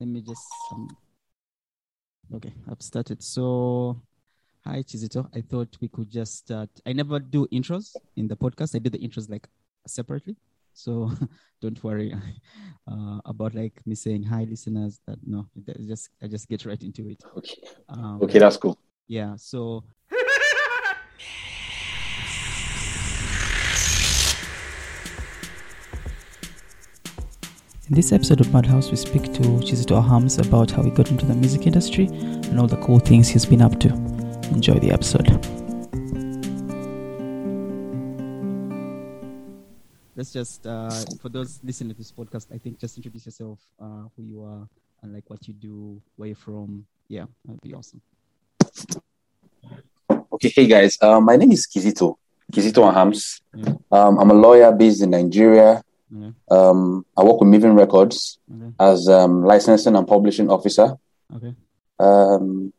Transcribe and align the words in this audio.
let 0.00 0.08
me 0.08 0.20
just. 0.20 0.46
Um, 0.72 0.88
okay, 2.34 2.52
I've 2.70 2.82
started. 2.82 3.22
So, 3.22 4.00
hi 4.64 4.82
Chizito. 4.82 5.28
I 5.34 5.40
thought 5.40 5.76
we 5.80 5.88
could 5.88 6.10
just 6.10 6.36
start. 6.38 6.70
I 6.86 6.92
never 6.92 7.18
do 7.18 7.46
intros 7.52 7.94
in 8.16 8.28
the 8.28 8.36
podcast. 8.36 8.74
I 8.74 8.78
do 8.78 8.90
the 8.90 8.98
intros 8.98 9.30
like 9.30 9.48
separately. 9.86 10.36
So 10.72 11.10
don't 11.62 11.82
worry 11.84 12.14
uh, 12.90 13.20
about 13.24 13.54
like 13.54 13.80
me 13.86 13.94
saying 13.94 14.24
hi, 14.24 14.44
listeners. 14.44 15.00
That 15.06 15.18
no, 15.26 15.46
just 15.86 16.10
I 16.22 16.26
just 16.26 16.48
get 16.48 16.66
right 16.66 16.82
into 16.82 17.08
it. 17.08 17.22
Okay. 17.36 17.62
Um, 17.88 18.20
okay, 18.22 18.38
that's 18.38 18.56
cool. 18.56 18.78
Yeah. 19.06 19.36
So 19.36 19.84
In 27.90 27.96
this 27.96 28.12
episode 28.12 28.40
of 28.40 28.50
Madhouse, 28.50 28.90
we 28.90 28.96
speak 28.96 29.24
to 29.34 29.42
Chizito 29.60 30.02
Ahams 30.02 30.42
about 30.42 30.70
how 30.70 30.82
he 30.82 30.90
got 30.90 31.10
into 31.10 31.26
the 31.26 31.34
music 31.34 31.66
industry 31.66 32.06
and 32.06 32.58
all 32.58 32.66
the 32.66 32.78
cool 32.78 32.98
things 32.98 33.28
he's 33.28 33.44
been 33.44 33.60
up 33.60 33.78
to. 33.80 33.88
Enjoy 34.52 34.72
the 34.78 34.90
episode. 34.90 35.28
Let's 40.16 40.32
just, 40.32 40.66
uh, 40.66 40.88
for 41.20 41.28
those 41.28 41.60
listening 41.62 41.90
to 41.90 41.98
this 41.98 42.10
podcast, 42.10 42.46
I 42.54 42.56
think 42.56 42.78
just 42.78 42.96
introduce 42.96 43.26
yourself, 43.26 43.58
uh, 43.78 44.08
who 44.16 44.22
you 44.22 44.42
are, 44.44 44.66
and 45.02 45.12
like 45.12 45.28
what 45.28 45.46
you 45.46 45.52
do, 45.52 46.00
where 46.16 46.28
you're 46.28 46.36
from. 46.36 46.86
Yeah, 47.08 47.26
that'd 47.44 47.60
be 47.60 47.74
awesome. 47.74 48.00
Okay, 50.32 50.48
hey 50.48 50.66
guys, 50.66 50.96
uh, 51.02 51.20
my 51.20 51.36
name 51.36 51.52
is 51.52 51.66
Kizito, 51.66 52.16
Kizito 52.50 52.90
Ahams. 52.90 53.42
Yeah. 53.54 53.74
Um, 53.92 54.18
I'm 54.20 54.30
a 54.30 54.34
lawyer 54.34 54.72
based 54.72 55.02
in 55.02 55.10
Nigeria. 55.10 55.82
Um, 56.50 57.04
I 57.16 57.24
work 57.24 57.40
with 57.40 57.48
Mavin 57.48 57.76
Records 57.76 58.38
okay. 58.50 58.72
as 58.78 59.08
um, 59.08 59.44
licensing 59.44 59.96
and 59.96 60.06
publishing 60.06 60.50
officer. 60.50 60.96
Okay. 61.34 61.54
Um, 61.98 62.72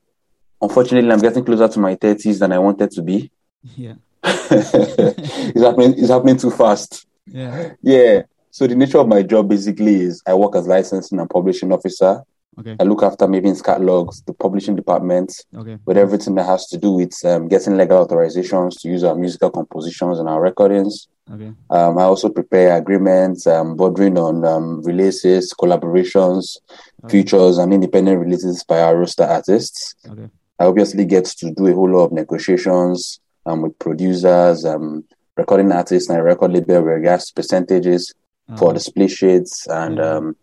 unfortunately, 0.61 1.11
I'm 1.11 1.19
getting 1.19 1.43
closer 1.43 1.67
to 1.67 1.79
my 1.79 1.95
30s 1.95 2.39
than 2.39 2.51
I 2.51 2.59
wanted 2.59 2.91
to 2.91 3.01
be. 3.01 3.31
Yeah. 3.75 3.95
it's 4.23 5.61
happening. 5.61 5.95
It's 5.97 6.09
happening 6.09 6.37
too 6.37 6.51
fast. 6.51 7.05
Yeah. 7.25 7.73
Yeah. 7.81 8.23
So 8.51 8.67
the 8.67 8.75
nature 8.75 8.99
of 8.99 9.07
my 9.07 9.21
job 9.21 9.49
basically 9.49 9.95
is 10.01 10.21
I 10.25 10.33
work 10.33 10.55
as 10.55 10.67
licensing 10.67 11.19
and 11.19 11.29
publishing 11.29 11.71
officer. 11.73 12.23
Okay. 12.57 12.75
I 12.79 12.83
look 12.83 13.03
after 13.03 13.27
Mavin's 13.27 13.61
catalogs, 13.61 14.21
the 14.21 14.33
publishing 14.33 14.75
department, 14.75 15.33
okay. 15.55 15.77
with 15.85 15.97
everything 15.97 16.35
that 16.35 16.45
has 16.45 16.67
to 16.67 16.77
do 16.77 16.91
with 16.91 17.13
um, 17.25 17.47
getting 17.47 17.77
legal 17.77 18.05
authorizations 18.05 18.79
to 18.81 18.87
use 18.87 19.03
our 19.03 19.15
musical 19.15 19.49
compositions 19.49 20.19
and 20.19 20.29
our 20.29 20.41
recordings. 20.41 21.07
Okay. 21.31 21.51
Um, 21.69 21.97
I 21.97 22.03
also 22.03 22.29
prepare 22.29 22.77
agreements, 22.77 23.47
um, 23.47 23.75
bordering 23.75 24.17
on 24.17 24.45
um, 24.45 24.81
releases, 24.83 25.53
collaborations, 25.53 26.57
features, 27.09 27.57
and 27.57 27.73
independent 27.73 28.19
releases 28.21 28.63
by 28.63 28.81
our 28.81 28.97
roster 28.97 29.23
artists. 29.23 29.95
Okay. 30.07 30.29
I 30.59 30.65
obviously 30.65 31.03
get 31.05 31.25
to 31.25 31.51
do 31.51 31.67
a 31.67 31.73
whole 31.73 31.91
lot 31.91 32.05
of 32.05 32.11
negotiations 32.13 33.19
um, 33.45 33.63
with 33.63 33.77
producers, 33.79 34.65
um, 34.65 35.03
recording 35.35 35.71
artists, 35.71 36.09
and 36.09 36.23
record 36.23 36.53
label 36.53 36.81
with 36.83 36.93
regards 36.93 37.27
to 37.27 37.33
percentages 37.33 38.13
uh-huh. 38.47 38.57
for 38.57 38.73
the 38.73 38.79
split 38.79 39.11
sheets 39.11 39.67
and 39.67 39.99
um, 39.99 40.35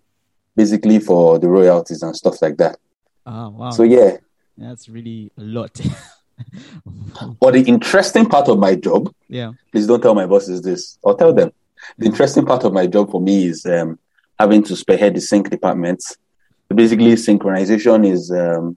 basically 0.57 0.99
for 0.99 1.39
the 1.39 1.49
royalties 1.49 2.03
and 2.03 2.15
stuff 2.17 2.41
like 2.43 2.57
that. 2.59 2.79
Oh, 3.27 3.51
wow. 3.51 3.71
So, 3.71 3.83
yeah. 3.83 4.17
That's 4.57 4.89
really 4.89 5.31
a 5.39 5.43
lot. 5.43 5.81
but 7.41 7.53
the 7.53 7.65
interesting 7.67 8.27
part 8.27 8.49
of 8.49 8.59
my 8.59 8.75
job, 8.75 9.13
yeah, 9.29 9.53
please 9.71 9.87
don't 9.87 10.01
tell 10.01 10.15
my 10.15 10.27
bosses 10.27 10.63
this, 10.63 10.99
I'll 11.05 11.17
tell 11.17 11.33
them. 11.33 11.53
The 11.99 12.07
interesting 12.07 12.47
part 12.47 12.65
of 12.65 12.73
my 12.73 12.87
job 12.87 13.11
for 13.11 13.21
me 13.21 13.47
is 13.47 13.67
um, 13.67 13.99
having 14.39 14.63
to 14.65 14.77
spearhead 14.77 15.15
the 15.15 15.21
sync 15.21 15.51
department. 15.51 16.03
So 16.03 16.75
basically, 16.75 17.13
synchronization 17.15 18.07
is 18.07 18.31
um, 18.31 18.77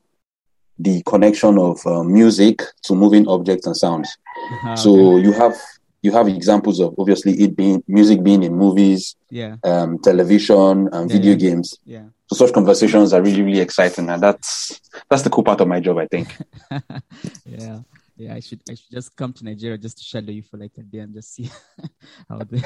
the 0.80 1.04
connection 1.04 1.58
of 1.58 1.86
uh, 1.86 2.04
music 2.04 2.62
to 2.84 2.96
moving 2.96 3.28
objects 3.28 3.68
and 3.68 3.78
sounds. 3.78 4.18
Uh-huh, 4.38 4.76
so 4.76 5.16
okay. 5.16 5.26
you 5.26 5.32
have 5.34 5.56
you 6.06 6.12
have 6.12 6.28
examples 6.28 6.80
of 6.80 6.94
obviously 6.98 7.34
it 7.34 7.56
being 7.56 7.84
music 7.88 8.24
being 8.24 8.44
in 8.44 8.54
movies, 8.54 9.16
yeah, 9.30 9.56
um, 9.64 10.00
television, 10.00 10.88
and 10.94 11.12
video 11.12 11.32
yeah. 11.32 11.38
games. 11.38 11.80
Yeah. 11.84 12.06
So 12.28 12.46
such 12.46 12.54
conversations 12.54 13.12
are 13.14 13.22
really 13.22 13.42
really 13.42 13.60
exciting, 13.60 14.10
and 14.10 14.22
that's 14.22 14.80
that's 15.10 15.24
the 15.24 15.30
cool 15.30 15.44
part 15.44 15.62
of 15.62 15.68
my 15.68 15.80
job, 15.80 15.98
I 15.98 16.08
think. 16.08 16.36
yeah. 17.46 17.80
Yeah, 18.18 18.34
I 18.36 18.40
should 18.40 18.62
I 18.70 18.76
should 18.76 18.92
just 18.92 19.14
come 19.16 19.34
to 19.34 19.44
Nigeria 19.44 19.78
just 19.78 19.98
to 19.98 20.04
shadow 20.04 20.32
you 20.32 20.42
for 20.42 20.56
like 20.58 20.72
a 20.78 20.84
day 20.84 21.00
and 21.00 21.14
just 21.14 21.34
see 21.34 21.50
how 22.30 22.38
the 22.38 22.60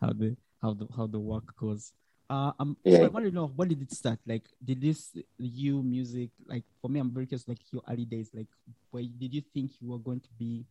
how 0.00 0.12
the 0.12 0.36
how 0.62 0.74
the 0.74 0.86
how 0.96 1.06
the 1.08 1.18
work 1.18 1.56
goes. 1.56 1.92
Uh, 2.30 2.52
um, 2.60 2.76
yeah. 2.84 2.98
so 2.98 3.04
I 3.04 3.08
want 3.08 3.26
to 3.26 3.32
know 3.32 3.52
when 3.56 3.68
did 3.68 3.82
it 3.82 3.90
start? 3.92 4.18
Like, 4.26 4.44
did 4.64 4.80
this 4.80 5.10
you 5.38 5.82
music 5.82 6.30
like 6.46 6.64
for 6.80 6.88
me? 6.88 7.00
I'm 7.00 7.10
very 7.10 7.26
curious. 7.26 7.48
Like 7.48 7.58
your 7.72 7.82
early 7.90 8.04
days, 8.04 8.30
like, 8.32 8.46
where 8.90 9.02
did 9.02 9.34
you 9.34 9.42
think 9.52 9.72
you 9.80 9.90
were 9.90 9.98
going 9.98 10.20
to 10.20 10.28
be 10.38 10.64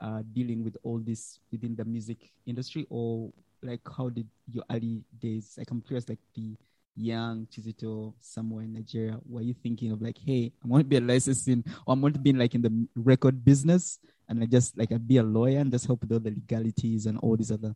uh, 0.00 0.22
dealing 0.32 0.64
with 0.64 0.76
all 0.82 0.98
this 0.98 1.40
within 1.50 1.74
the 1.74 1.84
music 1.84 2.30
industry, 2.46 2.86
or 2.90 3.30
like 3.62 3.80
how 3.96 4.08
did 4.08 4.26
your 4.52 4.64
early 4.70 5.02
days? 5.18 5.54
Like, 5.58 5.70
I'm 5.70 5.80
curious, 5.80 6.08
like 6.08 6.18
the 6.34 6.56
young 6.96 7.46
Chizito 7.46 8.12
somewhere 8.20 8.64
in 8.64 8.72
Nigeria, 8.72 9.18
were 9.28 9.42
you 9.42 9.54
thinking 9.54 9.92
of 9.92 10.02
like, 10.02 10.18
hey, 10.18 10.52
I 10.64 10.68
want 10.68 10.82
to 10.82 10.88
be 10.88 10.96
a 10.96 11.00
licensing, 11.00 11.64
or 11.86 11.92
I'm 11.92 12.00
going 12.00 12.12
to 12.12 12.18
be 12.18 12.30
in 12.30 12.38
like 12.38 12.54
in 12.54 12.62
the 12.62 12.88
record 12.96 13.44
business, 13.44 13.98
and 14.28 14.42
I 14.42 14.46
just 14.46 14.76
like 14.76 14.92
I'd 14.92 15.06
be 15.06 15.18
a 15.18 15.22
lawyer 15.22 15.58
and 15.58 15.70
just 15.70 15.86
help 15.86 16.02
with 16.02 16.12
all 16.12 16.20
the 16.20 16.30
legalities 16.30 17.06
and 17.06 17.18
all 17.18 17.36
these 17.36 17.52
other 17.52 17.74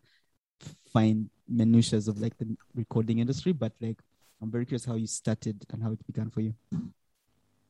fine 0.93 1.31
minutiae 1.49 1.99
of 1.99 2.21
like 2.21 2.37
the 2.39 2.57
recording 2.75 3.19
industry. 3.19 3.53
But 3.53 3.73
like, 3.81 3.99
I'm 4.41 4.51
very 4.51 4.67
curious 4.67 4.85
how 4.85 4.95
you 4.95 5.07
started 5.07 5.65
and 5.73 5.83
how 5.83 5.93
it 5.93 6.07
began 6.07 6.31
for 6.31 6.41
you. 6.41 6.55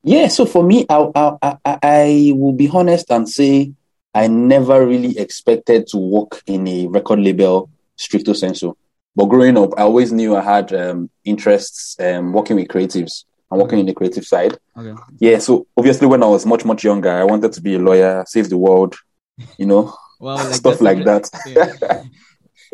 Yeah, 0.02 0.28
so 0.28 0.46
for 0.46 0.64
me, 0.64 0.84
I 0.88 1.10
I 1.14 1.58
I, 1.64 1.78
I 1.82 2.32
will 2.34 2.52
be 2.52 2.68
honest 2.68 3.10
and 3.10 3.28
say 3.28 3.72
I 4.14 4.26
never 4.26 4.86
really 4.86 5.18
expected 5.18 5.86
to 5.88 5.96
work 5.96 6.42
in 6.46 6.68
a 6.68 6.86
record 6.86 7.20
label 7.20 7.70
stricto 7.98 8.36
sensu. 8.36 8.74
But 9.14 9.26
growing 9.26 9.58
up, 9.58 9.70
I 9.76 9.82
always 9.82 10.12
knew 10.12 10.36
I 10.36 10.42
had 10.42 10.72
um, 10.72 11.10
interests 11.24 11.96
um, 12.00 12.32
working 12.32 12.56
with 12.56 12.68
creatives 12.68 13.24
and 13.50 13.60
working 13.60 13.78
in 13.78 13.86
the 13.86 13.94
creative 13.94 14.24
side. 14.24 14.58
Okay. 14.76 15.00
Yeah, 15.18 15.38
so 15.38 15.66
obviously 15.76 16.06
when 16.06 16.22
I 16.22 16.26
was 16.26 16.46
much, 16.46 16.64
much 16.64 16.84
younger, 16.84 17.10
I 17.10 17.24
wanted 17.24 17.52
to 17.52 17.60
be 17.60 17.74
a 17.74 17.78
lawyer, 17.78 18.24
save 18.26 18.48
the 18.48 18.56
world, 18.56 18.96
you 19.58 19.66
know, 19.66 19.94
well, 20.20 20.36
like 20.36 20.54
stuff 20.54 20.80
like 20.80 21.04
that. 21.04 21.28
Yeah. 21.46 22.02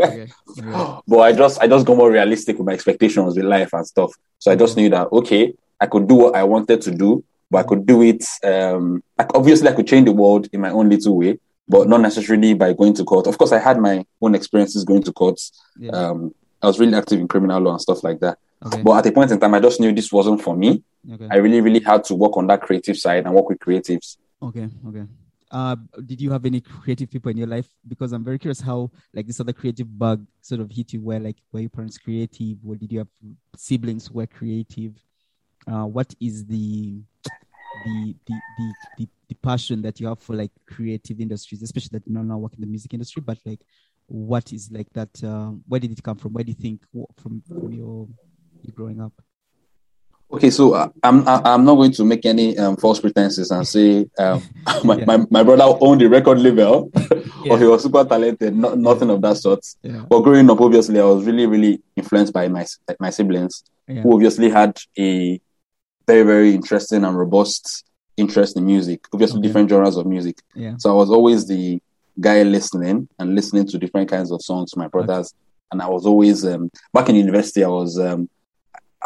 okay. 0.07 0.29
Yeah. 0.57 1.01
But 1.09 1.19
I 1.19 1.33
just 1.33 1.61
I 1.61 1.67
just 1.67 1.87
got 1.87 1.97
more 1.97 2.11
realistic 2.11 2.57
with 2.57 2.67
my 2.67 2.73
expectations 2.73 3.37
with 3.37 3.45
life 3.45 3.73
and 3.73 3.87
stuff. 3.87 4.13
So 4.39 4.53
I 4.53 4.57
just 4.57 4.77
knew 4.77 4.89
that 4.91 5.09
okay, 5.11 5.55
I 5.81 5.87
could 5.87 6.07
do 6.07 6.15
what 6.15 6.37
I 6.37 6.45
wanted 6.45 6.81
to 6.83 6.91
do, 6.93 7.25
but 7.51 7.59
I 7.59 7.69
could 7.69 7.87
do 7.87 8.03
it. 8.03 8.25
Um, 8.45 9.03
obviously, 9.19 9.69
I 9.69 9.73
could 9.73 9.87
change 9.87 10.07
the 10.07 10.13
world 10.13 10.49
in 10.53 10.61
my 10.61 10.71
own 10.71 10.89
little 10.89 11.17
way, 11.17 11.39
but 11.69 11.89
not 11.89 12.01
necessarily 12.01 12.55
by 12.55 12.73
going 12.73 12.95
to 12.95 13.05
court. 13.05 13.27
Of 13.27 13.39
course, 13.39 13.53
I 13.53 13.59
had 13.59 13.79
my 13.79 14.05
own 14.21 14.35
experiences 14.35 14.85
going 14.85 15.03
to 15.05 15.13
courts. 15.13 15.53
Yeah. 15.79 15.91
Um, 15.93 16.35
I 16.63 16.67
was 16.67 16.79
really 16.79 16.95
active 16.95 17.21
in 17.21 17.29
criminal 17.29 17.61
law 17.61 17.73
and 17.73 17.81
stuff 17.81 18.03
like 18.03 18.21
that. 18.21 18.39
Okay. 18.65 18.83
But 18.83 18.99
at 18.99 19.07
a 19.07 19.13
point 19.13 19.31
in 19.31 19.39
time, 19.39 19.55
I 19.55 19.61
just 19.61 19.81
knew 19.81 19.93
this 19.93 20.13
wasn't 20.13 20.43
for 20.43 20.57
me. 20.57 20.83
Okay. 21.11 21.29
I 21.31 21.37
really, 21.37 21.61
really 21.61 21.81
had 21.81 22.05
to 22.05 22.15
work 22.15 22.37
on 22.37 22.49
that 22.49 22.63
creative 22.63 22.97
side 22.97 23.25
and 23.25 23.35
work 23.35 23.49
with 23.49 23.59
creatives. 23.61 24.17
Okay, 24.43 24.69
okay. 24.89 25.05
Uh, 25.51 25.77
did 26.05 26.21
you 26.21 26.31
have 26.31 26.45
any 26.45 26.61
creative 26.61 27.11
people 27.11 27.31
in 27.31 27.37
your 27.37 27.47
life? 27.47 27.69
Because 27.87 28.13
I'm 28.13 28.25
very 28.25 28.39
curious 28.39 28.61
how 28.61 28.91
like 29.15 29.27
this 29.27 29.41
other 29.41 29.53
creative 29.53 29.99
bug 29.99 30.27
sort 30.43 30.61
of 30.61 30.71
hit 30.71 30.93
you. 30.93 31.01
Where 31.01 31.21
like 31.21 31.37
were 31.53 31.61
your 31.61 31.71
parents 31.71 31.97
creative? 31.97 32.59
Or 32.67 32.75
did 32.77 32.93
you 32.93 32.99
have 32.99 33.09
siblings 33.57 34.09
who 34.09 34.15
were 34.15 34.27
creative? 34.27 34.95
Uh, 35.67 35.87
what 35.87 36.15
is 36.21 36.45
the 36.47 37.01
the, 37.85 38.15
the 38.27 38.35
the 38.59 38.75
the 38.99 39.09
the 39.29 39.35
passion 39.37 39.83
that 39.83 40.01
you 40.01 40.07
have 40.07 40.19
for 40.19 40.35
like 40.35 40.53
creative 40.67 41.21
industries, 41.21 41.63
especially 41.63 41.99
that 41.99 42.07
you 42.07 42.15
know 42.15 42.23
now 42.23 42.39
work 42.39 42.55
in 42.55 42.61
the 42.61 42.67
music 42.67 42.95
industry, 42.95 43.23
but 43.25 43.39
like 43.45 43.61
what 44.07 44.53
is 44.53 44.71
like 44.73 44.89
that? 44.95 45.11
Uh, 45.23 45.53
where 45.67 45.81
did 45.81 45.93
it 45.93 46.03
come 46.03 46.17
from? 46.17 46.33
Where 46.33 46.45
do 46.45 46.51
you 46.51 46.57
think 46.57 46.83
from 47.17 47.43
from 47.47 47.73
your, 47.73 48.09
your 48.63 48.75
growing 48.75 49.01
up? 49.01 49.13
Okay, 50.31 50.51
so 50.51 50.75
uh, 50.75 50.89
I'm 51.03 51.27
I'm 51.27 51.65
not 51.65 51.77
going 51.77 51.93
to 51.93 52.05
make 52.05 52.27
any 52.27 52.57
um, 52.59 52.77
false 52.77 53.01
pretenses 53.01 53.51
and 53.51 53.67
say 53.67 54.07
um, 54.19 54.43
my, 54.85 54.97
yeah. 54.97 55.05
my, 55.07 55.27
my 55.31 55.43
brother 55.43 55.65
owned 55.81 56.01
the 56.01 56.09
record 56.09 56.41
label 56.41 56.91
yeah. 57.45 57.53
or 57.53 57.59
he 57.59 57.65
was 57.65 57.83
super 57.83 58.05
talented. 58.05 58.55
No, 58.55 58.75
nothing 58.75 59.09
yeah. 59.09 59.15
of 59.15 59.23
that 59.23 59.37
sort. 59.37 59.65
Yeah. 59.83 60.05
But 60.09 60.21
growing 60.21 60.51
up, 60.51 60.61
obviously, 60.61 61.01
I 61.01 61.05
was 61.05 61.25
really 61.25 61.47
really 61.47 61.83
influenced 61.97 62.33
by 62.33 62.49
my 62.49 62.67
my 63.01 63.11
siblings, 63.11 63.65
who 63.87 64.13
obviously 64.13 64.51
had 64.51 64.79
a 64.99 65.41
very 66.09 66.25
very 66.33 66.51
interesting 66.59 67.05
and 67.07 67.15
robust 67.25 67.85
interest 68.17 68.57
in 68.59 68.65
music. 68.75 69.01
Obviously, 69.13 69.39
Okay. 69.39 69.47
different 69.47 69.69
genres 69.71 69.97
of 70.01 70.05
music. 70.15 70.37
Yeah. 70.65 70.75
So 70.83 70.87
I 70.91 70.95
was 71.03 71.11
always 71.17 71.41
the 71.47 71.65
guy 72.29 72.43
listening 72.57 72.97
and 73.19 73.27
listening 73.39 73.65
to 73.71 73.79
different 73.79 74.09
kinds 74.15 74.31
of 74.33 74.43
songs 74.43 74.73
to 74.73 74.79
my 74.83 74.89
brothers. 74.95 75.33
And 75.71 75.79
I 75.87 75.89
was 75.97 76.05
always 76.11 76.39
um, 76.53 76.63
back 76.97 77.09
in 77.11 77.15
university. 77.27 77.63
I 77.63 77.69
was 77.81 77.93
um, 78.09 78.21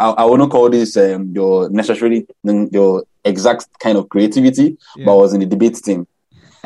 I, 0.05 0.07
I 0.23 0.25
wouldn't 0.25 0.51
call 0.51 0.71
this 0.71 0.97
um, 0.97 1.23
your 1.39 1.69
necessarily 1.81 2.21
your 2.79 3.03
exact 3.33 3.63
kind 3.85 3.97
of 3.99 4.09
creativity, 4.09 4.67
Yeah. 4.97 5.05
but 5.07 5.13
I 5.17 5.21
was 5.25 5.33
in 5.35 5.41
the 5.41 5.51
debate 5.55 5.77
team. 5.87 6.07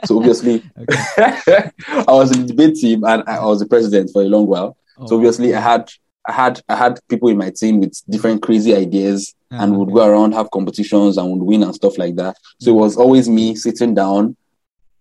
So 0.06 0.18
obviously, 0.18 0.56
I 1.18 2.14
was 2.20 2.30
in 2.36 2.42
the 2.42 2.48
debate 2.54 2.76
team 2.76 2.98
and 3.04 3.20
I 3.26 3.44
was 3.44 3.58
the 3.60 3.66
president 3.74 4.10
for 4.12 4.22
a 4.22 4.26
long 4.34 4.46
while. 4.46 4.76
Oh, 4.98 5.06
So 5.08 5.16
obviously, 5.16 5.54
I 5.54 5.60
had 5.72 5.90
I 6.28 6.32
had 6.32 6.60
I 6.68 6.74
had 6.76 6.98
people 7.08 7.28
in 7.28 7.38
my 7.38 7.50
team 7.50 7.80
with 7.80 8.00
different 8.08 8.42
crazy 8.42 8.74
ideas 8.74 9.34
Ah, 9.52 9.62
and 9.62 9.78
would 9.78 9.92
go 9.94 10.04
around 10.04 10.32
have 10.32 10.50
competitions 10.50 11.16
and 11.18 11.30
would 11.30 11.42
win 11.46 11.62
and 11.62 11.72
stuff 11.74 11.98
like 11.98 12.16
that. 12.16 12.36
So 12.60 12.70
it 12.72 12.80
was 12.80 12.96
always 12.96 13.28
me 13.28 13.54
sitting 13.54 13.94
down, 13.94 14.36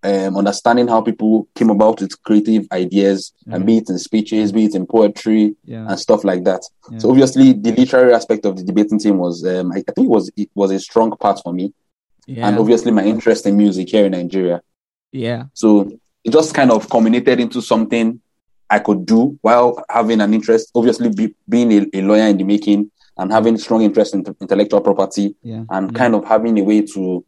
um, 0.03 0.37
understanding 0.37 0.87
how 0.87 1.01
people 1.01 1.47
came 1.55 1.71
about 1.71 1.99
with 1.99 2.21
creative 2.21 2.67
ideas 2.71 3.33
and 3.47 3.63
Mhm. 3.63 3.65
be 3.65 3.77
it 3.77 3.89
in 3.89 3.97
speeches, 3.97 4.51
be 4.51 4.65
it 4.65 4.75
in 4.75 4.85
poetry 4.85 5.55
Yeah. 5.65 5.87
and 5.89 5.99
stuff 5.99 6.23
like 6.23 6.43
that. 6.43 6.61
So 6.99 7.09
obviously 7.09 7.53
the 7.53 7.71
literary 7.71 8.13
aspect 8.13 8.45
of 8.45 8.55
the 8.57 8.63
debating 8.63 8.99
team 8.99 9.17
was 9.17 9.43
um, 9.43 9.71
I, 9.71 9.77
I 9.77 9.91
think 9.93 10.05
it 10.05 10.11
was 10.17 10.29
it 10.37 10.49
was 10.53 10.69
a 10.71 10.79
strong 10.79 11.09
part 11.19 11.41
for 11.43 11.51
me. 11.53 11.73
yeah. 12.27 12.47
And 12.47 12.59
obviously 12.59 12.91
my 12.91 13.03
interest 13.03 13.47
in 13.47 13.57
music 13.57 13.89
here 13.89 14.05
in 14.05 14.11
Nigeria. 14.11 14.61
yeah. 15.11 15.45
So 15.55 15.89
it 16.23 16.31
just 16.31 16.53
kind 16.53 16.71
of 16.71 16.87
culminated 16.89 17.39
into 17.39 17.61
something 17.61 18.21
I 18.69 18.79
could 18.79 19.05
do 19.05 19.37
while 19.41 19.83
having 19.89 20.21
an 20.21 20.33
interest, 20.33 20.71
obviously 20.75 21.09
be, 21.09 21.35
being 21.47 21.71
a, 21.71 21.85
a 21.93 22.01
lawyer 22.01 22.27
in 22.27 22.37
the 22.37 22.43
making 22.43 22.91
and 23.17 23.31
having 23.31 23.57
strong 23.57 23.81
interest 23.83 24.13
in 24.13 24.25
intellectual 24.41 24.81
property 24.81 25.35
Yeah. 25.43 25.63
and 25.69 25.91
yeah. 25.91 25.97
kind 25.97 26.15
of 26.15 26.25
having 26.25 26.57
a 26.59 26.63
way 26.63 26.81
to 26.81 27.23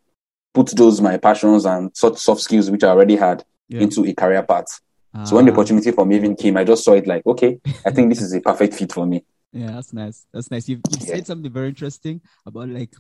put 0.53 0.67
those 0.75 0.99
my 1.01 1.17
passions 1.17 1.65
and 1.65 1.95
such 1.95 2.17
soft 2.17 2.41
skills 2.41 2.71
which 2.71 2.83
I 2.83 2.89
already 2.89 3.15
had 3.15 3.43
yeah. 3.69 3.81
into 3.81 4.05
a 4.05 4.13
career 4.13 4.43
path. 4.43 4.79
So 5.25 5.35
when 5.35 5.45
the 5.45 5.51
Ah, 5.51 5.55
opportunity 5.55 5.89
for 5.91 6.05
me 6.05 6.15
even 6.15 6.35
came, 6.35 6.57
I 6.57 6.63
just 6.63 6.83
saw 6.83 6.93
it 6.93 7.07
like, 7.07 7.25
okay, 7.25 7.59
I 7.85 7.89
think 7.91 8.09
this 8.09 8.21
is 8.21 8.33
a 8.33 8.41
perfect 8.41 8.73
fit 8.75 8.91
for 8.91 9.05
me. 9.05 9.23
Yeah, 9.53 9.71
that's 9.71 9.93
nice. 9.93 10.25
That's 10.33 10.51
nice. 10.51 10.67
You've, 10.69 10.81
you've 10.91 11.01
said 11.01 11.25
something 11.25 11.51
very 11.51 11.69
interesting 11.69 12.21
about 12.45 12.67
like 12.69 12.93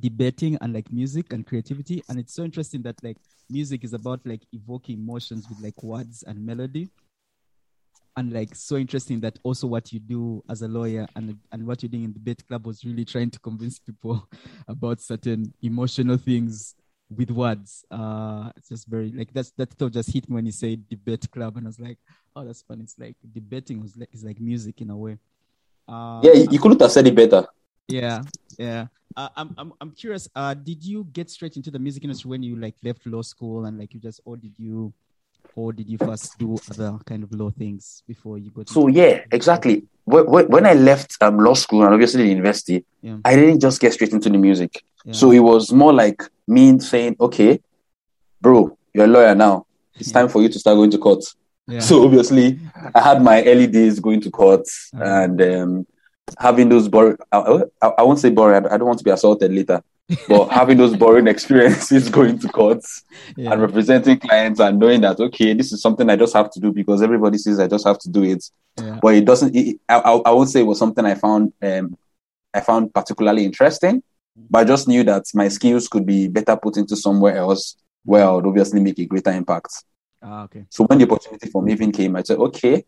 debating 0.00 0.56
and 0.60 0.72
like 0.72 0.90
music 0.92 1.32
and 1.32 1.46
creativity. 1.46 2.02
And 2.08 2.18
it's 2.18 2.32
so 2.34 2.44
interesting 2.44 2.82
that 2.82 3.02
like 3.02 3.16
music 3.50 3.84
is 3.84 3.92
about 3.92 4.20
like 4.24 4.42
evoking 4.52 4.98
emotions 4.98 5.46
with 5.48 5.60
like 5.60 5.82
words 5.82 6.22
and 6.26 6.44
melody. 6.46 6.88
And 8.16 8.32
like 8.32 8.54
so 8.54 8.76
interesting 8.76 9.20
that 9.20 9.38
also 9.42 9.66
what 9.66 9.92
you 9.92 10.00
do 10.00 10.42
as 10.48 10.62
a 10.62 10.68
lawyer 10.68 11.06
and 11.16 11.36
and 11.52 11.66
what 11.66 11.82
you're 11.82 11.90
doing 11.90 12.04
in 12.04 12.12
the 12.12 12.18
debate 12.18 12.46
club 12.48 12.66
was 12.66 12.82
really 12.84 13.04
trying 13.04 13.30
to 13.30 13.38
convince 13.40 13.78
people 13.78 14.26
about 14.68 15.00
certain 15.00 15.52
emotional 15.62 16.16
things 16.16 16.74
with 17.14 17.30
words. 17.30 17.84
Uh 17.90 18.50
it's 18.56 18.70
just 18.70 18.88
very 18.88 19.12
like 19.12 19.32
that's 19.34 19.50
that 19.58 19.70
thought 19.74 19.92
just 19.92 20.12
hit 20.12 20.28
me 20.30 20.34
when 20.36 20.46
you 20.46 20.52
say 20.52 20.76
debate 20.88 21.30
club 21.30 21.56
and 21.58 21.66
I 21.66 21.68
was 21.68 21.78
like, 21.78 21.98
oh 22.34 22.44
that's 22.44 22.62
fun. 22.62 22.80
It's 22.80 22.98
like 22.98 23.16
debating 23.32 23.82
was 23.82 23.96
like 23.96 24.08
is 24.12 24.24
like 24.24 24.40
music 24.40 24.80
in 24.80 24.90
a 24.90 24.96
way. 24.96 25.18
Uh, 25.86 26.20
Yeah, 26.24 26.32
you, 26.32 26.48
you 26.52 26.58
couldn't 26.58 26.80
have 26.80 26.90
said 26.92 27.06
it 27.06 27.14
better. 27.14 27.46
yeah, 27.88 28.22
yeah. 28.58 28.86
Uh, 29.16 29.28
I'm, 29.36 29.54
I'm, 29.56 29.72
I'm 29.80 29.90
curious. 29.92 30.28
Uh, 30.34 30.52
did 30.52 30.84
you 30.84 31.04
get 31.04 31.30
straight 31.30 31.56
into 31.56 31.70
the 31.70 31.78
music 31.78 32.02
industry 32.04 32.28
when 32.28 32.42
you 32.42 32.56
like 32.56 32.74
left 32.82 33.06
law 33.06 33.22
school 33.22 33.64
and 33.64 33.78
like 33.78 33.94
you 33.94 34.00
just, 34.00 34.20
or 34.24 34.36
did 34.36 34.52
you, 34.58 34.92
or 35.56 35.72
did 35.72 35.88
you 35.88 35.98
first 35.98 36.38
do 36.38 36.56
other 36.70 36.98
kind 37.06 37.24
of 37.24 37.32
law 37.32 37.50
things 37.50 38.02
before 38.06 38.38
you 38.38 38.50
got? 38.50 38.66
To 38.68 38.72
So 38.72 38.88
yeah, 38.88 39.24
exactly. 39.32 39.84
When, 40.04 40.64
I 40.66 40.74
left 40.74 41.16
um, 41.20 41.38
law 41.38 41.54
school 41.54 41.82
and 41.84 41.92
obviously 41.92 42.22
the 42.22 42.28
university, 42.28 42.84
Yeah. 43.02 43.16
I 43.24 43.34
didn't 43.34 43.58
just 43.60 43.80
get 43.80 43.92
straight 43.92 44.12
into 44.12 44.28
the 44.28 44.38
music. 44.38 44.84
Yeah. 45.04 45.12
So 45.12 45.32
it 45.32 45.40
was 45.40 45.72
more 45.72 45.92
like 45.92 46.22
me 46.46 46.78
saying, 46.78 47.16
okay, 47.20 47.60
bro, 48.40 48.76
you're 48.94 49.06
a 49.06 49.08
lawyer 49.08 49.34
now. 49.34 49.66
It's 49.98 50.08
Yeah. 50.10 50.20
time 50.20 50.28
for 50.28 50.42
you 50.42 50.48
to 50.50 50.58
start 50.58 50.76
going 50.76 50.90
to 50.92 50.98
court. 50.98 51.24
So 51.80 52.04
obviously, 52.04 52.60
I 52.94 53.00
had 53.00 53.20
my 53.22 53.42
early 53.44 53.66
days 53.66 53.98
going 53.98 54.20
to 54.20 54.30
court 54.30 54.68
Uh-huh. 54.94 55.02
and 55.04 55.42
um, 55.42 55.86
having 56.38 56.68
those 56.68 56.86
boring. 56.86 57.16
I, 57.32 57.62
I, 57.82 57.86
I 57.98 58.02
won't 58.02 58.20
say 58.20 58.30
boring. 58.30 58.66
I 58.66 58.76
don't 58.76 58.86
want 58.86 58.98
to 58.98 59.04
be 59.04 59.10
assaulted 59.10 59.50
later, 59.52 59.82
but 60.28 60.48
having 60.48 60.76
those 60.78 60.96
boring 60.96 61.26
experiences 61.26 62.08
going 62.18 62.38
to 62.38 62.48
courts 62.48 63.02
yeah. 63.36 63.52
and 63.52 63.60
representing 63.60 64.18
clients 64.18 64.60
and 64.60 64.78
knowing 64.78 65.00
that 65.00 65.18
okay, 65.18 65.52
this 65.54 65.72
is 65.72 65.82
something 65.82 66.08
I 66.08 66.16
just 66.16 66.34
have 66.34 66.50
to 66.52 66.60
do 66.60 66.72
because 66.72 67.02
everybody 67.02 67.38
says 67.38 67.58
I 67.58 67.66
just 67.66 67.86
have 67.86 67.98
to 68.00 68.08
do 68.08 68.22
it. 68.22 68.44
yeah. 68.80 68.98
But 69.02 69.14
it 69.16 69.24
doesn't. 69.24 69.54
It, 69.56 69.80
I, 69.88 69.98
I 69.98 70.30
won't 70.30 70.48
say 70.50 70.60
it 70.60 70.66
was 70.66 70.78
something 70.78 71.04
I 71.04 71.14
found 71.14 71.52
um, 71.62 71.96
I 72.54 72.60
found 72.60 72.94
particularly 72.94 73.44
interesting, 73.44 74.02
but 74.48 74.60
I 74.60 74.64
just 74.64 74.86
knew 74.88 75.02
that 75.04 75.24
my 75.34 75.48
skills 75.48 75.88
could 75.88 76.06
be 76.06 76.28
better 76.28 76.56
put 76.56 76.76
into 76.76 76.96
somewhere 76.96 77.36
else 77.36 77.76
where 78.04 78.24
I 78.24 78.30
would 78.30 78.46
obviously 78.46 78.80
make 78.80 78.98
a 79.00 79.06
greater 79.06 79.32
impact. 79.32 79.72
Ah, 80.22 80.44
okay. 80.44 80.64
So 80.70 80.84
when 80.84 80.98
the 80.98 81.04
opportunity 81.04 81.50
for 81.50 81.62
Mavin 81.62 81.92
came, 81.92 82.14
I 82.16 82.22
said, 82.22 82.38
okay, 82.38 82.84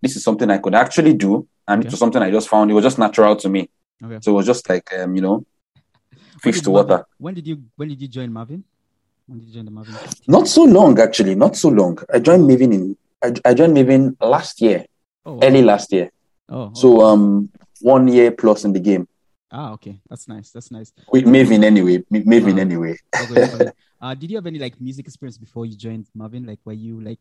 this 0.00 0.16
is 0.16 0.24
something 0.24 0.50
I 0.50 0.58
could 0.58 0.74
actually 0.74 1.12
do. 1.14 1.46
And 1.68 1.80
Okay. 1.80 1.88
it 1.88 1.90
was 1.92 2.00
something 2.00 2.22
I 2.22 2.30
just 2.30 2.48
found. 2.48 2.70
It 2.70 2.74
was 2.74 2.84
just 2.84 2.98
natural 2.98 3.36
to 3.36 3.48
me. 3.48 3.68
Okay. 4.02 4.18
So 4.22 4.32
it 4.32 4.34
was 4.34 4.46
just 4.46 4.68
like, 4.68 4.90
um, 4.98 5.14
you 5.14 5.22
know, 5.22 5.44
fish 6.44 6.60
to 6.62 6.70
Marvin- 6.70 6.90
water. 6.90 7.04
When 7.18 7.34
did 7.34 7.46
you, 7.46 7.62
when 7.76 7.88
did 7.88 8.00
you 8.02 8.08
join 8.08 8.32
Marvin? 8.32 8.64
When 9.26 9.38
did 9.38 9.48
you 9.48 9.54
join 9.54 9.64
the 9.64 9.70
Marvin? 9.70 9.94
Not 10.28 10.48
so 10.48 10.64
long, 10.64 10.98
actually. 11.00 11.34
Not 11.34 11.56
so 11.56 11.68
long. 11.70 11.98
I 12.12 12.18
joined 12.18 12.46
Marvin 12.46 12.72
in, 12.72 12.96
I, 13.22 13.32
I 13.44 13.54
joined 13.54 13.74
Marvin 13.74 14.16
last 14.20 14.60
year, 14.60 14.84
Oh, 15.26 15.40
early 15.42 15.62
last 15.62 15.90
year. 15.92 16.10
Oh, 16.48 16.70
So, 16.74 17.00
um, 17.00 17.50
one 17.80 18.06
year 18.08 18.30
plus 18.30 18.64
in 18.64 18.72
the 18.74 18.80
game. 18.80 19.08
ah, 19.50 19.72
okay. 19.72 20.00
That's 20.10 20.26
nice. 20.28 20.50
That's 20.50 20.70
nice. 20.70 20.92
With 21.10 21.24
Mavin 21.26 21.64
anyway. 21.64 22.04
Ma- 22.10 22.18
Mavin 22.32 22.56
Ah. 22.58 22.60
anyway. 22.66 22.96
Okay, 23.22 23.40
okay. 23.54 23.70
uh, 24.02 24.14
did 24.14 24.30
you 24.30 24.36
have 24.36 24.46
any 24.46 24.58
like 24.58 24.78
music 24.80 25.06
experience 25.06 25.38
before 25.38 25.64
you 25.64 25.76
joined 25.76 26.06
Marvin? 26.14 26.44
Like, 26.44 26.58
were 26.64 26.72
you 26.74 27.00
like, 27.00 27.20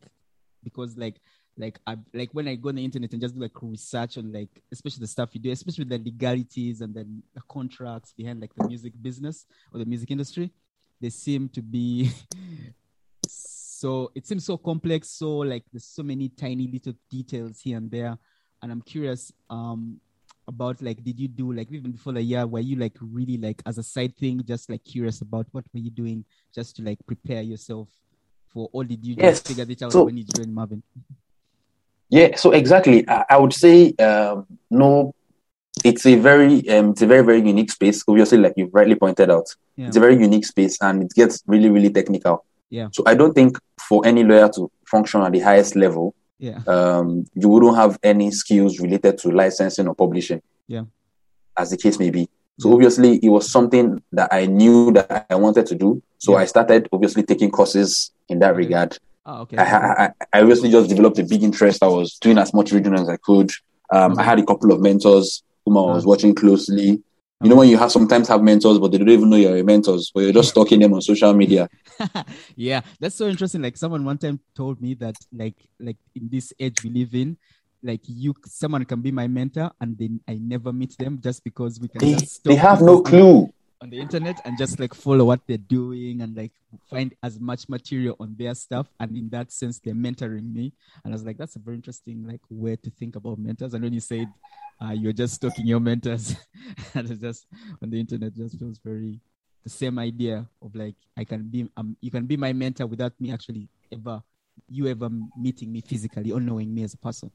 because 0.63 0.97
like, 0.97 1.15
like 1.57 1.79
I 1.85 1.97
like 2.13 2.29
when 2.33 2.47
I 2.47 2.55
go 2.55 2.69
on 2.69 2.75
the 2.75 2.83
internet 2.85 3.11
and 3.13 3.21
just 3.21 3.35
do 3.35 3.41
like 3.41 3.61
research 3.61 4.17
on 4.17 4.31
like, 4.31 4.49
especially 4.71 5.01
the 5.01 5.07
stuff 5.07 5.29
you 5.33 5.41
do, 5.41 5.51
especially 5.51 5.85
the 5.85 5.97
legalities 5.99 6.81
and 6.81 6.93
then 6.95 7.21
the 7.35 7.41
contracts 7.47 8.11
behind 8.11 8.41
like 8.41 8.53
the 8.55 8.67
music 8.67 8.93
business 9.01 9.45
or 9.71 9.79
the 9.79 9.85
music 9.85 10.09
industry, 10.11 10.51
they 10.99 11.09
seem 11.09 11.49
to 11.49 11.61
be 11.61 12.09
so. 13.27 14.11
It 14.15 14.25
seems 14.27 14.45
so 14.45 14.57
complex. 14.57 15.09
So 15.09 15.37
like, 15.39 15.63
there's 15.71 15.85
so 15.85 16.03
many 16.03 16.29
tiny 16.29 16.67
little 16.67 16.93
details 17.09 17.59
here 17.59 17.77
and 17.77 17.89
there, 17.91 18.17
and 18.61 18.71
I'm 18.71 18.81
curious. 18.81 19.31
Um, 19.49 19.99
about 20.45 20.81
like 20.81 21.01
did 21.05 21.17
you 21.17 21.29
do 21.29 21.53
like 21.53 21.71
even 21.71 21.93
before 21.93 22.11
the 22.11 22.21
year 22.21 22.45
were 22.45 22.59
you 22.59 22.75
like 22.75 22.91
really 22.99 23.37
like 23.37 23.61
as 23.65 23.77
a 23.77 23.83
side 23.83 24.13
thing 24.17 24.43
just 24.45 24.69
like 24.69 24.83
curious 24.83 25.21
about 25.21 25.47
what 25.53 25.63
were 25.73 25.79
you 25.79 25.89
doing 25.89 26.25
just 26.53 26.75
to 26.75 26.81
like 26.83 26.97
prepare 27.05 27.41
yourself 27.41 27.87
for 28.49 28.67
or 28.73 28.83
did 28.83 29.05
you 29.05 29.15
just 29.15 29.23
Yes. 29.25 29.39
figure 29.55 29.65
it 29.71 29.81
out 29.81 29.93
So- 29.93 30.03
when 30.03 30.17
you 30.17 30.25
joined 30.25 30.53
Marvin? 30.53 30.83
Yeah, 32.09 32.35
so 32.35 32.51
exactly. 32.51 33.07
I, 33.09 33.25
I 33.31 33.37
would 33.37 33.53
say 33.53 33.93
um, 33.95 34.45
no. 34.69 35.13
It's 35.83 36.05
a 36.05 36.15
very 36.15 36.69
um, 36.69 36.91
it's 36.91 37.01
a 37.01 37.07
very 37.07 37.23
very 37.25 37.39
unique 37.41 37.71
space. 37.71 38.03
Obviously, 38.07 38.37
like 38.37 38.53
you've 38.55 38.73
rightly 38.73 38.93
pointed 38.95 39.31
out, 39.31 39.47
Yeah. 39.75 39.87
it's 39.87 39.97
a 39.97 39.99
very 39.99 40.15
unique 40.17 40.45
space, 40.45 40.77
and 40.81 41.01
it 41.03 41.11
gets 41.15 41.41
really 41.47 41.69
really 41.69 41.89
technical. 41.89 42.45
Yeah. 42.69 42.89
So 42.91 43.03
I 43.07 43.15
don't 43.15 43.33
think 43.33 43.57
for 43.79 44.05
any 44.05 44.23
lawyer 44.23 44.49
to 44.55 44.69
function 44.85 45.21
at 45.23 45.31
the 45.31 45.39
highest 45.39 45.75
level, 45.75 46.13
Yeah. 46.37 46.59
um, 46.67 47.25
you 47.33 47.49
wouldn't 47.49 47.75
have 47.75 47.97
any 48.03 48.29
skills 48.31 48.79
related 48.79 49.17
to 49.19 49.31
licensing 49.31 49.87
or 49.87 49.95
publishing. 49.95 50.41
Yeah. 50.67 50.83
As 51.57 51.71
the 51.71 51.77
case 51.77 51.97
may 51.97 52.11
be. 52.11 52.29
So 52.59 52.71
obviously, 52.71 53.17
it 53.17 53.29
was 53.29 53.49
something 53.49 54.01
that 54.11 54.31
I 54.31 54.45
knew 54.45 54.91
that 54.91 55.25
I 55.27 55.35
wanted 55.35 55.65
to 55.67 55.75
do. 55.75 56.03
So 56.19 56.33
Yeah. 56.33 56.39
I 56.39 56.45
started 56.45 56.87
obviously 56.91 57.23
taking 57.23 57.49
courses 57.49 58.11
in 58.29 58.37
that 58.39 58.51
Okay. 58.51 58.57
regard. 58.59 58.97
Oh, 59.25 59.41
okay. 59.41 59.57
I, 59.57 59.63
I, 60.05 60.11
I- 60.33 60.41
obviously 60.41 60.69
just 60.69 60.89
developed 60.89 61.17
a 61.19 61.23
big 61.23 61.43
interest. 61.43 61.83
I 61.83 61.87
was 61.87 62.17
doing 62.19 62.37
as 62.37 62.53
much 62.53 62.71
reading 62.71 62.93
as 62.93 63.07
I 63.07 63.17
could. 63.17 63.49
Um, 63.91 64.17
I 64.19 64.23
had 64.23 64.39
a 64.39 64.45
couple 64.45 64.71
of 64.71 64.81
mentors 64.81 65.43
whom 65.65 65.77
I 65.77 65.81
was 65.81 66.03
Uh. 66.05 66.09
watching 66.09 66.35
closely. 66.35 67.01
You 67.41 67.49
know, 67.49 67.57
when 67.57 67.67
you 67.67 67.77
have 67.77 67.91
sometimes 67.91 68.29
have 68.29 68.41
mentors, 68.41 68.79
but 68.79 68.91
they 68.93 68.97
don't 68.97 69.09
even 69.09 69.29
know 69.29 69.35
you're 69.35 69.57
a 69.57 69.63
mentors, 69.63 70.11
but 70.15 70.21
you're 70.21 70.31
just 70.31 70.49
stalking 70.51 70.79
them 70.79 70.93
on 70.93 71.01
social 71.01 71.33
media. 71.33 71.67
yeah, 72.55 72.79
that's 73.01 73.15
so 73.15 73.27
interesting. 73.27 73.61
Like 73.61 73.75
someone 73.75 74.05
one 74.05 74.17
time 74.17 74.39
told 74.55 74.79
me 74.81 74.93
that 74.95 75.15
like 75.33 75.55
like 75.77 75.97
in 76.15 76.29
this 76.31 76.53
age 76.57 76.81
we 76.85 76.89
live 76.89 77.13
in, 77.13 77.37
like 77.83 77.99
you 78.05 78.33
someone 78.45 78.85
can 78.85 79.01
be 79.01 79.11
my 79.11 79.27
mentor 79.27 79.71
and 79.81 79.97
then 79.97 80.21
I 80.25 80.35
never 80.41 80.71
meet 80.71 80.97
them 80.97 81.19
just 81.21 81.43
because 81.43 81.81
we 81.81 81.89
can 81.89 81.99
They, 81.99 82.15
they 82.45 82.55
have 82.55 82.81
no 82.81 83.01
clue. 83.01 83.53
On 83.83 83.89
the 83.89 83.99
internet 83.99 84.39
and 84.45 84.57
just 84.57 84.79
like 84.79 84.93
follow 84.93 85.25
what 85.25 85.41
they're 85.45 85.57
doing 85.57 86.21
and 86.21 86.37
like 86.37 86.53
find 86.89 87.13
as 87.21 87.37
much 87.37 87.67
material 87.67 88.15
on 88.17 88.33
their 88.39 88.55
stuff 88.55 88.87
and 89.01 89.15
in 89.17 89.27
that 89.29 89.51
sense 89.51 89.77
they're 89.79 89.93
mentoring 89.93 90.53
me 90.53 90.71
and 91.03 91.13
i 91.13 91.15
was 91.15 91.25
like 91.25 91.37
that's 91.37 91.57
a 91.57 91.59
very 91.59 91.75
interesting 91.75 92.25
like 92.25 92.39
way 92.49 92.77
to 92.77 92.89
think 92.89 93.17
about 93.17 93.37
mentors 93.37 93.73
and 93.73 93.83
when 93.83 93.91
you 93.91 93.99
said 93.99 94.25
uh, 94.81 94.91
you're 94.91 95.11
just 95.11 95.35
stalking 95.35 95.67
your 95.67 95.81
mentors 95.81 96.33
and 96.95 97.11
it's 97.11 97.19
just 97.19 97.45
on 97.81 97.89
the 97.89 97.99
internet 97.99 98.33
just 98.33 98.57
feels 98.57 98.79
very 98.79 99.19
the 99.65 99.69
same 99.69 99.99
idea 99.99 100.47
of 100.61 100.73
like 100.73 100.95
i 101.17 101.25
can 101.25 101.43
be 101.43 101.67
um, 101.75 101.97
you 101.99 102.09
can 102.09 102.25
be 102.25 102.37
my 102.37 102.53
mentor 102.53 102.85
without 102.87 103.11
me 103.19 103.33
actually 103.33 103.67
ever 103.91 104.23
you 104.69 104.87
ever 104.87 105.09
meeting 105.37 105.71
me 105.73 105.81
physically 105.81 106.31
or 106.31 106.39
knowing 106.39 106.73
me 106.73 106.83
as 106.83 106.93
a 106.93 106.97
person 106.97 107.29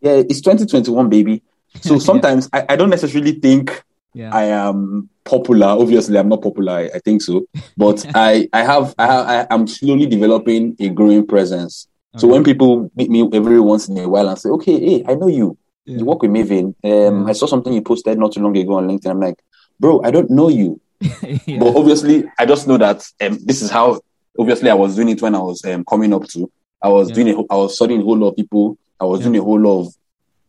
Yeah, 0.00 0.22
it's 0.28 0.40
2021, 0.40 1.08
baby. 1.08 1.42
So 1.80 1.94
Yeah. 1.94 2.00
sometimes 2.00 2.48
I, 2.52 2.66
I 2.70 2.76
don't 2.76 2.90
necessarily 2.90 3.32
think 3.32 3.82
yeah 4.20 4.30
I 4.42 4.44
am 4.68 5.08
popular. 5.24 5.66
Obviously, 5.82 6.16
I'm 6.18 6.28
not 6.34 6.42
popular. 6.48 6.72
I, 6.82 6.84
I 6.96 7.00
think 7.06 7.18
so, 7.28 7.34
but 7.76 7.98
I 8.14 8.48
I 8.52 8.62
have 8.70 8.94
I 8.98 9.06
have 9.12 9.24
I, 9.34 9.36
I'm 9.52 9.66
slowly 9.66 10.06
developing 10.06 10.62
a 10.80 10.88
growing 10.98 11.24
presence. 11.26 11.74
So 12.20 12.24
when 12.32 12.42
people 12.50 12.90
meet 12.96 13.10
me 13.10 13.20
every 13.38 13.60
once 13.60 13.88
in 13.90 13.98
a 13.98 14.08
while 14.08 14.28
and 14.30 14.38
say, 14.38 14.48
"Okay, 14.56 14.76
hey, 14.88 14.98
I 15.06 15.14
know 15.20 15.28
you. 15.28 15.48
yeah. 15.84 15.98
You 15.98 16.04
work 16.06 16.22
with 16.22 16.30
Mavin. 16.36 16.66
Um, 16.82 17.22
Yeah. 17.22 17.24
I 17.30 17.32
saw 17.38 17.46
something 17.46 17.72
you 17.76 17.82
posted 17.82 18.16
not 18.18 18.32
too 18.32 18.40
long 18.40 18.56
ago 18.56 18.74
on 18.78 18.88
LinkedIn." 18.88 19.10
I'm 19.10 19.20
like, 19.20 19.38
"Bro, 19.78 20.00
I 20.02 20.10
don't 20.10 20.30
know 20.30 20.48
you, 20.48 20.80
yeah. 21.46 21.58
but 21.60 21.76
obviously, 21.76 22.24
I 22.38 22.46
just 22.46 22.66
know 22.68 22.78
that 22.78 23.04
um, 23.20 23.38
this 23.44 23.60
is 23.62 23.70
how. 23.70 24.00
Obviously, 24.38 24.70
I 24.70 24.74
was 24.82 24.96
doing 24.96 25.10
it 25.10 25.20
when 25.20 25.34
I 25.34 25.40
was 25.40 25.62
um, 25.66 25.84
coming 25.84 26.12
up 26.16 26.24
to. 26.32 26.50
I 26.80 26.88
was 26.88 27.10
doing. 27.10 27.28
A, 27.28 27.34
whole- 27.34 27.46
was 27.50 27.74
studying 27.76 28.00
a 28.00 28.04
whole 28.04 28.16
lot 28.16 28.30
of 28.32 28.36
people. 28.36 28.78
I 28.98 29.04
was 29.04 29.20
doing 29.20 29.36
a 29.36 29.42
whole 29.42 29.60
lot 29.60 29.80
of 29.80 29.94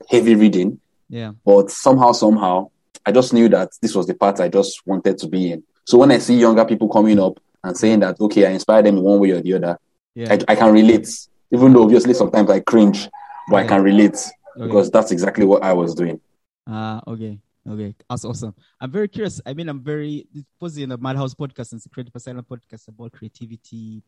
heavy 0.09 0.35
reading. 0.35 0.79
Yeah. 1.09 1.31
But 1.45 1.69
somehow, 1.71 2.11
somehow, 2.13 2.69
I 3.07 3.11
just 3.13 3.31
knew 3.33 3.47
that 3.49 3.69
this 3.81 3.95
was 3.95 4.05
the 4.05 4.13
part 4.13 4.41
I 4.41 4.49
just 4.49 4.85
wanted 4.85 5.17
to 5.19 5.27
be 5.29 5.53
in. 5.53 5.63
So 5.85 5.97
when 5.97 6.11
I 6.11 6.17
see 6.17 6.37
younger 6.37 6.65
people 6.65 6.89
coming 6.89 7.17
up 7.19 7.39
and 7.63 7.75
saying 7.77 8.01
that, 8.01 8.19
okay, 8.19 8.45
I 8.45 8.49
inspire 8.49 8.83
them 8.83 8.97
in 8.97 9.03
one 9.03 9.19
way 9.21 9.31
or 9.31 9.41
the 9.41 9.53
other, 9.53 9.77
Yeah. 10.13 10.33
I, 10.33 10.51
I 10.51 10.55
can 10.55 10.73
relate. 10.73 11.07
Even 11.51 11.71
though 11.71 11.83
obviously 11.83 12.13
sometimes 12.13 12.49
I 12.49 12.59
cringe, 12.59 13.07
but 13.49 13.55
I 13.63 13.65
can 13.67 13.81
relate 13.81 14.17
Okay. 14.57 14.65
because 14.67 14.91
that's 14.91 15.11
exactly 15.13 15.45
what 15.45 15.63
I 15.63 15.71
was 15.71 15.95
doing. 15.95 16.19
Ah, 16.67 16.99
okay. 17.07 17.39
Okay. 17.69 17.95
That's 18.09 18.25
awesome. 18.25 18.53
I'm 18.81 18.91
very 18.91 19.07
curious. 19.07 19.39
I 19.45 19.53
mean, 19.53 19.69
I'm 19.69 19.81
very 19.81 20.27
posing 20.59 20.83
in 20.83 20.89
the 20.89 20.97
Madhouse 20.97 21.33
podcast 21.33 21.71
and 21.71 21.81
Secret 21.81 22.11
for 22.11 22.19
Silent 22.19 22.47
podcast 22.49 22.89
about 22.89 23.13
creativity, 23.13 24.03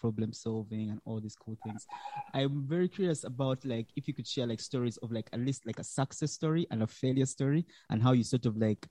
problem 0.00 0.32
solving, 0.32 0.90
and 0.90 1.00
all 1.04 1.20
these 1.20 1.36
cool 1.36 1.56
things. 1.64 1.86
I'm 2.32 2.66
very 2.66 2.88
curious 2.88 3.24
about 3.24 3.64
like 3.64 3.88
if 3.96 4.08
you 4.08 4.14
could 4.14 4.26
share 4.26 4.46
like 4.46 4.60
stories 4.60 4.96
of 4.98 5.12
like 5.12 5.28
at 5.32 5.40
least 5.40 5.66
like 5.66 5.78
a 5.78 5.84
success 5.84 6.32
story 6.32 6.66
and 6.70 6.82
a 6.82 6.86
failure 6.86 7.26
story, 7.26 7.64
and 7.90 8.02
how 8.02 8.12
you 8.12 8.24
sort 8.24 8.46
of 8.46 8.56
like 8.56 8.86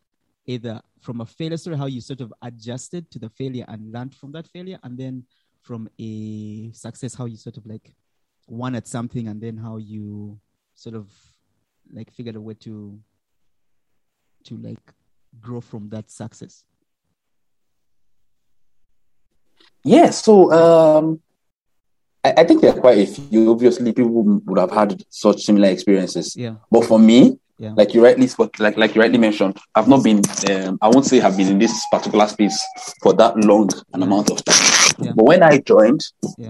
either 0.45 0.81
from 0.99 1.21
a 1.21 1.25
failure 1.25 1.57
story, 1.57 1.77
how 1.77 1.85
you 1.85 2.01
sort 2.01 2.21
of 2.21 2.33
adjusted 2.41 3.09
to 3.11 3.19
the 3.19 3.29
failure 3.29 3.65
and 3.67 3.91
learned 3.91 4.15
from 4.15 4.31
that 4.31 4.47
failure, 4.47 4.79
and 4.83 4.97
then 4.97 5.23
from 5.61 5.89
a 5.99 6.71
success, 6.73 7.15
how 7.15 7.25
you 7.25 7.37
sort 7.37 7.57
of 7.57 7.65
like 7.65 7.95
won 8.47 8.75
at 8.75 8.87
something, 8.87 9.27
and 9.27 9.41
then 9.41 9.57
how 9.57 9.77
you 9.77 10.39
sort 10.75 10.95
of 10.95 11.11
like 11.91 12.11
figured 12.11 12.35
a 12.35 12.41
way 12.41 12.53
to 12.53 12.99
to 14.43 14.57
like 14.57 14.93
grow 15.39 15.61
from 15.61 15.89
that 15.89 16.09
success. 16.11 16.63
Yeah, 19.83 20.09
so 20.11 20.51
um, 20.51 21.19
I, 22.23 22.33
I 22.37 22.43
think 22.45 22.61
there 22.61 22.73
are 22.75 22.79
quite 22.79 22.97
a 22.99 23.05
few. 23.05 23.51
Obviously, 23.51 23.91
people 23.93 24.11
would 24.45 24.57
have 24.59 24.71
had 24.71 25.03
such 25.09 25.41
similar 25.43 25.69
experiences. 25.69 26.35
Yeah. 26.35 26.55
But 26.71 26.85
for 26.85 26.97
me, 26.99 27.37
Yeah. 27.59 27.73
like 27.77 27.93
you 27.93 28.03
rightly 28.03 28.27
spoke, 28.27 28.57
like 28.59 28.77
like 28.77 28.95
you 28.95 29.01
rightly 29.01 29.19
mentioned, 29.19 29.57
I've 29.75 29.87
not 29.87 30.03
been. 30.03 30.21
Um, 30.49 30.77
I 30.81 30.87
won't 30.89 31.05
say 31.05 31.19
have 31.19 31.37
been 31.37 31.49
in 31.49 31.59
this 31.59 31.73
particular 31.91 32.27
space 32.27 32.57
for 33.01 33.13
that 33.13 33.37
long 33.37 33.69
an 33.93 33.99
Yeah. 34.01 34.05
amount 34.07 34.31
of 34.31 34.43
time. 34.43 34.65
Yeah. 35.05 35.11
But 35.15 35.25
when 35.25 35.43
I 35.43 35.59
joined, 35.59 36.01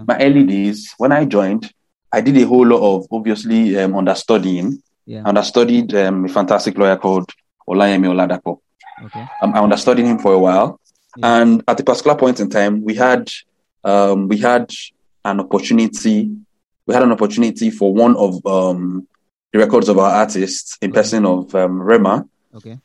my 0.08 0.17
early 0.22 0.43
days, 0.46 0.93
when 0.98 1.12
I 1.12 1.25
joined, 1.25 1.72
I 2.12 2.22
did 2.22 2.38
a 2.38 2.46
whole 2.46 2.65
lot 2.67 2.82
of 2.82 3.08
obviously 3.12 3.77
um, 3.79 3.96
understudying. 3.96 4.82
Yeah. 5.05 5.24
I 5.25 5.29
understudied 5.29 5.93
um, 5.96 6.25
a 6.25 6.29
fantastic 6.29 6.77
lawyer 6.77 6.98
called 6.98 7.29
Olayemi 7.67 8.08
Oladapo. 8.08 8.60
Okay. 9.05 9.25
Um, 9.41 9.53
I 9.55 9.60
understudied 9.60 10.05
him 10.05 10.20
for 10.20 10.34
a 10.34 10.39
while, 10.39 10.79
Yeah. 11.17 11.41
and 11.41 11.63
at 11.67 11.79
a 11.79 11.84
particular 11.84 12.17
point 12.17 12.39
in 12.39 12.50
time, 12.50 12.84
we 12.84 12.96
had 12.96 13.29
um, 13.84 14.27
we 14.27 14.38
had 14.38 14.72
an 15.25 15.39
opportunity. 15.39 16.32
We 16.86 16.93
had 16.93 17.03
an 17.03 17.12
opportunity 17.12 17.70
for 17.70 17.93
one 17.93 18.15
of 18.17 18.46
um, 18.46 19.08
the 19.51 19.60
records 19.60 19.89
of 19.89 19.98
our 20.00 20.10
artists, 20.12 20.77
in 20.82 20.91
person 20.91 21.25
of 21.25 21.53
um, 21.55 21.82
Rema, 21.82 22.25
Okay. 22.55 22.77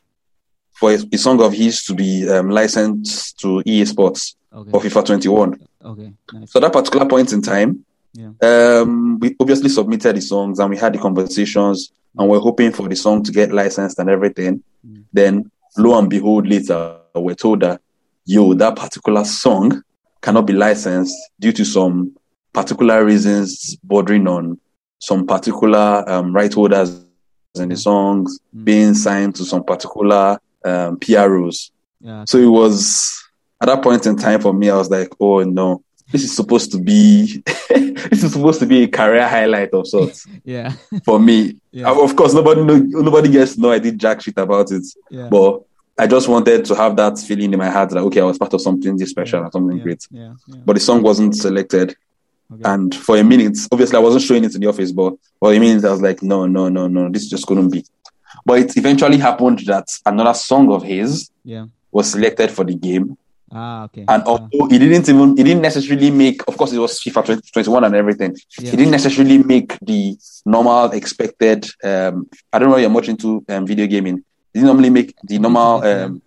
for 0.72 0.92
a, 0.92 0.98
a 1.12 1.18
song 1.18 1.40
of 1.42 1.52
his 1.52 1.82
to 1.84 1.94
be 1.94 2.28
um, 2.28 2.50
licensed 2.50 3.38
to 3.40 3.62
EA 3.66 3.84
Sports 3.86 4.36
Okay. 4.52 4.70
for 4.70 4.80
FIFA 4.80 5.04
21. 5.06 5.66
Okay. 5.84 6.12
Nice. 6.32 6.52
So 6.52 6.58
at 6.58 6.62
that 6.62 6.72
particular 6.72 7.06
point 7.06 7.32
in 7.32 7.42
time, 7.42 7.84
Yeah. 8.14 8.30
um, 8.42 9.18
we 9.18 9.34
obviously 9.40 9.68
submitted 9.68 10.16
the 10.16 10.20
songs 10.20 10.58
and 10.58 10.70
we 10.70 10.76
had 10.76 10.92
the 10.94 10.98
conversations 10.98 11.90
and 12.16 12.28
we're 12.28 12.40
hoping 12.40 12.72
for 12.72 12.88
the 12.88 12.96
song 12.96 13.22
to 13.24 13.32
get 13.32 13.52
licensed 13.52 13.98
and 13.98 14.08
everything. 14.10 14.62
Mm. 14.86 15.04
Then, 15.12 15.50
lo 15.76 15.98
and 15.98 16.08
behold, 16.08 16.46
later 16.48 16.96
we're 17.14 17.34
told 17.34 17.60
that 17.60 17.80
yo, 18.28 18.52
that 18.54 18.76
particular 18.76 19.24
song 19.24 19.82
cannot 20.20 20.46
be 20.46 20.52
licensed 20.52 21.14
due 21.40 21.52
to 21.52 21.64
some 21.64 22.14
particular 22.52 23.04
reasons 23.04 23.76
bordering 23.82 24.28
on 24.28 24.60
some 24.98 25.26
particular 25.26 26.04
um, 26.08 26.34
right 26.34 26.52
holders 26.52 27.04
in 27.56 27.70
the 27.70 27.76
songs 27.76 28.38
Mm. 28.54 28.64
being 28.64 28.94
signed 28.94 29.34
to 29.36 29.44
some 29.44 29.64
particular 29.64 30.38
um, 30.64 30.98
PROs. 30.98 31.70
Yeah. 32.00 32.24
So 32.26 32.38
it 32.38 32.46
was 32.46 33.18
at 33.62 33.66
that 33.66 33.82
point 33.82 34.06
in 34.06 34.16
time 34.16 34.40
for 34.40 34.52
me, 34.52 34.68
I 34.70 34.76
was 34.76 34.90
like, 34.90 35.08
oh 35.20 35.42
no, 35.44 35.82
this 36.12 36.22
is 36.24 36.34
supposed 36.36 36.70
to 36.72 36.78
be 36.80 37.42
this 38.10 38.22
is 38.24 38.32
supposed 38.32 38.60
to 38.60 38.66
be 38.66 38.82
a 38.84 38.88
career 38.88 39.26
highlight 39.28 39.70
of 39.72 39.86
sorts 39.86 40.26
Yeah. 40.44 40.72
for 41.04 41.18
me. 41.18 41.60
Yeah. 41.72 41.90
Of 41.90 42.14
course, 42.16 42.34
nobody 42.34 42.60
nobody 42.62 43.30
gets 43.30 43.54
to 43.54 43.60
know 43.60 43.70
I 43.72 43.78
did 43.78 43.98
jack 43.98 44.20
shit 44.20 44.36
about 44.38 44.70
it, 44.72 44.84
Yeah. 45.10 45.28
but 45.30 45.62
I 45.98 46.06
just 46.06 46.28
wanted 46.28 46.64
to 46.66 46.74
have 46.76 46.94
that 46.96 47.18
feeling 47.18 47.52
in 47.52 47.58
my 47.58 47.70
heart 47.70 47.90
that 47.90 47.98
okay, 47.98 48.20
I 48.20 48.24
was 48.24 48.38
part 48.38 48.54
of 48.54 48.60
something 48.60 48.96
this 48.96 49.10
special 49.10 49.42
and 49.42 49.52
something 49.52 49.76
yeah. 49.78 49.82
great. 49.82 50.06
Yeah. 50.10 50.34
Yeah. 50.46 50.60
But 50.64 50.74
the 50.74 50.80
song 50.80 51.02
wasn't 51.02 51.34
selected, 51.36 51.96
Okay. 52.50 52.62
and 52.64 52.94
for 52.94 53.18
a 53.18 53.22
minute, 53.24 53.58
obviously, 53.70 53.96
I 53.96 54.00
wasn't 54.00 54.22
showing 54.22 54.44
it 54.44 54.54
in 54.54 54.60
the 54.62 54.68
office, 54.68 54.90
but 54.92 55.14
for 55.38 55.52
a 55.52 55.58
minute, 55.58 55.84
I 55.84 55.90
was 55.90 56.00
like, 56.00 56.22
no, 56.22 56.46
no, 56.46 56.68
no, 56.70 56.86
no, 56.88 57.10
this 57.10 57.28
just 57.28 57.46
couldn't 57.46 57.70
be. 57.70 57.84
But 58.46 58.60
it 58.60 58.76
eventually 58.76 59.18
happened 59.18 59.58
that 59.66 59.86
another 60.06 60.32
song 60.34 60.72
of 60.72 60.82
his 60.82 61.30
yeah. 61.44 61.66
was 61.92 62.10
selected 62.12 62.50
for 62.50 62.64
the 62.64 62.74
game, 62.74 63.18
Ah. 63.52 63.84
Okay. 63.84 64.04
and 64.08 64.22
although 64.24 64.66
he 64.70 64.78
didn't 64.78 65.08
even, 65.08 65.36
he 65.36 65.42
didn't 65.42 65.62
necessarily 65.62 66.10
make, 66.10 66.40
of 66.48 66.56
course, 66.56 66.72
it 66.72 66.78
was 66.78 67.00
FIFA 67.00 67.24
20, 67.24 67.50
21 67.52 67.84
and 67.84 67.94
everything. 67.96 68.36
yeah. 68.60 68.70
He 68.70 68.76
didn't 68.76 68.92
necessarily 68.92 69.38
make 69.42 69.76
the 69.80 70.16
normal 70.46 70.90
expected. 70.92 71.66
Um, 71.82 72.28
I 72.52 72.58
don't 72.58 72.70
know. 72.70 72.76
You're 72.76 72.90
much 72.90 73.08
into 73.08 73.44
um, 73.48 73.66
video 73.66 73.86
gaming. 73.86 74.22
He 74.58 74.62
didn't 74.64 74.66
normally 74.74 74.90
make 74.90 75.14
the 75.22 75.38
normal, 75.38 75.84
um, 75.84 76.20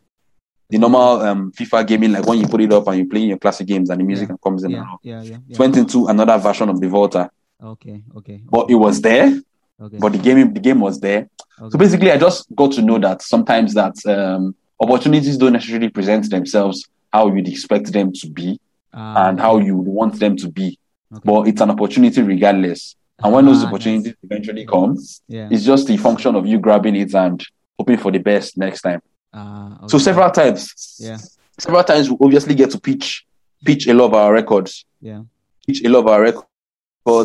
the 0.70 0.78
normal 0.78 1.22
um, 1.22 1.52
FIFA 1.52 1.86
gaming, 1.86 2.14
like 2.14 2.26
when 2.26 2.40
you 2.40 2.48
put 2.48 2.62
it 2.62 2.72
up 2.72 2.88
and 2.88 2.98
you 3.00 3.06
play 3.10 3.20
your 3.20 3.38
classic 3.38 3.68
games 3.68 3.90
and 3.90 4.00
the 4.00 4.06
music 4.06 4.30
Yeah. 4.30 4.36
comes 4.42 4.64
in. 4.64 4.74
and 4.74 4.86
Yeah. 5.04 5.20
Yeah. 5.20 5.22
Yeah. 5.24 5.36
It 5.36 5.42
yeah. 5.48 5.58
went 5.58 5.76
into 5.76 6.08
another 6.08 6.38
version 6.38 6.70
of 6.70 6.80
the 6.80 6.88
Volta, 6.88 7.30
Okay. 7.62 8.04
Okay. 8.16 8.42
but 8.50 8.70
it 8.72 8.76
was 8.76 9.02
there. 9.02 9.38
Okay. 9.82 9.98
But 9.98 10.14
the 10.14 10.18
game, 10.20 10.54
the 10.54 10.62
game 10.62 10.80
was 10.80 11.02
there. 11.02 11.28
Okay. 11.60 11.72
So 11.72 11.78
basically, 11.78 12.10
I 12.10 12.18
just 12.18 12.46
got 12.56 12.72
to 12.74 12.82
know 12.82 13.00
that 13.00 13.22
sometimes 13.22 13.74
that 13.74 13.96
um, 14.06 14.56
opportunities 14.80 15.38
don't 15.38 15.52
necessarily 15.54 15.90
present 15.90 16.30
themselves 16.30 16.88
how 17.12 17.28
you'd 17.34 17.50
expect 17.50 17.92
them 17.92 18.14
to 18.14 18.30
be 18.30 18.58
Ah, 18.94 19.28
and 19.28 19.40
how 19.42 19.58
you 19.58 19.76
would 19.76 19.88
want 19.88 20.20
them 20.20 20.38
to 20.38 20.50
be. 20.50 20.78
But 21.26 21.48
it's 21.50 21.60
an 21.62 21.70
opportunity 21.72 22.22
regardless. 22.22 22.96
And 23.22 23.34
when 23.34 23.46
those 23.46 23.58
Ah, 23.58 23.64
nice. 23.66 23.68
opportunities 23.74 24.14
eventually 24.24 24.66
come, 24.66 24.98
Yeah. 25.28 25.50
it's 25.52 25.66
just 25.66 25.90
a 25.90 25.98
function 25.98 26.36
of 26.36 26.46
you 26.48 26.60
grabbing 26.60 26.96
it 26.96 27.14
and 27.14 27.44
hoping 27.82 27.98
for 27.98 28.12
the 28.12 28.20
best 28.20 28.58
next 28.58 28.82
time. 28.82 29.02
Ah. 29.34 29.88
So 29.88 29.98
several 29.98 30.30
times, 30.32 30.62
Yeah. 31.00 31.18
several 31.58 31.84
times 31.84 32.10
we 32.10 32.18
obviously 32.22 32.54
get 32.56 32.70
to 32.72 32.80
pitch, 32.80 33.26
pitch 33.66 33.88
a 33.88 33.94
lot 33.94 34.06
of 34.06 34.14
our 34.14 34.32
records, 34.34 34.86
Yeah. 35.02 35.22
pitch 35.66 35.84
a 35.84 35.90
lot 35.90 36.00
of 36.00 36.08
our 36.08 36.22
records, 36.22 36.48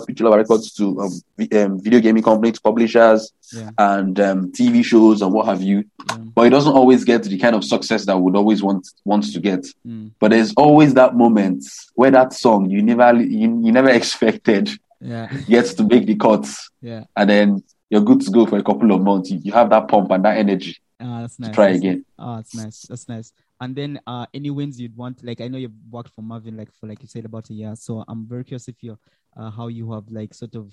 pitch 0.07 0.21
a 0.21 0.25
lot 0.25 0.29
of 0.31 0.33
our 0.35 0.39
records 0.45 0.73
to 0.79 0.85
um, 1.03 1.13
um, 1.59 1.83
video 1.83 2.01
gaming 2.01 2.23
companies, 2.23 2.59
publishers, 2.59 3.31
Yeah. 3.53 3.71
and 3.77 4.19
um, 4.19 4.53
TV 4.53 4.83
shows 4.83 5.21
and 5.23 5.33
what 5.35 5.47
have 5.47 5.61
you. 5.63 5.79
Yeah. 6.09 6.17
But 6.35 6.47
it 6.47 6.51
doesn't 6.51 6.73
always 6.73 7.05
get 7.05 7.25
the 7.25 7.39
kind 7.39 7.55
of 7.55 7.63
success 7.65 8.07
that 8.07 8.17
we 8.17 8.23
would 8.23 8.37
always 8.37 8.63
want 8.63 8.89
wants 9.05 9.33
to 9.35 9.41
get. 9.41 9.67
Mm. 9.87 10.13
But 10.21 10.31
there's 10.31 10.55
always 10.57 10.95
that 10.95 11.15
moment 11.17 11.65
where 11.95 12.11
that 12.13 12.33
song 12.33 12.71
you 12.71 12.81
never 12.83 13.09
you, 13.21 13.49
you 13.65 13.73
never 13.73 13.91
expected 14.01 14.71
Yeah. 15.01 15.27
gets 15.55 15.75
to 15.75 15.83
make 15.85 16.07
the 16.07 16.15
cuts, 16.17 16.71
Yeah. 16.81 17.05
and 17.19 17.29
then 17.29 17.63
you're 17.91 18.03
good 18.03 18.21
to 18.23 18.31
go 18.31 18.47
for 18.47 18.59
a 18.59 18.63
couple 18.63 18.91
of 18.93 19.01
months. 19.03 19.31
You, 19.31 19.39
you 19.43 19.53
have 19.53 19.71
that 19.71 19.89
pump 19.89 20.11
and 20.11 20.25
that 20.25 20.37
energy 20.39 20.77
Ah, 21.01 21.21
that's 21.21 21.39
nice. 21.39 21.51
to 21.51 21.55
try 21.55 21.67
That's 21.69 21.79
again. 21.79 22.05
Oh, 22.19 22.37
that's 22.37 22.55
nice. 22.55 22.83
That's 22.89 23.09
nice. 23.09 23.33
And 23.61 23.75
then 23.77 24.01
uh 24.07 24.27
any 24.35 24.51
wins 24.51 24.81
you'd 24.81 24.97
want, 24.97 25.23
like 25.25 25.41
I 25.41 25.49
know 25.49 25.59
you've 25.59 25.73
worked 25.91 26.15
for 26.15 26.23
Marvin 26.23 26.57
like 26.57 26.73
for 26.73 26.87
like 26.87 27.01
you 27.03 27.09
said 27.09 27.25
about 27.25 27.49
a 27.51 27.55
year. 27.55 27.75
So 27.77 28.05
I'm 28.09 28.27
very 28.27 28.45
curious 28.45 28.67
if 28.69 28.83
you 28.83 28.99
uh 29.37 29.51
how 29.51 29.69
you 29.69 29.93
have 29.93 30.05
like 30.11 30.35
sort 30.35 30.55
of 30.57 30.73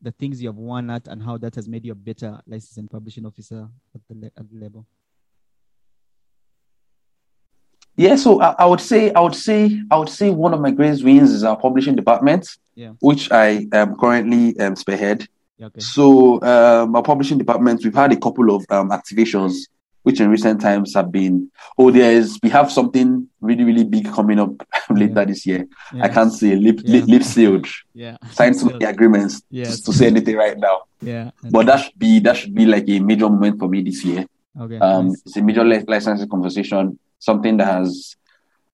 the 0.00 0.10
things 0.12 0.40
you 0.40 0.48
have 0.48 0.56
won 0.56 0.90
at 0.90 1.08
and 1.08 1.22
how 1.22 1.36
that 1.38 1.54
has 1.56 1.68
made 1.68 1.84
you 1.84 1.92
a 1.92 1.94
better 1.94 2.40
licensing 2.46 2.88
publishing 2.88 3.26
officer 3.26 3.68
at 3.94 4.00
the 4.08 4.14
le- 4.14 4.32
at 4.36 4.50
the 4.50 4.58
level. 4.58 4.86
Yeah, 7.96 8.14
so 8.14 8.40
I, 8.40 8.54
I 8.60 8.66
would 8.66 8.80
say 8.80 9.12
I 9.12 9.20
would 9.20 9.34
say 9.34 9.80
I 9.90 9.96
would 9.98 10.08
say 10.08 10.30
one 10.30 10.54
of 10.54 10.60
my 10.60 10.70
greatest 10.70 11.02
wins 11.04 11.30
is 11.32 11.42
our 11.44 11.56
publishing 11.56 11.96
department, 11.96 12.48
Yeah. 12.76 12.92
which 13.00 13.30
I 13.32 13.66
am 13.72 13.96
currently 13.96 14.58
um, 14.60 14.76
spearhead. 14.76 15.26
Yeah, 15.58 15.66
okay. 15.66 15.80
So 15.80 16.40
um, 16.42 16.94
our 16.96 17.02
publishing 17.02 17.38
department, 17.38 17.82
we've 17.84 17.94
had 17.94 18.12
a 18.12 18.16
couple 18.16 18.54
of 18.54 18.64
um, 18.70 18.90
activations, 18.90 19.54
which 20.04 20.20
in 20.20 20.30
recent 20.30 20.60
times 20.60 20.94
have 20.94 21.10
been. 21.10 21.50
Oh, 21.76 21.90
there 21.90 22.12
is. 22.12 22.38
We 22.42 22.48
have 22.50 22.70
something 22.70 23.28
really 23.40 23.64
really 23.64 23.84
big 23.84 24.06
coming 24.12 24.38
up 24.38 24.50
later 24.90 25.14
Yeah. 25.20 25.24
this 25.24 25.46
year. 25.46 25.66
Yeah. 25.92 26.04
I 26.04 26.08
can't 26.08 26.32
say 26.32 26.54
lip 26.56 26.80
Yeah. 26.84 27.00
lip, 27.00 27.08
lip 27.08 27.22
sealed, 27.22 27.66
yeah. 27.92 28.16
signed 28.30 28.56
some 28.56 28.68
of 28.72 28.78
the 28.80 28.88
agreements 28.88 29.42
Yes. 29.50 29.80
to 29.80 29.92
say 29.92 30.06
anything 30.06 30.36
right 30.36 30.56
now. 30.56 30.82
Yeah. 31.02 31.30
But 31.50 31.66
that 31.66 31.76
should 31.84 31.98
be 31.98 32.20
that 32.20 32.36
should 32.36 32.54
be 32.54 32.64
like 32.64 32.88
a 32.88 33.00
major 33.00 33.28
moment 33.28 33.58
for 33.58 33.68
me 33.68 33.82
this 33.82 34.04
year. 34.04 34.26
okay. 34.60 34.78
Um, 34.78 35.08
nice. 35.08 35.22
It's 35.26 35.36
a 35.36 35.42
major 35.42 35.64
li- 35.64 35.84
licensing 35.88 36.28
conversation, 36.28 36.98
something 37.18 37.56
that 37.56 37.66
has 37.66 38.14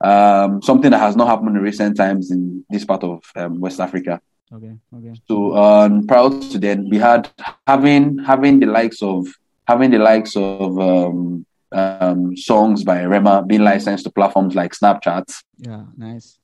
um, 0.03 0.61
something 0.62 0.91
that 0.91 0.99
has 1.00 1.17
not 1.17 1.29
happened 1.29 1.57
in 1.57 1.62
recent 1.62 1.97
times 1.97 2.31
in 2.31 2.64
this 2.69 2.85
part 2.85 3.03
of 3.05 3.23
um, 3.37 3.59
West 3.61 3.81
Africa. 3.81 4.21
Okay. 4.52 4.76
Okay. 4.96 5.14
So 5.26 5.56
um, 5.56 6.06
proud 6.06 6.42
to 6.42 6.58
then 6.58 6.88
we 6.88 6.98
had 6.98 7.28
having 7.66 8.18
having 8.18 8.60
the 8.60 8.66
likes 8.66 9.02
of 9.02 9.26
having 9.66 9.90
the 9.90 9.98
likes 9.98 10.36
of 10.36 10.78
um, 10.78 11.46
um, 11.72 12.36
songs 12.36 12.84
by 12.84 13.04
Rema 13.04 13.42
being 13.42 13.62
licensed 13.62 14.04
to 14.04 14.10
platforms 14.10 14.54
like 14.54 14.72
Snapchat, 14.72 15.24
Yeah. 15.58 15.84
Nice. 15.96 16.38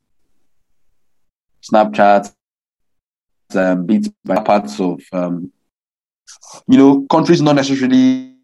Snapchat, 1.62 2.32
um, 3.54 3.86
beats 3.86 4.08
by 4.24 4.42
parts 4.42 4.80
of 4.80 5.00
um, 5.12 5.52
you 6.66 6.78
know, 6.78 7.06
countries 7.10 7.42
not 7.42 7.56
necessarily 7.56 8.34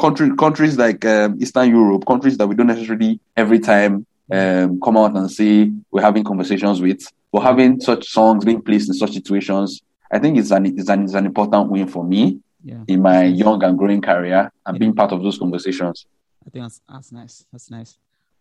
country 0.00 0.34
countries 0.36 0.78
like 0.78 1.04
um, 1.04 1.36
Eastern 1.40 1.70
Europe, 1.70 2.04
countries 2.06 2.36
that 2.38 2.46
we 2.46 2.54
don't 2.54 2.66
necessarily 2.66 3.20
every 3.36 3.58
time 3.58 4.06
um, 4.32 4.80
come 4.80 4.96
out 4.96 5.16
and 5.16 5.30
say 5.30 5.70
we're 5.90 6.02
having 6.02 6.24
conversations 6.24 6.80
with, 6.80 7.00
but 7.32 7.40
having 7.42 7.80
such 7.80 8.08
songs 8.08 8.44
being 8.44 8.62
placed 8.62 8.88
in 8.88 8.94
such 8.94 9.12
situations, 9.12 9.82
I 10.10 10.18
think 10.18 10.38
it's 10.38 10.50
an 10.50 10.66
it's 10.66 10.88
an, 10.88 11.04
it's 11.04 11.14
an 11.14 11.26
important 11.26 11.70
win 11.70 11.88
for 11.88 12.04
me 12.04 12.40
Yeah. 12.62 12.82
in 12.88 13.02
my 13.02 13.24
young 13.24 13.62
and 13.62 13.76
growing 13.78 14.00
career 14.02 14.50
and 14.64 14.74
Yeah. 14.74 14.78
being 14.78 14.94
part 14.94 15.12
of 15.12 15.22
those 15.22 15.38
conversations. 15.38 16.06
I 16.46 16.50
think 16.50 16.64
that's 16.64 16.80
that's 16.88 17.12
nice. 17.12 17.46
That's 17.52 17.70
nice. 17.70 17.98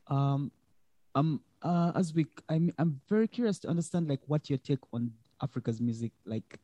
Um, 0.08 0.52
um, 1.16 1.42
uh, 1.62 1.92
as 1.96 2.14
we, 2.14 2.28
I'm, 2.50 2.72
I'm 2.78 3.00
very 3.10 3.28
curious 3.28 3.58
to 3.60 3.68
understand 3.70 4.08
like 4.08 4.20
what 4.28 4.50
your 4.50 4.60
take 4.60 4.80
on 4.94 5.12
Africa's 5.42 5.80
music 5.82 6.12
like 6.26 6.60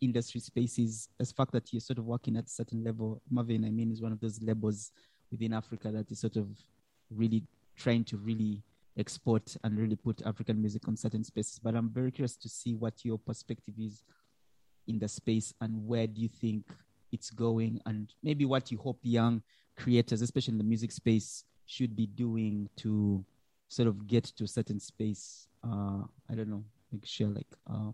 industry 0.00 0.40
spaces. 0.40 1.08
As 1.20 1.32
fact 1.32 1.52
that 1.52 1.72
you're 1.72 1.80
sort 1.80 1.98
of 1.98 2.06
working 2.06 2.36
at 2.36 2.46
a 2.46 2.48
certain 2.48 2.82
level. 2.82 3.20
Marvin, 3.30 3.64
I 3.64 3.70
mean, 3.70 3.92
is 3.92 4.02
one 4.02 4.12
of 4.12 4.20
those 4.20 4.40
labels 4.42 4.90
within 5.30 5.52
Africa 5.52 5.90
that 5.92 6.10
is 6.10 6.18
sort 6.20 6.36
of 6.36 6.48
really 7.10 7.42
trying 7.76 8.04
to 8.04 8.16
really 8.16 8.62
export 8.98 9.56
and 9.62 9.78
really 9.78 9.96
put 9.96 10.22
African 10.24 10.60
music 10.60 10.88
on 10.88 10.96
certain 10.96 11.24
spaces. 11.24 11.58
But 11.62 11.74
I'm 11.74 11.90
very 11.90 12.10
curious 12.10 12.36
to 12.36 12.48
see 12.48 12.74
what 12.74 13.04
your 13.04 13.18
perspective 13.18 13.74
is 13.78 14.02
in 14.88 14.98
the 14.98 15.08
space 15.08 15.52
and 15.60 15.86
where 15.86 16.06
do 16.06 16.20
you 16.20 16.28
think 16.28 16.64
it's 17.12 17.30
going 17.30 17.80
and 17.86 18.12
maybe 18.22 18.44
what 18.44 18.70
you 18.70 18.78
hope 18.78 18.98
young 19.02 19.42
creators, 19.76 20.22
especially 20.22 20.52
in 20.52 20.58
the 20.58 20.64
music 20.64 20.92
space, 20.92 21.44
should 21.66 21.94
be 21.94 22.06
doing 22.06 22.68
to 22.76 23.24
sort 23.68 23.88
of 23.88 24.06
get 24.06 24.24
to 24.24 24.44
a 24.44 24.48
certain 24.48 24.80
space. 24.80 25.48
Uh, 25.64 26.02
I 26.30 26.34
don't 26.34 26.48
know, 26.48 26.64
like 26.92 27.04
share 27.04 27.28
like 27.28 27.48
uh, 27.68 27.90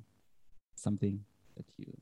something 0.75 1.21
that 1.57 1.65
you. 1.79 1.97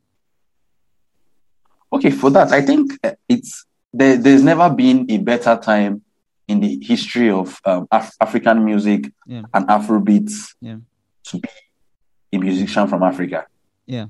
Okay, 1.92 2.10
for 2.10 2.30
that, 2.30 2.52
I 2.52 2.60
think 2.60 2.92
it's 3.28 3.64
there, 3.92 4.16
there's 4.16 4.42
never 4.42 4.70
been 4.70 5.10
a 5.10 5.18
better 5.18 5.56
time 5.56 6.02
in 6.50 6.60
the 6.60 6.78
history 6.82 7.30
of 7.30 7.58
um, 7.64 7.86
Af- 7.90 8.16
African 8.20 8.64
music 8.64 9.02
Yeah. 9.26 9.42
and 9.54 9.66
Afrobeats 9.68 10.54
Yeah. 10.60 10.78
to 11.28 11.38
be 11.38 11.48
a 12.32 12.38
musician 12.38 12.88
from 12.88 13.02
Africa. 13.02 13.46
Yeah. 13.86 14.06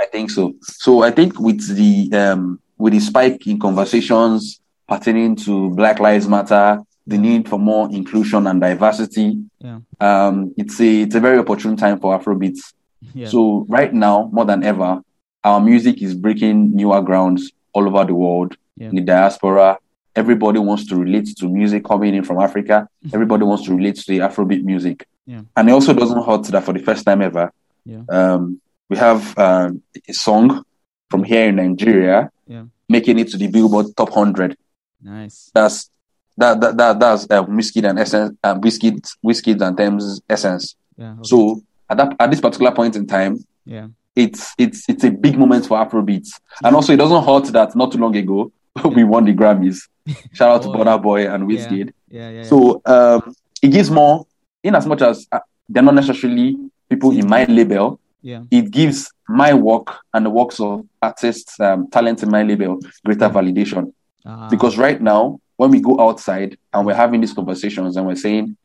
I 0.00 0.06
think 0.06 0.30
so. 0.30 0.54
So 0.62 1.02
I 1.02 1.10
think 1.10 1.38
with 1.40 1.60
the 1.80 1.92
um, 2.22 2.60
with 2.78 2.92
the 2.92 3.00
spike 3.00 3.46
in 3.46 3.58
conversations 3.58 4.60
pertaining 4.88 5.36
to 5.36 5.70
Black 5.70 5.98
Lives 6.00 6.28
Matter, 6.28 6.82
the 7.06 7.18
need 7.18 7.48
for 7.48 7.58
more 7.58 7.88
inclusion 7.90 8.46
and 8.46 8.60
diversity, 8.60 9.28
Yeah. 9.58 9.78
um, 10.00 10.52
it's 10.56 10.78
a 10.80 10.90
it's 11.02 11.14
a 11.14 11.20
very 11.20 11.38
opportune 11.38 11.76
time 11.76 11.98
for 11.98 12.18
Afrobeats. 12.18 12.72
Yeah. 13.14 13.28
So 13.28 13.64
right 13.68 13.92
now, 13.92 14.28
more 14.32 14.44
than 14.44 14.62
ever, 14.62 15.00
our 15.44 15.60
music 15.60 16.02
is 16.02 16.14
breaking 16.14 16.74
newer 16.76 17.00
grounds 17.02 17.50
all 17.72 17.86
over 17.88 18.04
the 18.04 18.14
world. 18.14 18.56
Yeah. 18.76 18.88
In 18.90 18.96
the 18.96 19.02
diaspora, 19.02 19.78
everybody 20.16 20.58
wants 20.58 20.86
to 20.86 20.96
relate 20.96 21.28
to 21.36 21.48
music 21.48 21.84
coming 21.84 22.14
in 22.14 22.24
from 22.24 22.40
Africa. 22.40 22.88
Everybody 23.12 23.44
wants 23.44 23.64
to 23.66 23.74
relate 23.74 23.96
to 23.96 24.04
the 24.08 24.18
Afrobeat 24.20 24.64
music. 24.64 25.06
Yeah. 25.26 25.42
And 25.56 25.68
it 25.68 25.72
also 25.72 25.92
doesn't 25.92 26.24
hurt 26.24 26.44
that 26.44 26.64
for 26.64 26.72
the 26.72 26.80
first 26.80 27.04
time 27.04 27.20
ever, 27.22 27.52
Yeah. 27.84 28.02
um, 28.08 28.60
we 28.88 28.96
have 28.96 29.36
um, 29.38 29.82
a 30.08 30.12
song 30.12 30.64
from 31.10 31.22
here 31.24 31.48
in 31.48 31.56
Nigeria 31.56 32.30
Yeah. 32.46 32.64
making 32.88 33.18
it 33.18 33.28
to 33.32 33.36
the 33.36 33.48
Billboard 33.48 33.86
Top 33.96 34.10
100. 34.10 34.56
Nice. 35.02 35.50
That's 35.54 35.90
that 36.38 36.60
that, 36.60 36.76
that 36.76 37.00
that's 37.00 37.24
uh, 37.30 37.44
Wizkid 37.44 37.88
and 37.88 37.98
essence, 37.98 38.36
um, 38.44 38.60
Wizkid, 38.60 39.06
Wizkid 39.24 39.60
and 39.66 39.76
Tems 39.76 40.20
essence. 40.28 40.74
Yeah. 40.96 41.12
okay. 41.12 41.20
So 41.24 41.62
at 41.90 41.96
that 41.98 42.16
at 42.18 42.30
this 42.30 42.40
particular 42.40 42.72
point 42.72 42.96
in 42.96 43.06
time, 43.06 43.44
yeah. 43.64 43.88
it's 44.14 44.54
it's 44.58 44.88
it's 44.88 45.04
a 45.04 45.10
big 45.10 45.38
moment 45.38 45.66
for 45.66 45.76
Afrobeats. 45.78 46.30
And 46.64 46.74
also 46.74 46.92
it 46.92 46.96
doesn't 46.96 47.24
hurt 47.24 47.46
that 47.52 47.74
not 47.76 47.92
too 47.92 47.98
long 47.98 48.16
ago 48.16 48.50
we 48.96 49.04
won 49.04 49.24
the 49.24 49.32
Grammys. 49.34 49.78
Shout 50.32 50.50
out 50.50 50.62
to 50.62 50.68
Oh, 50.68 50.72
Burna 50.72 50.84
yeah. 50.86 50.96
Boy 50.98 51.28
and 51.32 51.48
Wizkid. 51.48 51.92
Yeah. 52.10 52.30
Yeah. 52.30 52.42
So 52.44 52.80
um 52.86 53.34
it 53.62 53.68
gives 53.68 53.90
more 53.90 54.26
in 54.62 54.74
as 54.74 54.86
much 54.86 55.02
as 55.02 55.26
uh, 55.32 55.40
they're 55.68 55.82
not 55.82 55.94
necessarily 55.94 56.56
people 56.88 57.10
in 57.10 57.26
my 57.28 57.44
label, 57.44 57.98
yeah. 58.22 58.42
it 58.50 58.70
gives 58.70 59.10
my 59.28 59.52
work 59.54 59.96
and 60.14 60.24
the 60.26 60.30
works 60.30 60.60
of 60.60 60.86
artists, 61.02 61.58
um, 61.60 61.88
talent 61.90 62.22
in 62.22 62.30
my 62.30 62.42
label 62.44 62.78
greater 63.04 63.28
validation. 63.28 63.92
Ah, 64.24 64.48
Because 64.48 64.78
right 64.78 65.00
now, 65.00 65.40
when 65.56 65.70
we 65.70 65.80
go 65.80 65.98
outside 66.00 66.56
and 66.72 66.86
we're 66.86 66.94
having 66.94 67.20
these 67.20 67.32
conversations 67.32 67.96
and 67.96 68.06
we're 68.06 68.14
saying, 68.14 68.56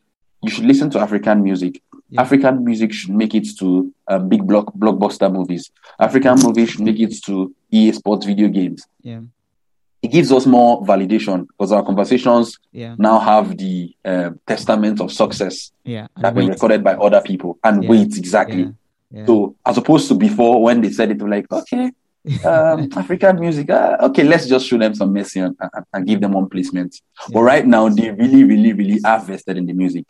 you 0.43 0.50
should 0.52 0.65
listen 0.65 0.89
to 0.91 1.00
African 1.00 1.41
music. 1.43 1.82
Yeah. 2.10 2.21
African 2.21 2.63
music 2.63 2.93
should 2.93 3.12
make 3.12 3.34
it 3.34 3.47
to 3.60 3.91
um, 4.08 4.28
big 4.30 4.45
block 4.45 4.71
blockbuster 4.74 5.32
movies. 5.32 5.71
African 6.00 6.36
movies 6.39 6.71
should 6.71 6.82
make 6.82 7.00
it 7.00 7.13
to 7.26 7.54
EA 7.71 7.91
Sports 7.93 8.26
video 8.26 8.47
games. 8.50 8.86
yeah. 9.02 9.21
It 10.01 10.09
gives 10.11 10.31
us 10.31 10.45
more 10.47 10.83
validation 10.83 11.47
because 11.47 11.71
our 11.71 11.83
conversations 11.85 12.57
Yeah. 12.71 12.95
now 12.97 13.19
have 13.19 13.57
the 13.57 13.95
um 14.03 14.39
testament 14.47 14.99
of 14.99 15.11
success 15.11 15.71
Yeah. 15.85 16.07
that 16.17 16.33
been 16.33 16.49
recorded 16.49 16.83
by 16.83 16.93
other 16.93 17.21
people 17.21 17.59
and 17.63 17.83
Yeah. 17.83 18.01
exactly. 18.01 18.73
So 19.27 19.55
as 19.65 19.77
opposed 19.77 20.07
to 20.07 20.15
before 20.15 20.61
when 20.63 20.81
they 20.81 20.89
said 20.91 21.11
it, 21.11 21.17
they 21.17 21.23
were 21.23 21.29
like, 21.29 21.51
okay, 21.51 21.91
um, 22.45 22.87
African 22.95 23.39
music, 23.39 23.69
uh, 23.69 23.97
okay, 24.07 24.23
let's 24.23 24.47
just 24.47 24.67
show 24.67 24.77
them 24.77 24.93
some 24.95 25.11
mercy 25.11 25.39
and, 25.39 25.55
and, 25.59 25.85
and 25.93 26.07
give 26.07 26.21
them 26.21 26.31
one 26.33 26.47
placement. 26.49 26.95
But 27.33 27.41
right 27.41 27.65
now, 27.65 27.89
they 27.89 28.11
really, 28.11 28.43
really, 28.43 28.73
really 28.73 28.99
are 29.03 29.19
vested 29.19 29.57
in 29.57 29.65
the 29.65 29.73
music, 29.73 30.05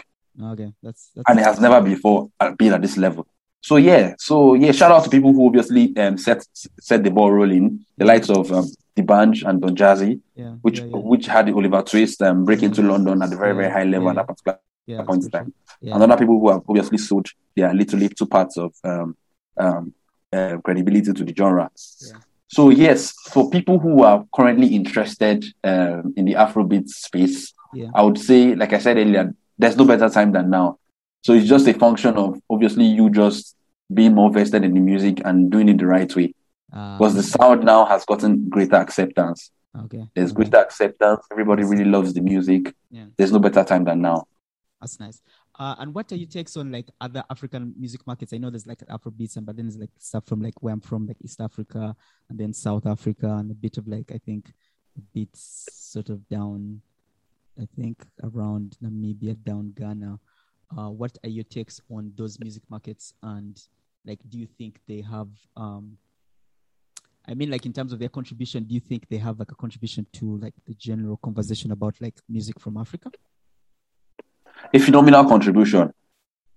okay. 0.51 0.73
That's 0.83 1.09
that's 1.15 1.29
and 1.29 1.39
it 1.39 1.43
has 1.43 1.59
never 1.59 1.81
before 1.81 2.29
uh, 2.39 2.51
been 2.51 2.73
at 2.73 2.81
this 2.81 2.97
level. 2.97 3.25
So 3.61 3.77
yeah, 3.77 4.15
so 4.17 4.55
yeah, 4.55 4.71
shout 4.73 4.91
out 4.91 5.03
to 5.05 5.09
people 5.09 5.31
who 5.33 5.45
obviously 5.47 5.95
um, 5.97 6.17
set 6.17 6.45
set 6.79 7.03
the 7.03 7.11
ball 7.11 7.31
rolling, 7.31 7.85
the 7.97 8.05
likes 8.05 8.29
of 8.29 8.51
um, 8.51 8.65
D'banj 8.95 9.43
and 9.47 9.61
Don 9.61 9.75
Jazzy, 9.75 10.19
yeah. 10.35 10.51
which 10.61 10.79
yeah, 10.79 10.85
yeah. 10.85 10.97
which 10.97 11.25
had 11.27 11.47
the 11.47 11.53
Oliver 11.53 11.81
Twist 11.81 12.21
um, 12.21 12.45
break 12.45 12.63
into 12.63 12.81
London 12.81 13.21
at 13.21 13.29
the 13.29 13.37
very, 13.37 13.53
very 13.53 13.71
high 13.71 13.83
level 13.83 14.09
at 14.09 14.15
that 14.15 14.27
particular 14.27 14.59
point 15.05 15.23
in 15.23 15.29
time. 15.31 15.53
Yeah. 15.81 15.95
and 15.95 16.03
other 16.03 16.17
people 16.17 16.39
who 16.39 16.49
have 16.49 16.61
obviously 16.67 16.97
sold 16.97 17.27
their 17.55 17.73
literally 17.73 18.09
two 18.09 18.27
parts 18.27 18.57
of 18.57 18.73
um, 18.83 19.15
um, 19.57 19.93
uh, 20.31 20.57
credibility 20.63 21.11
to 21.13 21.23
the 21.23 21.33
genre. 21.35 21.69
So 22.47 22.69
yes, 22.69 23.13
for 23.29 23.49
people 23.49 23.79
who 23.79 24.03
are 24.03 24.25
currently 24.35 24.67
interested 24.67 25.45
um, 25.63 26.13
in 26.17 26.25
the 26.25 26.33
Afrobeat 26.33 26.87
space. 26.89 27.53
I 27.95 28.01
would 28.01 28.17
say, 28.17 28.53
like 28.53 28.73
I 28.73 28.79
said 28.79 28.97
earlier, 28.97 29.33
there's 29.57 29.77
no 29.77 29.85
better 29.85 30.09
time 30.09 30.33
than 30.33 30.49
now. 30.49 30.77
So 31.23 31.33
it's 31.33 31.47
just 31.47 31.67
a 31.67 31.73
function 31.73 32.15
of 32.15 32.41
obviously 32.49 32.85
you 32.85 33.09
just 33.09 33.55
being 33.93 34.13
more 34.13 34.31
vested 34.31 34.63
in 34.63 34.73
the 34.73 34.79
music 34.79 35.21
and 35.23 35.51
doing 35.51 35.69
it 35.69 35.77
the 35.77 35.85
right 35.85 36.13
way. 36.15 36.33
Ah, 36.73 36.97
Because 36.97 37.15
the 37.15 37.23
sound 37.23 37.63
now 37.63 37.85
has 37.85 38.05
gotten 38.05 38.49
greater 38.49 38.75
acceptance. 38.77 39.51
okay. 39.85 40.07
There's 40.15 40.31
okay. 40.31 40.35
greater 40.43 40.57
acceptance. 40.57 41.21
Everybody 41.31 41.63
really 41.63 41.85
loves 41.85 42.13
the 42.13 42.21
music. 42.21 42.73
Yeah. 42.89 43.05
There's 43.17 43.31
no 43.31 43.39
better 43.39 43.63
time 43.63 43.83
than 43.83 44.01
now. 44.01 44.25
That's 44.79 44.99
nice. 44.99 45.21
Uh, 45.59 45.75
and 45.79 45.93
what 45.93 46.11
are 46.11 46.15
your 46.15 46.27
takes 46.27 46.57
on 46.57 46.71
like 46.71 46.87
other 46.99 47.23
African 47.29 47.73
music 47.77 48.01
markets? 48.07 48.33
I 48.33 48.37
know 48.37 48.49
there's 48.49 48.65
like 48.65 48.79
Afrobeats, 48.87 49.35
and 49.37 49.45
but 49.45 49.55
then 49.55 49.65
there's 49.67 49.77
like 49.77 49.91
stuff 49.99 50.25
from 50.25 50.41
like 50.41 50.55
where 50.63 50.73
I'm 50.73 50.81
from, 50.81 51.05
like 51.05 51.17
East 51.21 51.39
Africa, 51.39 51.95
and 52.29 52.39
then 52.39 52.51
South 52.53 52.87
Africa, 52.87 53.27
and 53.37 53.51
a 53.51 53.53
bit 53.53 53.77
of 53.77 53.87
like 53.87 54.11
I 54.11 54.17
think 54.17 54.51
beats 55.13 55.67
sort 55.71 56.09
of 56.09 56.27
down, 56.29 56.81
I 57.61 57.67
think 57.75 58.03
around 58.23 58.77
Namibia, 58.83 59.35
down 59.43 59.73
Ghana. 59.77 60.19
Uh, 60.75 60.89
what 60.89 61.15
are 61.23 61.29
your 61.29 61.43
takes 61.43 61.79
on 61.91 62.11
those 62.15 62.39
music 62.39 62.63
markets, 62.69 63.13
and 63.21 63.61
like, 64.05 64.19
do 64.29 64.39
you 64.39 64.47
think 64.47 64.79
they 64.87 65.01
have? 65.01 65.29
Um, 65.55 65.97
I 67.27 67.33
mean, 67.35 67.49
like 67.51 67.65
in 67.65 67.73
terms 67.73 67.93
of 67.93 67.99
their 67.99 68.09
contribution, 68.09 68.63
do 68.63 68.73
you 68.73 68.79
think 68.79 69.07
they 69.09 69.17
have 69.17 69.37
like 69.39 69.51
a 69.51 69.55
contribution 69.55 70.05
to 70.13 70.37
like 70.37 70.53
the 70.67 70.73
general 70.73 71.17
conversation 71.17 71.71
about 71.71 71.95
like 72.01 72.15
music 72.27 72.59
from 72.59 72.77
Africa? 72.77 73.11
a 74.73 74.79
phenomenal 74.79 75.25
contribution 75.25 75.91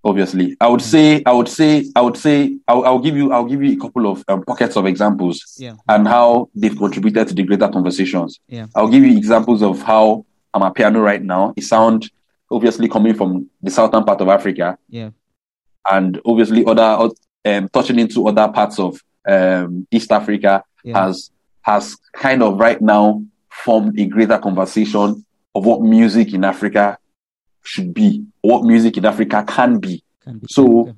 obviously 0.03 0.55
i 0.61 0.67
would 0.67 0.81
say 0.81 1.23
i 1.25 1.31
would 1.31 1.47
say 1.47 1.83
i 1.95 2.01
would 2.01 2.15
say 2.15 2.55
i'll, 2.67 2.85
I'll 2.85 2.99
give 2.99 3.17
you 3.17 3.33
i'll 3.33 3.45
give 3.45 3.63
you 3.63 3.73
a 3.73 3.77
couple 3.79 4.05
of 4.11 4.23
um, 4.27 4.43
pockets 4.43 4.75
of 4.77 4.85
examples 4.85 5.55
Yeah. 5.57 5.73
and 5.89 6.07
how 6.07 6.49
they've 6.53 6.77
contributed 6.77 7.27
to 7.29 7.33
the 7.33 7.41
greater 7.41 7.67
conversations 7.67 8.39
Yeah. 8.47 8.67
i'll 8.75 8.89
give 8.89 9.03
you 9.03 9.17
examples 9.17 9.63
of 9.63 9.81
how 9.81 10.23
amapiano 10.55 11.03
right 11.03 11.23
now 11.23 11.53
it 11.57 11.63
sound 11.63 12.11
obviously 12.51 12.87
coming 12.87 13.15
from 13.15 13.49
the 13.63 13.71
southern 13.71 14.03
part 14.03 14.21
of 14.21 14.27
africa 14.29 14.77
Yeah. 14.87 15.09
and 15.91 16.21
obviously 16.25 16.63
other 16.63 17.09
um, 17.45 17.69
touching 17.69 17.97
into 17.97 18.27
other 18.27 18.47
parts 18.53 18.77
of 18.77 19.01
um, 19.27 19.87
east 19.91 20.11
africa 20.11 20.63
Yeah. 20.83 21.05
has 21.05 21.31
has 21.61 21.97
kind 22.13 22.43
of 22.43 22.59
right 22.59 22.79
now 22.81 23.23
formed 23.49 23.99
a 23.99 24.05
greater 24.05 24.37
conversation 24.37 25.25
of 25.55 25.65
what 25.65 25.81
music 25.81 26.33
in 26.33 26.43
africa 26.43 26.97
should 27.63 27.93
be 27.93 28.23
what 28.41 28.63
music 28.63 28.97
in 28.97 29.05
africa 29.05 29.43
can 29.47 29.79
be 29.79 30.03
Can 30.23 30.39
be. 30.39 30.47
So-. 30.49 30.93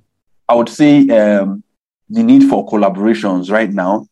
I 0.49 0.55
would 0.55 0.69
say 0.69 1.07
um, 1.09 1.63
the 2.09 2.23
need 2.23 2.43
for 2.49 2.65
collaborations 2.67 3.51
right 3.51 3.69
now 3.71 4.07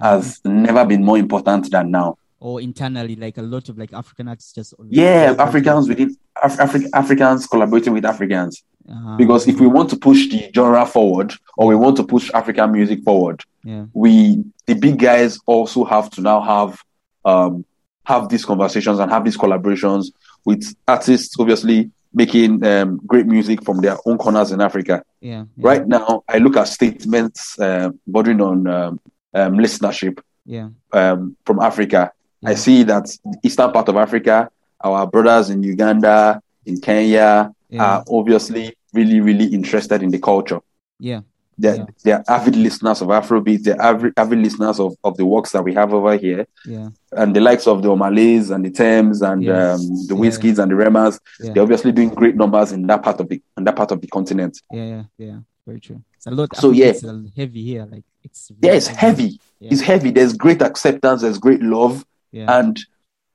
has 0.00 0.40
never 0.44 0.84
been 0.84 1.04
more 1.04 1.18
important 1.18 1.70
than 1.70 1.90
now. 1.90 2.16
or 2.38 2.60
internally, 2.60 3.16
like 3.16 3.36
a 3.38 3.42
lot 3.42 3.68
of 3.68 3.76
like 3.76 3.92
African 3.92 4.26
artists 4.28 4.52
just 4.52 4.72
Yeah, 4.88 5.34
Africans 5.38 5.88
within 5.88 6.16
Af- 6.42 6.56
Afri- 6.58 6.88
Africans 6.94 7.46
collaborating 7.46 7.92
with 7.92 8.04
Africans. 8.04 8.62
Uh, 8.88 9.16
Because 9.16 9.46
if 9.48 9.60
we 9.60 9.66
want 9.66 9.90
to 9.90 9.96
push 9.96 10.28
the 10.28 10.50
genre 10.54 10.86
forward 10.86 11.32
or 11.56 11.66
we 11.66 11.76
want 11.76 11.96
to 11.96 12.04
push 12.04 12.30
African 12.32 12.72
music 12.72 13.02
forward, 13.04 13.42
yeah, 13.64 13.84
we 13.92 14.42
the 14.66 14.74
big 14.74 14.98
guys 14.98 15.38
also 15.46 15.84
have 15.84 16.10
to 16.10 16.20
now 16.20 16.40
have 16.40 16.80
um, 17.24 17.64
have 18.04 18.28
these 18.28 18.44
conversations 18.44 18.98
and 18.98 19.10
have 19.10 19.24
these 19.24 19.36
collaborations 19.36 20.06
with 20.44 20.74
artists, 20.88 21.36
obviously 21.38 21.90
making 22.12 22.64
um, 22.64 22.98
great 23.06 23.26
music 23.26 23.62
from 23.64 23.80
their 23.80 23.96
own 24.06 24.16
corners 24.18 24.50
in 24.50 24.60
Africa. 24.60 25.02
Yeah, 25.20 25.44
yeah. 25.56 25.68
Right 25.68 25.86
now, 25.86 26.24
I 26.28 26.38
look 26.38 26.56
at 26.56 26.66
statements 26.68 27.58
uh, 27.60 27.90
bordering 28.06 28.40
on 28.40 28.66
um, 28.66 29.00
um, 29.34 29.52
listenership 29.58 30.18
Yeah. 30.46 30.70
um, 30.92 31.36
from 31.44 31.60
Africa. 31.60 32.10
I 32.44 32.54
see 32.54 32.82
that 32.84 33.04
the 33.24 33.38
eastern 33.44 33.70
part 33.70 33.88
of 33.88 33.96
Africa, 33.96 34.50
our 34.82 35.06
brothers 35.06 35.50
in 35.50 35.62
Uganda, 35.62 36.40
in 36.64 36.80
Kenya, 36.80 37.52
Yeah. 37.70 37.84
are 37.84 38.04
obviously 38.10 38.74
really, 38.92 39.20
really 39.20 39.46
interested 39.46 40.02
in 40.02 40.10
the 40.10 40.18
culture. 40.18 40.60
Yeah. 40.98 41.20
They're, 41.58 41.76
Yeah. 41.76 41.84
they're 42.04 42.24
avid 42.28 42.56
listeners 42.56 43.02
of 43.02 43.08
Afrobeat. 43.08 43.64
They're 43.64 43.80
avid, 43.80 44.14
avid 44.16 44.38
listeners 44.38 44.80
of, 44.80 44.94
of 45.04 45.16
the 45.18 45.26
works 45.26 45.52
that 45.52 45.62
we 45.62 45.74
have 45.74 45.92
over 45.92 46.16
here. 46.16 46.46
Yeah. 46.64 46.88
And 47.12 47.36
the 47.36 47.40
likes 47.40 47.66
of 47.66 47.82
the 47.82 47.88
Omah 47.90 48.14
Lays 48.14 48.50
and 48.50 48.64
the 48.64 48.70
Tems 48.70 49.20
and 49.22 49.42
Yes. 49.42 49.80
um, 49.80 49.88
the 50.06 50.14
Yeah. 50.16 50.62
And 50.62 50.70
the 50.70 50.74
Remas, 50.74 51.18
they're 51.38 51.62
obviously 51.62 51.92
doing 51.92 52.08
great 52.10 52.34
numbers 52.36 52.72
in 52.72 52.86
that 52.86 53.02
part 53.02 53.20
of 53.20 53.28
the 53.28 53.42
in 53.58 53.64
that 53.64 53.76
part 53.76 53.92
of 53.92 54.00
the 54.00 54.06
continent. 54.06 54.60
Yeah. 54.72 54.84
Yeah. 54.86 55.02
Yeah. 55.18 55.38
Very 55.66 55.80
true. 55.80 56.02
It's 56.16 56.26
a 56.26 56.30
lot. 56.30 56.56
So, 56.56 56.70
yeah. 56.70 56.92
heavy 57.36 57.62
here. 57.62 57.86
Like 57.90 58.04
it's. 58.24 58.50
Yeah, 58.62 58.72
it's 58.72 58.86
heavy. 58.86 59.38
Yeah. 59.60 59.70
It's 59.72 59.80
heavy. 59.82 60.10
There's 60.10 60.32
great 60.34 60.62
acceptance. 60.62 61.20
There's 61.22 61.38
great 61.38 61.60
love. 61.62 62.04
Yeah. 62.32 62.58
and 62.58 62.78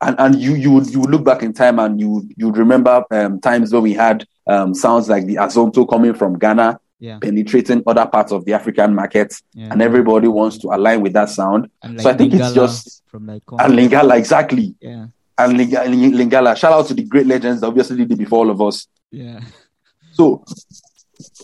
and 0.00 0.16
and 0.18 0.34
you 0.40 0.54
you 0.54 0.70
would 0.72 0.86
you 0.88 1.00
would 1.00 1.10
look 1.10 1.24
back 1.24 1.42
in 1.42 1.52
time 1.52 1.78
and 1.78 2.00
you 2.00 2.28
you 2.36 2.46
would 2.46 2.56
remember 2.58 3.04
um, 3.10 3.40
times 3.40 3.72
when 3.72 3.82
we 3.82 3.94
had 3.94 4.26
um, 4.46 4.74
sounds 4.74 5.08
like 5.08 5.26
the 5.26 5.36
Azonto 5.36 5.88
coming 5.88 6.14
from 6.14 6.38
Ghana 6.38 6.78
yeah. 6.98 7.18
penetrating 7.18 7.82
other 7.86 8.06
parts 8.06 8.32
of 8.32 8.44
the 8.44 8.52
African 8.54 8.94
market, 8.94 9.34
Yeah. 9.54 9.68
and 9.70 9.82
everybody 9.82 10.28
wants 10.28 10.58
to 10.58 10.68
align 10.68 11.02
with 11.02 11.12
that 11.14 11.28
sound. 11.30 11.70
And 11.82 12.00
so 12.00 12.10
I 12.10 12.14
think 12.14 12.32
it's 12.34 12.52
just 12.52 13.02
from 13.06 13.26
like 13.26 13.42
and 13.58 13.72
Lingala 13.74 14.16
exactly 14.16 14.74
Yeah. 14.80 15.06
and 15.38 15.56
Linga- 15.58 15.84
Lingala. 15.86 16.56
Shout 16.56 16.72
out 16.72 16.86
to 16.88 16.94
the 16.94 17.04
great 17.04 17.26
legends 17.26 17.60
that 17.60 17.66
obviously 17.66 18.04
did 18.04 18.16
before 18.18 18.40
all 18.40 18.50
of 18.50 18.60
us. 18.62 18.86
Yeah. 19.10 19.40
So 20.12 20.44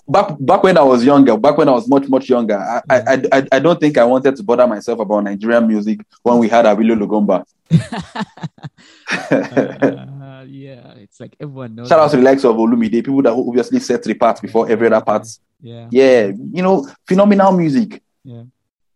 back 0.08 0.36
back 0.40 0.62
when 0.62 0.76
I 0.76 0.82
was 0.82 1.04
younger, 1.04 1.36
back 1.36 1.56
when 1.58 1.68
I 1.68 1.72
was 1.72 1.88
much 1.88 2.08
much 2.08 2.28
younger, 2.28 2.58
I 2.58 2.80
I, 2.90 3.00
I, 3.14 3.22
I- 3.32 3.48
I 3.52 3.58
don't 3.58 3.80
think 3.80 3.98
I 3.98 4.04
wanted 4.04 4.36
to 4.36 4.42
bother 4.42 4.66
myself 4.66 4.98
about 5.00 5.24
Nigerian 5.24 5.66
music 5.66 6.00
when 6.22 6.38
we 6.38 6.48
had 6.48 6.64
Awilo 6.64 6.96
Longomba. 6.98 7.44
Uh, 10.42 10.44
yeah. 10.48 10.92
It's 10.96 11.20
like 11.20 11.36
everyone 11.38 11.74
knows. 11.74 11.88
Shout 11.88 12.00
out 12.00 12.10
to 12.10 12.16
the 12.16 12.22
likes 12.22 12.44
of 12.44 12.56
Olomide, 12.56 13.04
people 13.04 13.22
that 13.22 13.32
obviously 13.32 13.78
set 13.80 14.02
three 14.02 14.14
parts 14.14 14.40
before 14.40 14.68
every 14.68 14.86
other 14.88 15.04
part. 15.04 15.26
Yeah. 15.60 15.88
Yeah, 15.90 16.26
you 16.52 16.62
know, 16.62 16.88
phenomenal 17.06 17.52
music. 17.52 18.02
Yeah. 18.24 18.42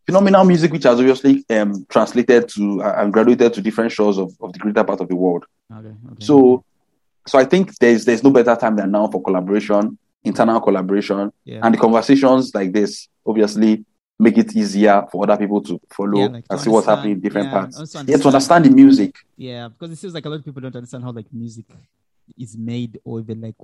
Phenomenal 0.06 0.44
music, 0.44 0.72
which 0.72 0.84
has 0.84 0.98
obviously 0.98 1.44
um, 1.50 1.86
translated 1.88 2.48
to 2.50 2.82
uh, 2.82 2.94
and 2.98 3.12
graduated 3.12 3.54
to 3.54 3.60
different 3.62 3.92
shores 3.92 4.18
of, 4.18 4.32
of 4.40 4.52
the 4.52 4.58
greater 4.58 4.82
part 4.84 5.00
of 5.00 5.08
the 5.08 5.16
world. 5.16 5.44
Okay. 5.72 5.88
Okay. 5.88 6.24
So, 6.24 6.64
so 7.26 7.38
I 7.38 7.44
think 7.44 7.76
there's 7.78 8.04
there's 8.04 8.22
no 8.24 8.30
better 8.30 8.54
time 8.56 8.76
than 8.76 8.90
now 8.90 9.08
for 9.08 9.22
collaboration, 9.22 9.98
internal 10.26 10.60
collaboration, 10.60 11.32
yeah. 11.44 11.60
and 11.62 11.74
the 11.74 11.78
conversations 11.78 12.54
like 12.54 12.72
this 12.72 13.08
obviously 13.24 13.84
make 14.18 14.38
it 14.38 14.56
easier 14.56 15.04
for 15.10 15.24
other 15.24 15.36
people 15.36 15.62
to 15.62 15.80
follow 15.90 16.20
Yeah, 16.20 16.26
like 16.28 16.44
to 16.44 16.52
and 16.52 16.60
see 16.60 16.70
what's 16.70 16.86
happening 16.86 17.12
in 17.12 17.20
different 17.20 17.48
yeah, 17.48 17.52
parts. 17.52 17.78
also 17.78 18.02
Yeah, 18.02 18.16
to 18.16 18.26
understand 18.28 18.64
the 18.64 18.70
music. 18.70 19.14
Yeah, 19.36 19.68
because 19.68 19.92
it 19.92 19.96
seems 19.96 20.14
like 20.14 20.24
a 20.24 20.28
lot 20.28 20.38
of 20.38 20.44
people 20.44 20.62
don't 20.62 20.74
understand 20.74 21.04
how 21.04 21.12
like 21.12 21.26
music 21.32 21.66
is 22.38 22.56
made 22.56 22.98
or 23.04 23.20
even 23.20 23.40
like 23.40 23.54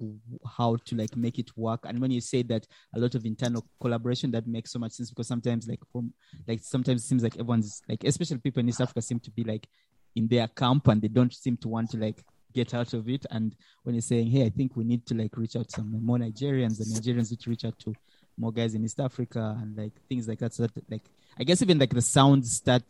how 0.46 0.76
to 0.84 0.94
like 0.94 1.16
make 1.16 1.38
it 1.38 1.50
work. 1.56 1.80
And 1.84 1.98
when 2.00 2.10
you 2.10 2.20
say 2.20 2.42
that 2.44 2.66
a 2.94 3.00
lot 3.00 3.14
of 3.14 3.24
internal 3.24 3.64
collaboration, 3.80 4.30
that 4.32 4.46
makes 4.46 4.72
so 4.72 4.78
much 4.78 4.92
sense 4.92 5.10
because 5.10 5.26
sometimes 5.26 5.66
like 5.66 5.80
from 5.90 6.12
like 6.46 6.62
sometimes 6.62 7.02
it 7.02 7.06
seems 7.06 7.22
like 7.22 7.34
everyone's 7.34 7.82
like 7.88 8.04
especially 8.04 8.38
people 8.38 8.60
in 8.60 8.68
East 8.68 8.80
Africa 8.80 9.02
seem 9.02 9.20
to 9.20 9.30
be 9.30 9.44
like 9.44 9.66
in 10.14 10.28
their 10.28 10.48
camp 10.48 10.88
and 10.88 11.00
they 11.00 11.08
don't 11.08 11.32
seem 11.32 11.56
to 11.56 11.68
want 11.68 11.90
to 11.90 11.96
like 11.96 12.22
get 12.52 12.74
out 12.74 12.92
of 12.94 13.08
it. 13.08 13.26
And 13.30 13.56
when 13.82 13.94
you're 13.94 14.02
saying, 14.02 14.28
hey, 14.28 14.44
I 14.44 14.50
think 14.50 14.76
we 14.76 14.84
need 14.84 15.06
to 15.06 15.14
like 15.14 15.36
reach 15.36 15.56
out 15.56 15.68
to 15.68 15.76
some 15.76 16.04
more 16.04 16.18
Nigerians 16.18 16.80
and 16.80 16.88
Nigerians 16.88 17.30
need 17.30 17.40
to 17.40 17.50
reach 17.50 17.64
out 17.64 17.78
to 17.80 17.94
more 18.36 18.52
guys 18.52 18.74
in 18.74 18.84
East 18.84 19.00
Africa 19.00 19.56
and 19.60 19.76
like 19.76 19.92
things 20.08 20.28
like 20.28 20.38
that. 20.40 20.54
So 20.54 20.64
that 20.64 20.90
like 20.90 21.04
I 21.38 21.44
guess 21.44 21.62
even 21.62 21.78
like 21.78 21.90
the 21.90 22.02
sounds 22.02 22.56
start 22.56 22.84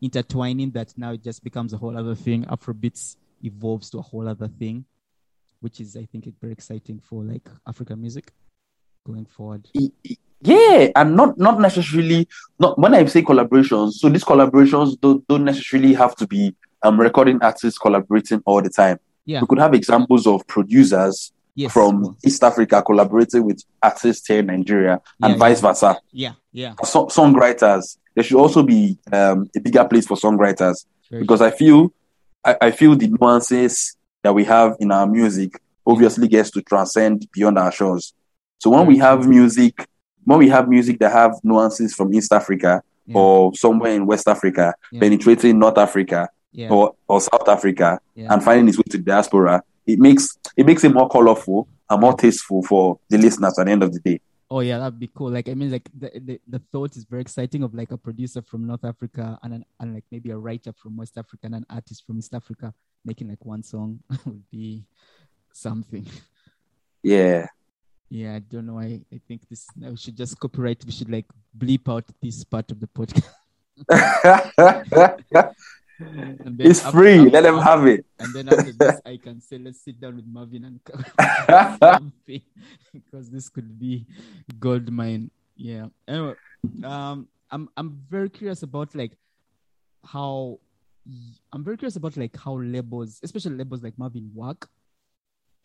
intertwining 0.00 0.70
that 0.72 0.92
now 0.96 1.12
it 1.12 1.22
just 1.22 1.42
becomes 1.42 1.72
a 1.72 1.76
whole 1.76 1.96
other 1.96 2.14
thing. 2.14 2.44
Afrobeats 2.44 3.16
evolves 3.42 3.90
to 3.90 3.98
a 3.98 4.02
whole 4.02 4.28
other 4.28 4.48
thing, 4.48 4.84
which 5.60 5.80
is 5.80 5.96
I 5.96 6.04
think 6.04 6.26
it's 6.26 6.38
very 6.38 6.52
exciting 6.52 7.00
for 7.00 7.22
like 7.22 7.48
African 7.66 8.00
music 8.00 8.32
going 9.06 9.26
forward. 9.26 9.68
Yeah, 10.42 10.88
and 10.94 11.16
not 11.16 11.38
not 11.38 11.60
necessarily 11.60 12.28
not 12.58 12.78
when 12.78 12.94
I 12.94 13.04
say 13.06 13.22
collaborations. 13.22 13.92
So 13.94 14.08
these 14.08 14.24
collaborations 14.24 15.00
don't 15.00 15.26
don't 15.28 15.44
necessarily 15.44 15.94
have 15.94 16.14
to 16.16 16.26
be 16.26 16.54
um 16.82 17.00
recording 17.00 17.38
artists 17.42 17.78
collaborating 17.78 18.42
all 18.44 18.62
the 18.62 18.70
time. 18.70 18.98
Yeah. 19.26 19.40
We 19.42 19.46
could 19.48 19.58
have 19.58 19.74
examples 19.74 20.26
of 20.26 20.46
producers 20.46 21.32
Yes. 21.58 21.72
from 21.72 22.14
East 22.22 22.44
Africa 22.44 22.82
collaborating 22.82 23.42
with 23.44 23.62
artists 23.82 24.26
here 24.28 24.40
in 24.40 24.46
Nigeria 24.46 25.00
and 25.22 25.32
Yeah, 25.32 25.38
vice 25.38 25.60
versa. 25.62 25.96
yeah, 26.12 26.32
yeah. 26.52 26.74
So, 26.84 27.06
songwriters, 27.06 27.96
there 28.14 28.22
should 28.24 28.36
also 28.38 28.62
be 28.62 28.98
um, 29.10 29.48
a 29.56 29.60
bigger 29.60 29.82
place 29.86 30.06
for 30.06 30.18
songwriters 30.18 30.84
Very 31.10 31.22
because 31.22 31.40
I 31.40 31.50
feel 31.50 31.92
I, 32.44 32.56
I 32.60 32.70
feel 32.72 32.94
the 32.94 33.08
nuances 33.08 33.96
that 34.22 34.34
we 34.34 34.44
have 34.44 34.76
in 34.80 34.92
our 34.92 35.06
music 35.06 35.58
obviously 35.86 36.28
gets 36.28 36.50
to 36.50 36.60
transcend 36.62 37.26
beyond 37.32 37.58
our 37.58 37.72
shores. 37.72 38.12
So 38.58 38.68
when 38.70 38.86
we 38.86 38.98
have 38.98 39.26
music, 39.26 39.86
when 40.24 40.38
we 40.38 40.50
have 40.50 40.68
music 40.68 40.98
that 40.98 41.12
have 41.12 41.32
nuances 41.42 41.94
from 41.94 42.12
East 42.12 42.32
Africa 42.34 42.82
Yeah. 43.06 43.16
or 43.18 43.54
somewhere 43.54 43.92
in 43.92 44.04
West 44.04 44.28
Africa, 44.28 44.74
Yeah. 44.92 45.00
penetrating 45.00 45.58
North 45.58 45.78
Africa 45.78 46.28
yeah. 46.56 46.70
or, 46.70 46.94
or 47.06 47.20
South 47.20 47.48
Africa 47.48 48.00
yeah. 48.14 48.32
and 48.32 48.42
finding 48.42 48.68
its 48.68 48.78
way 48.78 48.84
to 48.90 48.98
diaspora, 48.98 49.62
it 49.86 49.98
makes 49.98 50.36
it 50.56 50.66
makes 50.66 50.82
it 50.84 50.92
more 50.92 51.08
colorful 51.08 51.68
and 51.88 52.00
more 52.00 52.14
tasteful 52.14 52.62
for 52.62 52.98
the 53.08 53.18
listeners 53.18 53.58
at 53.58 53.66
the 53.66 53.72
end 53.72 53.82
of 53.82 53.92
the 53.92 54.00
day. 54.00 54.20
Oh 54.50 54.60
yeah, 54.60 54.78
that'd 54.78 54.98
be 54.98 55.10
cool. 55.12 55.30
Like 55.30 55.48
I 55.48 55.54
mean, 55.54 55.70
like 55.70 55.88
the, 55.96 56.10
the, 56.14 56.40
the 56.48 56.58
thought 56.72 56.96
is 56.96 57.04
very 57.04 57.20
exciting 57.20 57.62
of 57.62 57.74
like 57.74 57.90
a 57.90 57.98
producer 57.98 58.42
from 58.42 58.66
North 58.66 58.84
Africa 58.84 59.38
and 59.42 59.54
an, 59.54 59.64
and 59.80 59.94
like 59.94 60.04
maybe 60.10 60.30
a 60.30 60.38
writer 60.38 60.72
from 60.72 60.96
West 60.96 61.18
Africa 61.18 61.46
and 61.46 61.56
an 61.56 61.66
artist 61.68 62.06
from 62.06 62.18
East 62.18 62.34
Africa 62.34 62.72
making 63.04 63.28
like 63.28 63.44
one 63.44 63.62
song 63.62 64.00
would 64.24 64.48
be 64.50 64.84
something. 65.52 66.06
Yeah. 67.02 67.46
Yeah, 68.08 68.36
I 68.36 68.38
don't 68.38 68.66
know. 68.66 68.78
I, 68.78 69.00
I 69.12 69.20
think 69.26 69.48
this 69.48 69.66
we 69.76 69.96
should 69.96 70.16
just 70.16 70.38
copyright. 70.38 70.84
We 70.84 70.92
should 70.92 71.10
like 71.10 71.26
bleep 71.56 71.92
out 71.92 72.04
this 72.22 72.44
part 72.44 72.70
of 72.70 72.78
the 72.78 72.86
podcast. 72.86 73.24
It's 75.98 76.84
after- 76.84 76.98
free. 76.98 77.18
after- 77.18 77.30
Let 77.30 77.40
them 77.42 77.58
have 77.58 77.86
it. 77.86 78.06
And 78.18 78.34
then 78.34 78.48
after 78.48 78.72
this, 78.72 79.00
I 79.06 79.16
can 79.16 79.40
say, 79.40 79.58
let's 79.58 79.80
sit 79.80 80.00
down 80.00 80.16
with 80.16 80.26
Marvin 80.26 80.64
and 80.64 80.80
something 81.80 82.42
because 82.92 83.30
this 83.34 83.48
could 83.48 83.78
be 83.78 84.06
gold 84.58 84.90
mine. 84.90 85.30
Yeah. 85.56 85.86
Anyway, 86.06 86.34
um, 86.84 87.28
I'm 87.50 87.68
I'm 87.76 87.98
very 88.10 88.28
curious 88.28 88.62
about 88.62 88.94
like 88.94 89.12
how 90.04 90.58
I'm 91.52 91.64
very 91.64 91.76
curious 91.76 91.96
about 91.96 92.16
like 92.16 92.36
how 92.36 92.54
labels, 92.58 93.20
especially 93.22 93.56
labels 93.56 93.82
like 93.82 93.96
Marvin, 93.98 94.30
work, 94.34 94.68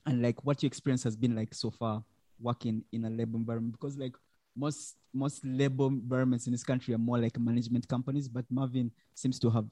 and 0.06 0.22
like 0.22 0.44
what 0.46 0.64
your 0.64 0.68
experience 0.68 1.04
has 1.04 1.16
been 1.18 1.36
like 1.36 1.54
so 1.54 1.70
far 1.72 2.04
working 2.40 2.84
in 2.92 3.06
a 3.06 3.10
label 3.10 3.38
environment. 3.40 3.74
Because 3.74 3.98
like 3.98 4.16
most 4.56 4.96
most 5.14 5.44
label 5.44 5.88
environments 5.88 6.46
in 6.48 6.54
this 6.54 6.64
country 6.64 6.94
are 6.94 6.98
more 7.00 7.18
like 7.20 7.38
management 7.38 7.88
companies, 7.88 8.30
but 8.30 8.46
Marvin 8.50 8.92
seems 9.14 9.40
to 9.40 9.50
have 9.50 9.66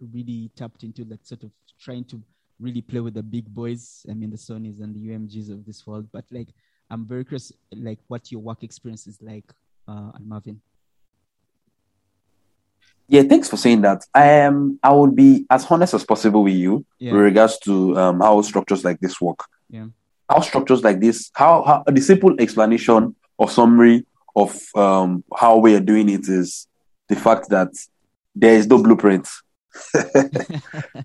really 0.00 0.50
tapped 0.56 0.82
into 0.82 1.04
that 1.04 1.26
sort 1.26 1.42
of 1.42 1.50
trying 1.80 2.04
to 2.04 2.20
really 2.60 2.82
play 2.82 3.00
with 3.00 3.14
the 3.14 3.22
big 3.22 3.46
boys. 3.46 4.06
I 4.08 4.14
mean, 4.14 4.30
the 4.30 4.36
Sonys 4.36 4.80
and 4.80 4.94
the 4.94 5.08
UMGs 5.08 5.50
of 5.50 5.64
this 5.64 5.86
world. 5.86 6.08
But 6.12 6.24
like, 6.30 6.48
I'm 6.90 7.06
very 7.06 7.24
curious, 7.24 7.52
like, 7.72 7.98
what 8.08 8.30
your 8.30 8.40
work 8.40 8.62
experience 8.62 9.06
is 9.06 9.20
like 9.20 9.50
uh, 9.88 10.12
at 10.14 10.22
Marvin. 10.24 10.60
Yeah, 13.06 13.22
thanks 13.22 13.50
for 13.50 13.56
saying 13.56 13.82
that. 13.82 14.02
I 14.14 14.24
am. 14.26 14.78
I 14.82 14.92
would 14.92 15.14
be 15.14 15.44
as 15.50 15.70
honest 15.70 15.92
as 15.94 16.04
possible 16.04 16.42
with 16.42 16.54
you 16.54 16.86
Yeah. 16.98 17.12
with 17.12 17.20
regards 17.20 17.58
to 17.60 17.98
um, 17.98 18.20
how 18.20 18.40
structures 18.42 18.84
like 18.84 18.98
this 19.00 19.20
work. 19.20 19.40
Yeah. 19.68 19.86
How 20.28 20.40
structures 20.40 20.82
like 20.82 21.00
this, 21.00 21.30
how, 21.34 21.62
how 21.64 21.82
the 21.86 22.00
simple 22.00 22.34
explanation 22.40 23.14
or 23.36 23.50
summary 23.50 24.06
of 24.34 24.58
um, 24.74 25.22
how 25.36 25.58
we 25.58 25.74
are 25.74 25.80
doing 25.80 26.08
it 26.08 26.28
is 26.28 26.66
the 27.08 27.16
fact 27.16 27.50
that 27.50 27.68
there 28.34 28.54
is 28.56 28.66
no 28.66 28.82
blueprint. 28.82 29.28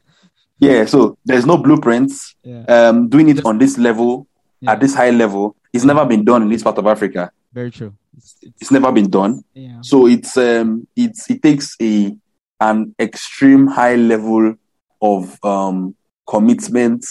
Yeah, 0.61 0.85
so 0.85 1.17
there's 1.23 1.45
no 1.45 1.57
blueprints. 1.57 2.35
yeah. 2.43 2.63
Um, 2.67 3.07
doing 3.07 3.29
it 3.29 3.45
on 3.45 3.57
this 3.59 3.77
level, 3.77 4.27
Yeah. 4.59 4.73
at 4.73 4.81
this 4.81 4.93
high 4.93 5.11
level, 5.11 5.55
it's 5.71 5.85
never 5.85 6.05
been 6.05 6.25
done 6.25 6.41
in 6.43 6.49
this 6.49 6.63
part 6.63 6.77
of 6.77 6.85
Africa. 6.85 7.31
Very 7.53 7.71
true. 7.71 7.93
It's, 8.17 8.35
it's, 8.41 8.61
It's 8.63 8.71
never 8.71 8.91
been 8.91 9.09
done. 9.09 9.41
yeah. 9.53 9.77
So 9.81 10.05
it's 10.07 10.35
um 10.35 10.85
it's 10.97 11.29
it 11.29 11.41
takes 11.41 11.77
a 11.81 12.13
an 12.59 12.93
extreme 12.99 13.67
high 13.67 13.95
level 13.95 14.55
of 15.01 15.39
um 15.45 15.95
commitment 16.27 17.05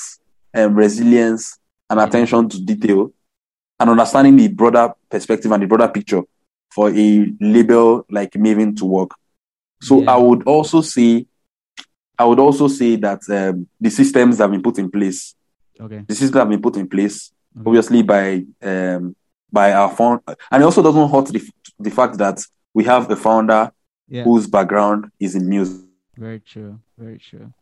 and 0.52 0.76
resilience 0.76 1.58
and 1.88 2.00
attention 2.00 2.50
to 2.50 2.60
detail 2.60 3.12
and 3.80 3.88
understanding 3.90 4.36
the 4.36 4.48
broader 4.48 4.92
perspective 5.08 5.50
and 5.52 5.62
the 5.62 5.66
broader 5.66 5.88
picture 5.88 6.20
for 6.70 6.90
a 6.90 7.32
label 7.40 8.04
like 8.10 8.32
Mavin 8.32 8.76
to 8.76 8.84
work. 8.84 9.12
So 9.80 10.02
yeah. 10.02 10.12
I 10.12 10.16
would 10.18 10.42
also 10.42 10.82
say, 10.82 11.24
I 12.18 12.24
would 12.24 12.40
also 12.40 12.68
say 12.68 12.96
that 12.96 13.20
um, 13.30 13.68
the 13.80 13.90
systems 13.90 14.38
have 14.38 14.50
been 14.50 14.62
put 14.62 14.78
in 14.78 14.90
place. 14.90 15.34
Okay. 15.80 16.02
The 16.06 16.14
systems 16.14 16.40
have 16.40 16.48
been 16.48 16.60
put 16.60 16.76
in 16.76 16.88
place, 16.88 17.32
okay. 17.56 17.64
obviously 17.68 18.02
by 18.02 18.44
um, 18.62 19.14
by 19.50 19.72
our 19.72 19.90
founder, 19.90 20.22
and 20.50 20.62
it 20.62 20.64
also 20.64 20.82
doesn't 20.82 21.10
hurt 21.10 21.26
the, 21.26 21.50
the 21.78 21.90
fact 21.90 22.18
that 22.18 22.44
we 22.74 22.84
have 22.84 23.10
a 23.10 23.16
founder 23.16 23.70
yeah. 24.08 24.24
whose 24.24 24.46
background 24.46 25.10
is 25.20 25.34
in 25.34 25.48
music. 25.48 25.86
Very 26.16 26.40
true. 26.40 26.80
Very 26.98 27.18
true. 27.18 27.52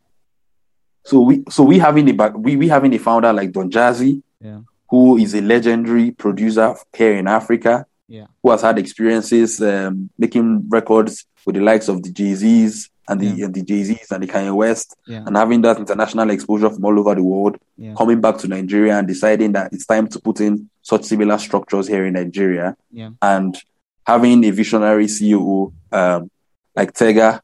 So 1.03 1.21
we 1.21 1.43
so 1.49 1.63
we 1.63 1.77
having 1.77 2.09
a 2.09 2.13
back, 2.13 2.35
we 2.35 2.55
we 2.55 2.67
having 2.67 2.93
a 2.93 2.99
founder 2.99 3.31
like 3.31 3.51
Don 3.51 3.69
Jazzy, 3.69 4.23
yeah. 4.41 4.61
who 4.89 5.17
is 5.17 5.35
a 5.35 5.41
legendary 5.41 6.11
producer 6.11 6.75
here 6.95 7.13
in 7.13 7.27
Africa. 7.27 7.85
Yeah. 8.09 8.27
Who 8.41 8.51
has 8.51 8.61
had 8.61 8.79
experiences 8.79 9.61
um, 9.61 10.09
making 10.17 10.69
records 10.69 11.25
with 11.45 11.55
the 11.55 11.61
likes 11.61 11.89
of 11.89 12.03
the 12.03 12.09
Jay 12.09 12.33
Z's 12.33 12.89
and 13.07 13.21
the 13.21 13.25
yeah. 13.27 13.45
and 13.45 13.53
the 13.53 13.63
Jay 13.63 13.83
Z's 13.83 14.11
and 14.11 14.23
the 14.23 14.27
Kanye 14.27 14.53
West, 14.53 14.95
yeah. 15.07 15.23
and 15.25 15.35
having 15.35 15.61
that 15.61 15.77
international 15.77 16.29
exposure 16.29 16.69
from 16.69 16.83
all 16.85 16.99
over 16.99 17.15
the 17.15 17.23
world, 17.23 17.57
yeah. 17.77 17.93
coming 17.95 18.21
back 18.21 18.37
to 18.39 18.47
Nigeria 18.47 18.97
and 18.97 19.07
deciding 19.07 19.53
that 19.53 19.73
it's 19.73 19.85
time 19.85 20.07
to 20.07 20.19
put 20.19 20.41
in 20.41 20.69
such 20.81 21.03
similar 21.03 21.37
structures 21.37 21.87
here 21.87 22.05
in 22.05 22.13
Nigeria, 22.13 22.75
and 23.21 23.57
having 24.05 24.43
a 24.45 24.51
visionary 24.51 25.05
CEO 25.05 25.73
um, 25.91 26.31
like 26.75 26.93
Tega 26.93 27.41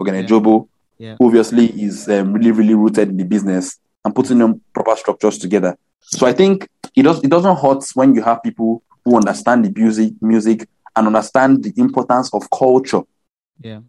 Oghenejobo, 0.00 0.68
yeah. 0.98 1.16
who 1.18 1.26
obviously 1.26 1.66
is 1.82 2.08
um, 2.08 2.32
really 2.32 2.50
really 2.52 2.74
rooted 2.74 3.08
in 3.08 3.16
the 3.16 3.24
business 3.24 3.78
and 4.04 4.14
putting 4.14 4.38
them 4.38 4.60
proper 4.72 4.96
structures 4.96 5.38
together. 5.38 5.76
So 6.00 6.26
I 6.26 6.32
think 6.32 6.68
it 6.96 7.02
does 7.02 7.22
it 7.22 7.30
doesn't 7.30 7.56
hurt 7.58 7.84
when 7.94 8.14
you 8.14 8.22
have 8.22 8.42
people 8.42 8.82
who 9.04 9.16
understand 9.16 9.64
the 9.64 9.72
music 9.80 10.14
music 10.20 10.68
and 10.96 11.06
understand 11.06 11.62
the 11.62 11.72
importance 11.76 12.32
of 12.32 12.48
culture. 12.50 13.02
Yeah. 13.60 13.80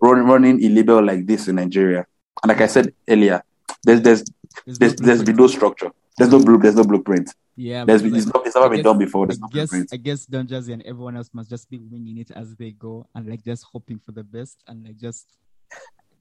Running 0.00 0.24
running 0.24 0.74
label 0.74 1.02
like 1.02 1.26
this 1.26 1.48
in 1.48 1.56
Nigeria. 1.56 2.06
And 2.42 2.48
like 2.48 2.60
I 2.60 2.66
said 2.66 2.92
earlier, 3.08 3.42
there's 3.82 4.02
there's 4.02 4.24
there's, 4.66 4.78
there's, 4.78 4.96
there's 4.96 5.22
been 5.22 5.36
no 5.36 5.46
structure. 5.46 5.90
There's 6.16 6.30
no 6.30 6.38
blue, 6.38 6.58
there's 6.58 6.76
no 6.76 6.84
blueprint. 6.84 7.34
Yeah, 7.56 7.84
there's 7.84 8.02
been, 8.02 8.14
it's, 8.14 8.26
not, 8.26 8.46
it's 8.46 8.54
never 8.54 8.70
been 8.70 8.82
done 8.82 8.98
before. 8.98 9.26
There's 9.26 9.38
I 9.38 9.46
no 9.46 9.48
guess 9.48 9.70
blueprint. 9.70 9.90
I 9.92 9.96
guess 9.96 10.26
Don 10.26 10.46
Jazzy 10.46 10.72
and 10.72 10.82
everyone 10.82 11.16
else 11.16 11.30
must 11.32 11.50
just 11.50 11.70
be 11.70 11.78
winging 11.78 12.18
it 12.18 12.30
as 12.32 12.54
they 12.56 12.72
go 12.72 13.06
and 13.14 13.28
like 13.28 13.44
just 13.44 13.64
hoping 13.72 14.00
for 14.04 14.12
the 14.12 14.24
best 14.24 14.62
and 14.66 14.84
like 14.84 14.96
just 14.96 15.26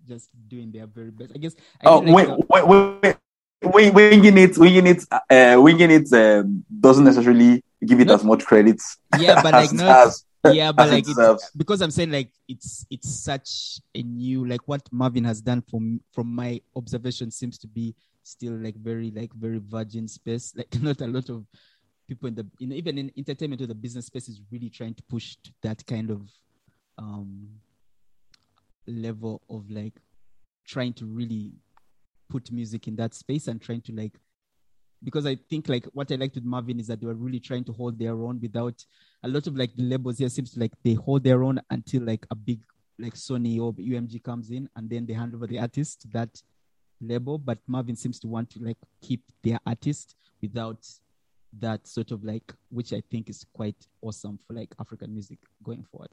just 0.07 0.29
doing 0.47 0.71
their 0.71 0.87
very 0.87 1.11
best. 1.11 1.31
I 1.35 1.37
guess. 1.37 1.55
I 1.81 1.89
oh 1.89 2.01
wait, 2.01 2.29
wait, 2.49 2.67
wait, 2.67 2.93
wait, 3.01 3.17
wait, 3.63 3.93
winging 3.93 4.37
it, 4.37 4.57
winging 4.57 4.87
it, 4.87 5.03
uh, 5.11 5.59
winging 5.59 5.91
it 5.91 6.13
um, 6.13 6.63
doesn't 6.79 7.03
necessarily 7.03 7.63
give 7.85 7.99
it 7.99 8.07
not, 8.07 8.15
as 8.15 8.23
much 8.23 8.45
credit. 8.45 8.81
Yeah, 9.19 9.41
but 9.41 9.53
like 9.53 9.73
not. 9.73 10.13
Yeah, 10.51 10.71
but 10.71 10.89
like 10.89 11.05
because 11.57 11.81
I'm 11.81 11.91
saying 11.91 12.11
like 12.11 12.31
it's 12.47 12.85
it's 12.89 13.23
such 13.23 13.79
a 13.95 14.03
new 14.03 14.45
like 14.45 14.61
what 14.65 14.81
Marvin 14.91 15.23
has 15.23 15.41
done 15.41 15.61
from 15.61 16.01
from 16.11 16.33
my 16.33 16.61
observation 16.75 17.31
seems 17.31 17.57
to 17.59 17.67
be 17.67 17.95
still 18.23 18.53
like 18.53 18.75
very 18.75 19.11
like 19.11 19.33
very 19.33 19.59
virgin 19.59 20.07
space. 20.07 20.53
Like 20.57 20.81
not 20.81 21.01
a 21.01 21.07
lot 21.07 21.29
of 21.29 21.45
people 22.07 22.27
in 22.27 22.35
the 22.35 22.45
in, 22.59 22.71
even 22.73 22.97
in 22.97 23.11
entertainment 23.17 23.61
or 23.61 23.67
the 23.67 23.75
business 23.75 24.07
space 24.07 24.27
is 24.27 24.41
really 24.51 24.69
trying 24.69 24.95
to 24.95 25.03
push 25.03 25.35
to 25.43 25.51
that 25.61 25.85
kind 25.85 26.09
of 26.09 26.29
um 26.97 27.47
level 28.87 29.41
of 29.49 29.69
like 29.69 29.93
trying 30.67 30.93
to 30.93 31.05
really 31.05 31.51
put 32.29 32.51
music 32.51 32.87
in 32.87 32.95
that 32.95 33.13
space 33.13 33.47
and 33.47 33.61
trying 33.61 33.81
to 33.81 33.93
like 33.93 34.19
because 35.03 35.25
I 35.25 35.35
think 35.49 35.67
like 35.67 35.85
what 35.93 36.11
I 36.11 36.15
liked 36.15 36.35
with 36.35 36.45
Marvin 36.45 36.79
is 36.79 36.87
that 36.87 37.01
they 37.01 37.07
were 37.07 37.13
really 37.13 37.39
trying 37.39 37.63
to 37.65 37.73
hold 37.73 37.99
their 37.99 38.13
own 38.13 38.39
without 38.41 38.83
a 39.23 39.27
lot 39.27 39.47
of 39.47 39.55
like 39.55 39.75
the 39.75 39.83
labels 39.83 40.17
here 40.17 40.29
seems 40.29 40.55
like 40.57 40.71
they 40.83 40.93
hold 40.93 41.23
their 41.23 41.43
own 41.43 41.59
until 41.69 42.03
like 42.03 42.25
a 42.31 42.35
big 42.35 42.61
like 42.99 43.15
Sony 43.15 43.59
or 43.59 43.73
UMG 43.73 44.23
comes 44.23 44.51
in 44.51 44.69
and 44.75 44.89
then 44.89 45.05
they 45.05 45.13
hand 45.13 45.33
over 45.35 45.47
the 45.47 45.59
artist 45.59 46.01
to 46.01 46.07
that 46.09 46.41
label. 47.01 47.37
But 47.37 47.59
Marvin 47.67 47.95
seems 47.95 48.19
to 48.19 48.27
want 48.27 48.49
to 48.51 48.59
like 48.59 48.77
keep 49.01 49.23
their 49.43 49.59
artist 49.65 50.15
without 50.41 50.87
that 51.59 51.85
sort 51.85 52.11
of 52.11 52.23
like 52.23 52.53
which 52.69 52.93
I 52.93 53.03
think 53.11 53.29
is 53.29 53.45
quite 53.53 53.75
awesome 54.01 54.39
for 54.47 54.53
like 54.53 54.73
African 54.79 55.13
music 55.13 55.39
going 55.63 55.83
forward. 55.83 56.09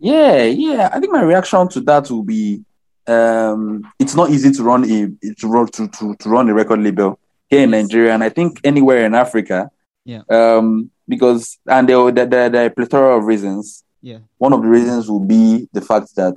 Yeah, 0.00 0.44
yeah. 0.44 0.90
I 0.92 1.00
think 1.00 1.12
my 1.12 1.22
reaction 1.22 1.68
to 1.68 1.80
that 1.80 2.10
will 2.10 2.22
be 2.22 2.64
um, 3.08 3.90
it's 3.98 4.14
not 4.14 4.30
easy 4.30 4.50
to 4.52 4.62
run 4.62 4.84
a 4.84 5.32
to 5.34 5.48
run 5.48 5.66
to, 5.68 5.88
to, 5.88 6.14
to 6.16 6.28
run 6.28 6.48
a 6.48 6.54
record 6.54 6.80
label 6.80 7.18
here 7.48 7.62
in 7.62 7.70
Nigeria, 7.70 8.12
and 8.12 8.22
I 8.22 8.28
think 8.28 8.60
anywhere 8.64 9.04
in 9.04 9.14
Africa. 9.14 9.70
Yeah. 10.04 10.22
Um, 10.30 10.90
because 11.06 11.58
and 11.66 11.88
there, 11.88 12.10
there, 12.12 12.26
there, 12.26 12.62
are 12.62 12.66
a 12.66 12.70
plethora 12.70 13.16
of 13.16 13.24
reasons. 13.24 13.84
Yeah. 14.02 14.18
One 14.38 14.52
of 14.52 14.62
the 14.62 14.68
reasons 14.68 15.10
will 15.10 15.24
be 15.24 15.68
the 15.72 15.80
fact 15.80 16.14
that 16.16 16.36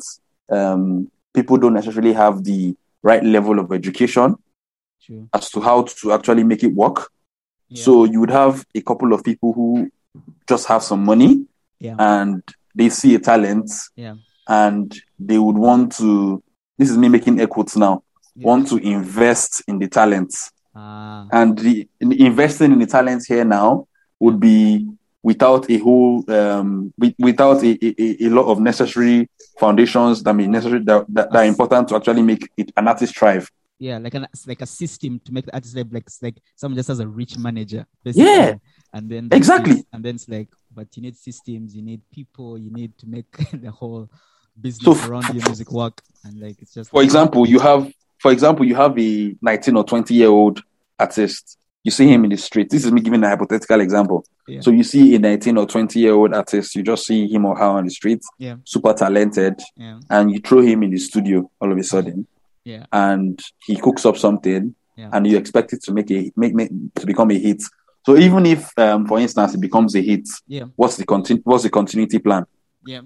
um, 0.50 1.12
people 1.34 1.58
don't 1.58 1.74
necessarily 1.74 2.14
have 2.14 2.44
the 2.44 2.76
right 3.04 3.24
level 3.24 3.60
of 3.60 3.72
education 3.72 4.36
True. 5.02 5.28
as 5.34 5.50
to 5.52 5.62
how 5.62 5.84
to 5.84 6.14
actually 6.14 6.44
make 6.44 6.64
it 6.64 6.74
work. 6.74 7.12
Yeah. 7.70 7.84
So 7.84 8.04
you 8.06 8.20
would 8.20 8.32
have 8.32 8.66
a 8.76 8.82
couple 8.82 9.14
of 9.14 9.24
people 9.24 9.54
who 9.54 9.92
just 10.48 10.68
have 10.68 10.84
some 10.84 11.04
money 11.06 11.46
yeah. 11.80 11.96
and 11.98 12.44
they 12.76 12.90
see 12.90 13.16
a 13.16 13.20
talent 13.20 13.72
yeah. 13.96 14.16
and 14.48 14.94
they 15.20 15.38
would 15.38 15.58
want 15.58 15.96
to 15.98 16.44
this 16.82 16.89
is 16.89 16.98
me 16.98 17.08
making 17.10 17.39
air 17.39 17.48
quotes 17.48 17.76
now 17.78 17.94
Yeah. 18.36 18.48
want 18.50 18.67
to 18.70 18.78
invest 18.78 19.52
in 19.70 19.76
the 19.80 19.88
talents 19.88 20.52
Ah, 20.74 21.28
and 21.39 21.58
the 21.65 21.88
in- 22.00 22.13
investing 22.30 22.72
in 22.72 22.80
the 22.80 22.86
talents 22.98 23.26
here 23.28 23.44
now 23.46 23.88
would 24.24 24.39
be 24.39 24.88
without 25.30 25.63
a 25.70 25.78
whole 25.86 26.24
um 26.39 26.94
with, 27.02 27.13
without 27.20 27.60
a, 27.70 27.72
a, 27.88 28.26
a 28.28 28.30
lot 28.38 28.46
of 28.52 28.60
necessary 28.60 29.30
foundations 29.60 30.24
that 30.24 30.34
may 30.34 30.48
necessary 30.48 30.82
that, 30.89 31.06
that, 31.15 31.28
that 31.32 31.39
are 31.44 31.50
important 31.54 31.84
to 31.89 31.96
actually 31.98 32.24
make 32.32 32.44
it 32.58 32.72
an 32.78 32.88
artist 32.88 33.13
thrive 33.17 33.46
yeah, 33.88 33.98
like 33.98 34.13
an 34.13 34.28
like 34.48 34.62
a 34.62 34.65
system 34.67 35.20
to 35.26 35.34
make 35.34 35.46
the 35.48 35.54
artist 35.58 35.76
live 35.76 35.91
like 35.91 36.08
like 36.22 36.38
someone 36.56 36.78
just 36.78 36.89
has 36.94 37.00
a 37.00 37.08
rich 37.08 37.36
manager. 37.39 37.84
Basically. 38.04 38.30
Yeah. 38.32 38.54
And 38.94 39.10
then 39.10 39.24
Exactly. 39.32 39.78
and 39.91 40.06
then 40.06 40.13
it's 40.15 40.30
like, 40.30 40.50
but 40.78 40.88
you 40.96 41.02
need 41.02 41.17
systems, 41.17 41.76
you 41.76 41.82
need 41.82 42.02
people, 42.13 42.60
you 42.60 42.70
need 42.70 42.91
to 43.00 43.08
make 43.08 43.32
the 43.65 43.72
whole 43.72 44.08
business 44.60 45.00
So 45.02 45.10
around 45.10 45.34
your 45.34 45.44
music 45.46 45.72
work. 45.72 46.02
And 46.24 46.40
like 46.40 46.62
it's 46.62 46.74
just 46.74 46.92
for 46.92 47.02
example 47.04 47.48
you 47.48 47.60
have 47.60 47.92
for 48.20 48.32
example 48.32 48.66
you 48.66 48.76
have 48.76 48.98
a 49.00 49.36
19 49.42 49.76
or 49.76 49.84
20 49.84 50.14
year 50.14 50.30
old 50.30 50.62
artist 51.00 51.58
you 51.84 51.90
see 51.92 52.08
him 52.08 52.24
in 52.26 52.30
the 52.30 52.38
street 52.38 52.70
this 52.70 52.86
is 52.86 52.92
me 52.92 53.02
giving 53.02 53.24
a 53.24 53.28
hypothetical 53.30 53.82
example 53.82 54.24
Yeah. 54.48 54.62
so 54.62 54.70
you 54.70 54.84
see 54.84 55.16
a 55.16 55.20
19 55.20 55.58
or 55.58 55.66
20 55.66 56.00
year 56.00 56.14
old 56.14 56.34
artist 56.36 56.76
you 56.76 56.84
just 56.84 57.08
see 57.08 57.28
him 57.28 57.46
or 57.46 57.58
her 57.58 57.66
on 57.66 57.86
the 57.86 57.90
street 57.90 58.22
Yeah. 58.38 58.58
super 58.66 58.94
talented 58.94 59.60
yeah, 59.76 60.00
and 60.12 60.32
you 60.32 60.40
throw 60.40 60.62
him 60.62 60.84
in 60.84 60.92
the 60.92 61.00
studio 61.00 61.50
all 61.60 61.72
of 61.72 61.78
a 61.80 61.84
sudden 61.84 62.28
yeah, 62.64 62.86
and 62.92 63.42
he 63.66 63.76
cooks 63.78 64.06
up 64.06 64.18
something 64.18 64.76
and 64.96 65.26
you 65.26 65.36
expect 65.38 65.74
it 65.74 65.82
to 65.82 65.92
make 65.92 66.12
a 66.12 66.32
make, 66.36 66.54
make 66.54 66.70
to 66.94 67.08
become 67.08 67.32
a 67.32 67.40
hit 67.40 67.64
so 68.06 68.16
even 68.16 68.46
if 68.46 68.78
um, 68.78 69.08
for 69.08 69.20
instance 69.20 69.56
it 69.56 69.60
becomes 69.62 69.96
a 69.96 70.02
hit 70.04 70.28
yeah, 70.48 70.66
what's 70.76 70.98
the 70.98 71.06
continu- 71.08 71.42
what's 71.46 71.64
the 71.64 71.70
continuity 71.72 72.20
plan 72.20 72.46
yeah. 72.86 73.02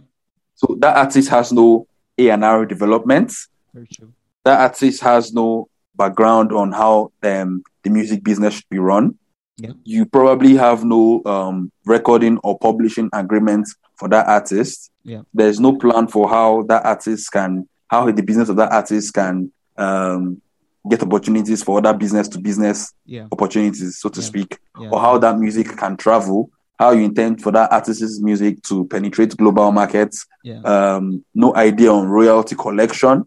So 0.56 0.76
that 0.80 0.98
artist 0.98 1.30
has 1.30 1.52
no 1.52 1.88
a&r 2.18 2.66
development 2.66 3.34
Very 3.74 3.88
true. 3.94 4.14
that 4.46 4.60
artist 4.62 5.02
has 5.02 5.34
no 5.34 5.68
background 5.96 6.52
on 6.52 6.72
how 6.72 7.12
um, 7.24 7.64
the 7.84 7.90
music 7.90 8.24
business 8.24 8.56
should 8.56 8.70
be 8.70 8.80
run. 8.80 9.18
Yeah. 9.58 9.72
You 9.86 10.06
probably 10.06 10.56
have 10.56 10.84
no 10.84 11.22
um, 11.26 11.72
recording 11.86 12.38
or 12.44 12.60
publishing 12.60 13.10
agreements 13.14 13.74
for 13.98 14.10
that 14.10 14.28
artist. 14.28 14.92
Yeah. 15.04 15.22
There's 15.34 15.60
no 15.62 15.78
plan 15.78 16.08
for 16.08 16.28
how 16.28 16.64
that 16.64 16.86
artist 16.86 17.32
can, 17.32 17.70
how 17.88 18.12
the 18.12 18.22
business 18.24 18.50
of 18.50 18.58
that 18.58 18.74
artist 18.74 19.14
can 19.14 19.52
um, 19.78 20.42
get 20.90 21.02
opportunities 21.04 21.64
for 21.64 21.78
other 21.78 21.94
business 21.94 22.28
to 22.30 22.40
business 22.40 22.94
opportunities, 23.32 23.98
so 23.98 24.10
to 24.10 24.20
Yeah. 24.20 24.26
speak, 24.28 24.60
or 24.78 25.00
how 25.00 25.18
that 25.20 25.38
music 25.40 25.68
can 25.78 25.96
travel. 25.96 26.50
How 26.78 26.92
you 26.92 27.06
intend 27.06 27.42
for 27.42 27.52
that 27.54 27.72
artist's 27.72 28.20
music 28.22 28.62
to 28.64 28.86
penetrate 28.86 29.36
global 29.38 29.72
markets? 29.72 30.26
Yeah. 30.44 30.60
Um, 30.62 31.24
no 31.34 31.56
idea 31.56 31.92
on 31.92 32.08
royalty 32.08 32.56
collection. 32.56 33.26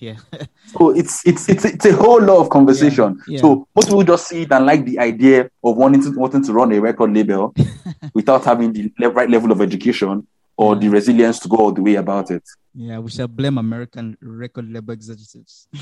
yeah. 0.00 0.16
So 0.72 0.88
it's 0.90 1.26
it's 1.26 1.48
it's 1.50 1.64
it's 1.66 1.84
a 1.84 1.92
whole 1.94 2.20
lot 2.22 2.38
of 2.40 2.48
conversation. 2.48 3.20
Yeah, 3.28 3.34
yeah. 3.34 3.40
So 3.42 3.68
most 3.76 3.88
people 3.88 4.04
just 4.04 4.26
see 4.26 4.42
it 4.42 4.52
and 4.52 4.64
like 4.64 4.86
the 4.86 4.98
idea 4.98 5.50
of 5.62 5.76
wanting 5.76 6.02
to 6.02 6.10
wanting 6.18 6.42
to 6.44 6.52
run 6.54 6.72
a 6.72 6.80
record 6.80 7.12
label 7.12 7.54
without 8.14 8.42
having 8.44 8.72
the 8.72 8.90
le- 8.98 9.10
right 9.10 9.28
level 9.28 9.52
of 9.52 9.60
education 9.60 10.26
or 10.56 10.74
the 10.76 10.88
resilience 10.88 11.38
to 11.40 11.48
go 11.48 11.56
all 11.58 11.72
the 11.72 11.82
way 11.82 11.96
about 11.96 12.30
it. 12.30 12.42
yeah. 12.74 12.98
We 13.00 13.10
shall 13.10 13.28
blame 13.28 13.58
American 13.58 14.16
record 14.22 14.70
label 14.72 14.92
executives. 14.94 15.68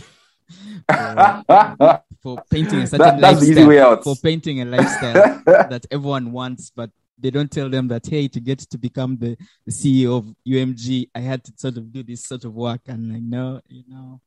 for, 0.91 2.03
for 2.23 2.43
painting 2.51 2.81
a 2.81 2.87
certain 2.89 3.21
that's 3.21 3.39
the 3.41 3.45
easy 3.47 3.55
lifestyle, 3.55 3.69
way 3.69 3.81
out. 3.81 4.03
for 4.05 4.17
painting 4.17 4.61
a 4.61 4.65
lifestyle 4.65 5.43
that 5.47 5.87
everyone 5.91 6.33
wants, 6.33 6.73
but 6.75 6.91
they 7.21 7.31
don't 7.31 7.51
tell 7.51 7.69
them 7.69 7.89
that 7.89 8.07
hey, 8.07 8.29
to 8.29 8.41
get 8.41 8.59
to 8.61 8.79
become 8.79 9.17
the, 9.17 9.37
the 9.67 9.73
CEO 9.73 10.17
of 10.19 10.35
UMG, 10.47 11.11
I 11.15 11.21
had 11.21 11.45
to 11.45 11.53
sort 11.57 11.77
of 11.77 11.93
do 11.93 12.03
this 12.03 12.25
sort 12.25 12.45
of 12.45 12.55
work, 12.55 12.83
and 12.87 13.13
I 13.13 13.19
know, 13.19 13.61
you 13.69 13.85
know, 13.89 14.21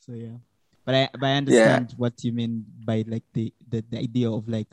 so 0.00 0.12
yeah. 0.12 0.36
But 0.84 0.94
I 0.94 1.08
but 1.12 1.26
I 1.26 1.34
understand 1.34 1.94
what 1.96 2.24
you 2.24 2.32
mean 2.32 2.64
by 2.84 3.04
like 3.06 3.24
the, 3.32 3.52
the 3.68 3.84
the 3.88 3.98
idea 3.98 4.30
of 4.30 4.48
like 4.48 4.68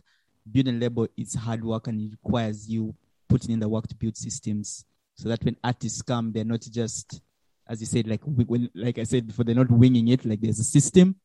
building 0.51 0.75
a 0.75 0.79
label 0.79 1.07
is 1.15 1.35
hard 1.35 1.63
work 1.63 1.87
and 1.87 2.01
it 2.01 2.11
requires 2.11 2.67
you 2.67 2.95
putting 3.27 3.51
in 3.51 3.59
the 3.59 3.69
work 3.69 3.87
to 3.87 3.95
build 3.95 4.17
systems. 4.17 4.85
So 5.15 5.29
that 5.29 5.43
when 5.43 5.57
artists 5.63 6.01
come, 6.01 6.31
they're 6.31 6.45
not 6.45 6.61
just, 6.61 7.21
as 7.67 7.81
you 7.81 7.87
said, 7.87 8.07
like 8.07 8.21
when, 8.23 8.69
like 8.73 8.97
I 8.97 9.03
said 9.03 9.27
before, 9.27 9.43
they're 9.45 9.53
not 9.53 9.69
winging 9.69 10.07
it. 10.07 10.25
Like 10.25 10.41
there's 10.41 10.59
a 10.59 10.63
system, 10.63 11.15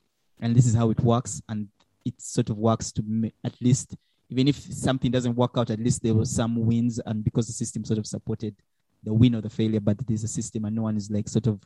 and 0.40 0.54
this 0.54 0.66
is 0.66 0.74
how 0.74 0.90
it 0.90 1.00
works, 1.00 1.40
and 1.48 1.68
it 2.04 2.20
sort 2.20 2.50
of 2.50 2.58
works 2.58 2.92
to 2.92 3.32
at 3.44 3.54
least, 3.60 3.94
even 4.28 4.48
if 4.48 4.56
something 4.56 5.10
doesn't 5.10 5.34
work 5.34 5.52
out, 5.56 5.70
at 5.70 5.78
least 5.78 6.02
there 6.02 6.14
were 6.14 6.24
some 6.24 6.64
wins, 6.66 6.98
and 7.04 7.22
because 7.22 7.46
the 7.46 7.52
system 7.52 7.84
sort 7.84 7.98
of 7.98 8.06
supported 8.06 8.54
the 9.02 9.12
win 9.12 9.34
or 9.34 9.40
the 9.40 9.50
failure, 9.50 9.80
but 9.80 9.98
there's 10.06 10.24
a 10.24 10.28
system, 10.28 10.64
and 10.64 10.74
no 10.74 10.82
one 10.82 10.96
is 10.96 11.10
like 11.10 11.28
sort 11.28 11.46
of 11.46 11.60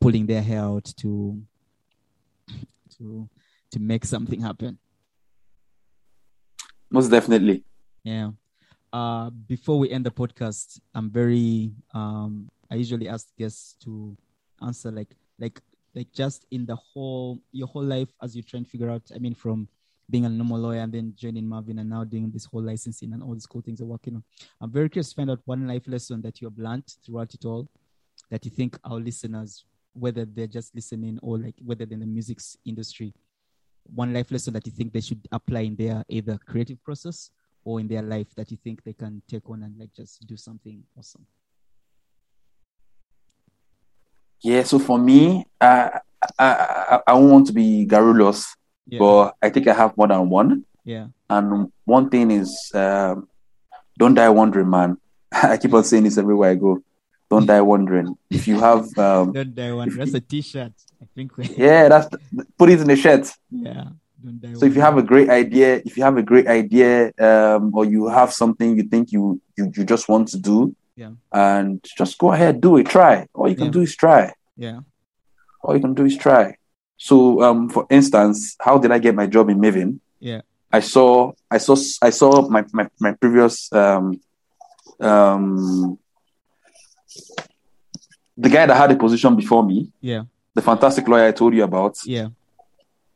pulling 0.00 0.26
their 0.26 0.42
hair 0.42 0.60
out 0.60 0.84
to 0.96 1.40
to 2.98 3.28
to 3.70 3.78
make 3.80 4.04
something 4.04 4.40
happen. 4.40 4.78
Most 6.90 7.08
definitely. 7.08 7.64
Yeah. 8.04 8.30
Uh, 8.92 9.30
before 9.30 9.78
we 9.78 9.90
end 9.90 10.04
the 10.04 10.10
podcast, 10.10 10.78
I'm 10.94 11.10
very 11.10 11.72
um, 11.94 12.50
I 12.70 12.74
usually 12.76 13.08
ask 13.08 13.28
guests 13.38 13.76
to 13.84 14.16
answer 14.60 14.90
like 14.90 15.14
like 15.38 15.60
like 15.94 16.12
just 16.12 16.46
in 16.50 16.66
the 16.66 16.76
whole 16.76 17.40
your 17.52 17.66
whole 17.66 17.84
life 17.84 18.08
as 18.22 18.34
you 18.36 18.42
try 18.42 18.58
and 18.58 18.68
figure 18.68 18.90
out. 18.90 19.02
I 19.14 19.18
mean, 19.18 19.34
from 19.34 19.68
being 20.10 20.26
a 20.26 20.28
normal 20.28 20.58
lawyer 20.58 20.80
and 20.80 20.92
then 20.92 21.14
joining 21.16 21.44
Mavin 21.44 21.80
and 21.80 21.88
now 21.88 22.04
doing 22.04 22.30
this 22.30 22.44
whole 22.44 22.62
licensing 22.62 23.12
and 23.12 23.22
all 23.22 23.34
these 23.34 23.46
cool 23.46 23.62
things 23.62 23.80
you're 23.80 23.88
working 23.88 24.16
on. 24.16 24.24
I'm 24.60 24.70
very 24.70 24.88
curious 24.88 25.10
to 25.10 25.16
find 25.16 25.30
out 25.30 25.40
one 25.44 25.66
life 25.66 25.86
lesson 25.86 26.20
that 26.22 26.40
you 26.40 26.48
have 26.48 26.58
learned 26.58 26.84
throughout 27.04 27.32
it 27.34 27.44
all 27.44 27.68
that 28.30 28.44
you 28.44 28.50
think 28.50 28.78
our 28.84 28.98
listeners, 28.98 29.64
whether 29.92 30.24
they're 30.24 30.46
just 30.46 30.74
listening 30.74 31.18
or 31.22 31.38
like 31.38 31.54
whether 31.64 31.84
they're 31.86 31.94
in 31.94 32.00
the 32.00 32.06
music 32.06 32.38
industry, 32.64 33.14
one 33.84 34.12
life 34.12 34.30
lesson 34.30 34.52
that 34.54 34.66
you 34.66 34.72
think 34.72 34.92
they 34.92 35.00
should 35.00 35.20
apply 35.32 35.60
in 35.60 35.76
their 35.76 36.04
either 36.08 36.38
creative 36.46 36.82
process 36.82 37.30
or 37.64 37.80
in 37.80 37.88
their 37.88 38.02
life 38.02 38.34
that 38.36 38.50
you 38.50 38.56
think 38.62 38.82
they 38.84 38.92
can 38.92 39.22
take 39.28 39.48
on 39.48 39.62
and 39.62 39.78
like 39.78 39.92
just 39.94 40.26
do 40.26 40.36
something 40.36 40.82
awesome? 40.98 41.26
Yeah, 44.42 44.64
so 44.64 44.78
for 44.78 44.98
me, 44.98 45.46
uh, 45.60 45.90
I, 46.38 46.44
I, 46.44 47.00
I 47.06 47.12
want 47.14 47.46
to 47.46 47.52
be 47.52 47.84
garrulous, 47.84 48.56
yeah. 48.86 48.98
but 48.98 49.36
I 49.42 49.50
think 49.50 49.68
I 49.68 49.74
have 49.74 49.96
more 49.96 50.08
than 50.08 50.28
one. 50.28 50.64
Yeah. 50.84 51.08
And 51.30 51.72
one 51.84 52.10
thing 52.10 52.30
is, 52.30 52.70
um, 52.74 53.28
don't 53.98 54.14
die 54.14 54.28
wondering, 54.28 54.70
man. 54.70 54.98
I 55.32 55.56
keep 55.56 55.72
on 55.74 55.84
saying 55.84 56.04
this 56.04 56.18
everywhere 56.18 56.50
I 56.50 56.54
go. 56.54 56.82
Don't 57.30 57.46
die 57.46 57.60
wondering. 57.62 58.18
If 58.28 58.46
you 58.46 58.60
have, 58.60 58.86
um, 58.98 59.32
don't 59.38 59.54
die 59.54 59.72
wondering. 59.72 59.98
That's 59.98 60.14
a 60.14 60.20
T-shirt. 60.20 60.72
I 61.00 61.06
think. 61.14 61.32
yeah, 61.56 61.88
that's 61.88 62.08
put 62.58 62.70
it 62.70 62.80
in 62.80 62.86
the 62.86 62.96
shirt. 62.96 63.30
Yeah. 63.50 63.84
So 64.54 64.66
if 64.66 64.76
you 64.76 64.80
have 64.80 64.98
a 64.98 65.02
great 65.02 65.30
idea, 65.30 65.82
if 65.84 65.96
you 65.96 66.04
have 66.04 66.16
a 66.16 66.22
great 66.22 66.46
idea, 66.46 67.12
um, 67.18 67.74
or 67.74 67.84
you 67.84 68.06
have 68.06 68.32
something 68.32 68.76
you 68.76 68.84
think 68.84 69.10
you 69.10 69.40
you, 69.56 69.72
you 69.74 69.84
just 69.84 70.08
want 70.08 70.28
to 70.28 70.38
do, 70.38 70.76
yeah, 70.94 71.10
and 71.32 71.84
just 71.96 72.18
go 72.18 72.32
ahead, 72.32 72.60
do 72.60 72.76
it, 72.76 72.86
try. 72.86 73.26
All 73.34 73.48
you 73.48 73.56
can 73.56 73.66
yeah. 73.66 73.70
do 73.72 73.80
is 73.80 73.96
try. 73.96 74.32
Yeah. 74.56 74.80
All 75.62 75.74
you 75.74 75.80
can 75.80 75.94
do 75.94 76.04
is 76.04 76.16
try. 76.16 76.56
So, 77.02 77.42
um, 77.42 77.68
for 77.68 77.84
instance, 77.90 78.54
how 78.60 78.78
did 78.78 78.92
I 78.92 78.98
get 79.00 79.16
my 79.16 79.26
job 79.26 79.50
in 79.50 79.58
Mavin? 79.58 79.98
Yeah. 80.20 80.42
I 80.72 80.78
saw, 80.78 81.32
I 81.50 81.58
saw, 81.58 81.74
I 82.00 82.10
saw 82.10 82.48
my 82.48 82.64
my, 82.72 82.88
my 83.00 83.12
previous 83.12 83.72
um, 83.72 84.20
um, 85.00 85.98
the 88.36 88.48
guy 88.48 88.66
that 88.66 88.76
had 88.76 88.92
a 88.92 88.96
position 88.96 89.34
before 89.34 89.64
me. 89.64 89.90
Yeah. 90.00 90.22
The 90.54 90.62
fantastic 90.62 91.08
lawyer 91.08 91.26
I 91.26 91.32
told 91.32 91.54
you 91.54 91.64
about. 91.64 91.98
Yeah. 92.06 92.28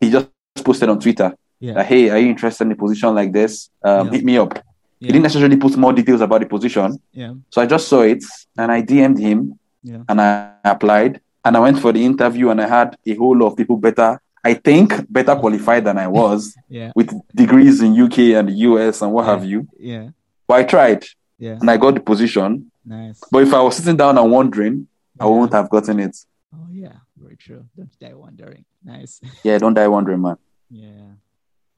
He 0.01 0.11
just 0.11 0.31
posted 0.65 0.89
on 0.89 0.99
Twitter. 0.99 1.37
Yeah. 1.61 1.75
That, 1.75 1.87
hey, 1.87 2.11
are 2.11 2.19
you 2.19 2.31
interested 2.31 2.65
in 2.65 2.73
a 2.73 2.77
position 2.77 3.15
like 3.15 3.31
this? 3.31 3.71
Um, 3.85 4.09
yeah. 4.09 4.13
Hit 4.15 4.25
me 4.25 4.37
up. 4.37 4.55
Yeah. 4.55 4.63
He 4.99 5.07
didn't 5.13 5.23
necessarily 5.23 5.59
put 5.59 5.77
more 5.77 5.93
details 5.93 6.23
about 6.23 6.41
the 6.41 6.47
position. 6.47 7.01
Yeah. 7.13 7.35
So 7.51 7.63
I 7.63 7.67
just 7.67 7.87
saw 7.87 8.01
it 8.01 8.25
and 8.59 8.73
I 8.73 8.83
DM'd 8.83 9.21
him 9.21 9.61
yeah. 9.85 10.03
and 10.09 10.21
I 10.21 10.55
applied 10.65 11.21
and 11.47 11.57
I 11.57 11.61
went 11.61 11.79
for 11.79 11.93
the 11.93 12.05
interview 12.05 12.51
and 12.51 12.61
I 12.61 12.67
had 12.67 12.97
a 13.07 13.15
whole 13.15 13.37
lot 13.37 13.53
of 13.53 13.57
people 13.57 13.77
better, 13.77 14.21
I 14.43 14.55
think, 14.55 14.93
better 15.09 15.37
qualified 15.37 15.85
than 15.85 15.97
I 15.97 16.09
was 16.09 16.57
yeah. 16.69 16.91
with 16.97 17.15
degrees 17.35 17.81
in 17.83 17.99
UK 18.01 18.19
and 18.37 18.49
the 18.49 18.55
US 18.69 19.01
and 19.01 19.13
what 19.13 19.25
yeah. 19.25 19.31
have 19.31 19.45
you. 19.45 19.69
Yeah. 19.79 20.09
But 20.49 20.55
I 20.55 20.65
tried. 20.65 21.05
Yeah. 21.39 21.59
And 21.61 21.71
I 21.71 21.77
got 21.77 21.95
the 21.95 22.01
position. 22.01 22.73
Nice. 22.85 23.21
But 23.31 23.45
if 23.45 23.55
I 23.55 23.61
was 23.61 23.77
sitting 23.77 23.97
down 23.97 24.19
and 24.19 24.29
wondering, 24.29 24.89
I 25.21 25.27
wouldn't 25.27 25.53
have 25.53 25.71
gotten 25.71 26.01
it. 26.01 26.17
Oh 26.53 26.67
yeah, 26.73 26.97
very 27.17 27.37
true. 27.37 27.65
Don't 27.77 27.97
die 28.01 28.15
wondering. 28.15 28.65
Nice. 28.83 29.21
yeah, 29.45 29.59
don't 29.59 29.75
die 29.75 29.89
wondering, 29.89 30.23
man. 30.23 30.37
Yeah. 30.69 31.13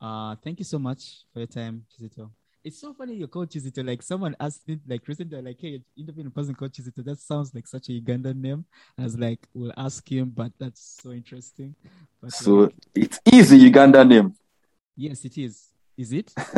Uh, 0.00 0.36
thank 0.42 0.60
you 0.60 0.64
so 0.64 0.78
much 0.78 1.24
for 1.32 1.40
your 1.40 1.46
time, 1.46 1.84
Chizito. 1.92 2.30
It's 2.68 2.82
so 2.82 2.92
funny 2.92 3.14
you 3.14 3.26
call 3.28 3.46
Chizito. 3.46 3.82
Like 3.82 4.02
someone 4.02 4.36
asked 4.38 4.68
me 4.68 4.78
like 4.86 5.08
recently, 5.08 5.40
like, 5.40 5.58
hey, 5.58 5.80
a 5.98 6.30
person 6.30 6.54
called 6.54 6.70
Chizito. 6.70 7.02
That 7.02 7.18
sounds 7.18 7.54
like 7.54 7.66
such 7.66 7.88
a 7.88 7.92
Ugandan 7.92 8.36
name. 8.36 8.66
I 8.98 9.04
was 9.04 9.18
like, 9.18 9.48
we'll 9.54 9.72
ask 9.78 10.06
him, 10.06 10.28
but 10.36 10.52
that's 10.58 10.98
so 11.02 11.12
interesting. 11.12 11.74
But, 12.20 12.34
so 12.34 12.54
like, 12.54 12.74
it 12.94 13.18
is 13.32 13.52
a 13.52 13.56
Ugandan 13.56 14.08
name. 14.08 14.34
Yes, 14.94 15.24
it 15.24 15.38
is. 15.38 15.68
Is 15.96 16.12
it? 16.12 16.34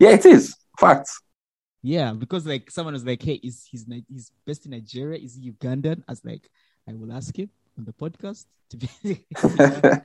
yeah, 0.00 0.10
it 0.10 0.24
is. 0.24 0.54
Facts. 0.78 1.20
Yeah, 1.82 2.12
because 2.12 2.46
like 2.46 2.70
someone 2.70 2.94
was 2.94 3.04
like, 3.04 3.20
"Hey, 3.20 3.40
is 3.42 3.66
he's 3.68 3.86
he's 4.08 4.30
based 4.46 4.66
in 4.66 4.70
Nigeria? 4.70 5.18
Is 5.18 5.34
he 5.34 5.50
Ugandan?" 5.50 6.04
I 6.06 6.12
was 6.12 6.24
like, 6.24 6.48
"I 6.88 6.92
will 6.94 7.12
ask 7.12 7.36
him 7.36 7.50
on 7.78 7.84
the 7.84 7.92
podcast 7.92 8.46
to 8.70 8.76
be 8.78 9.26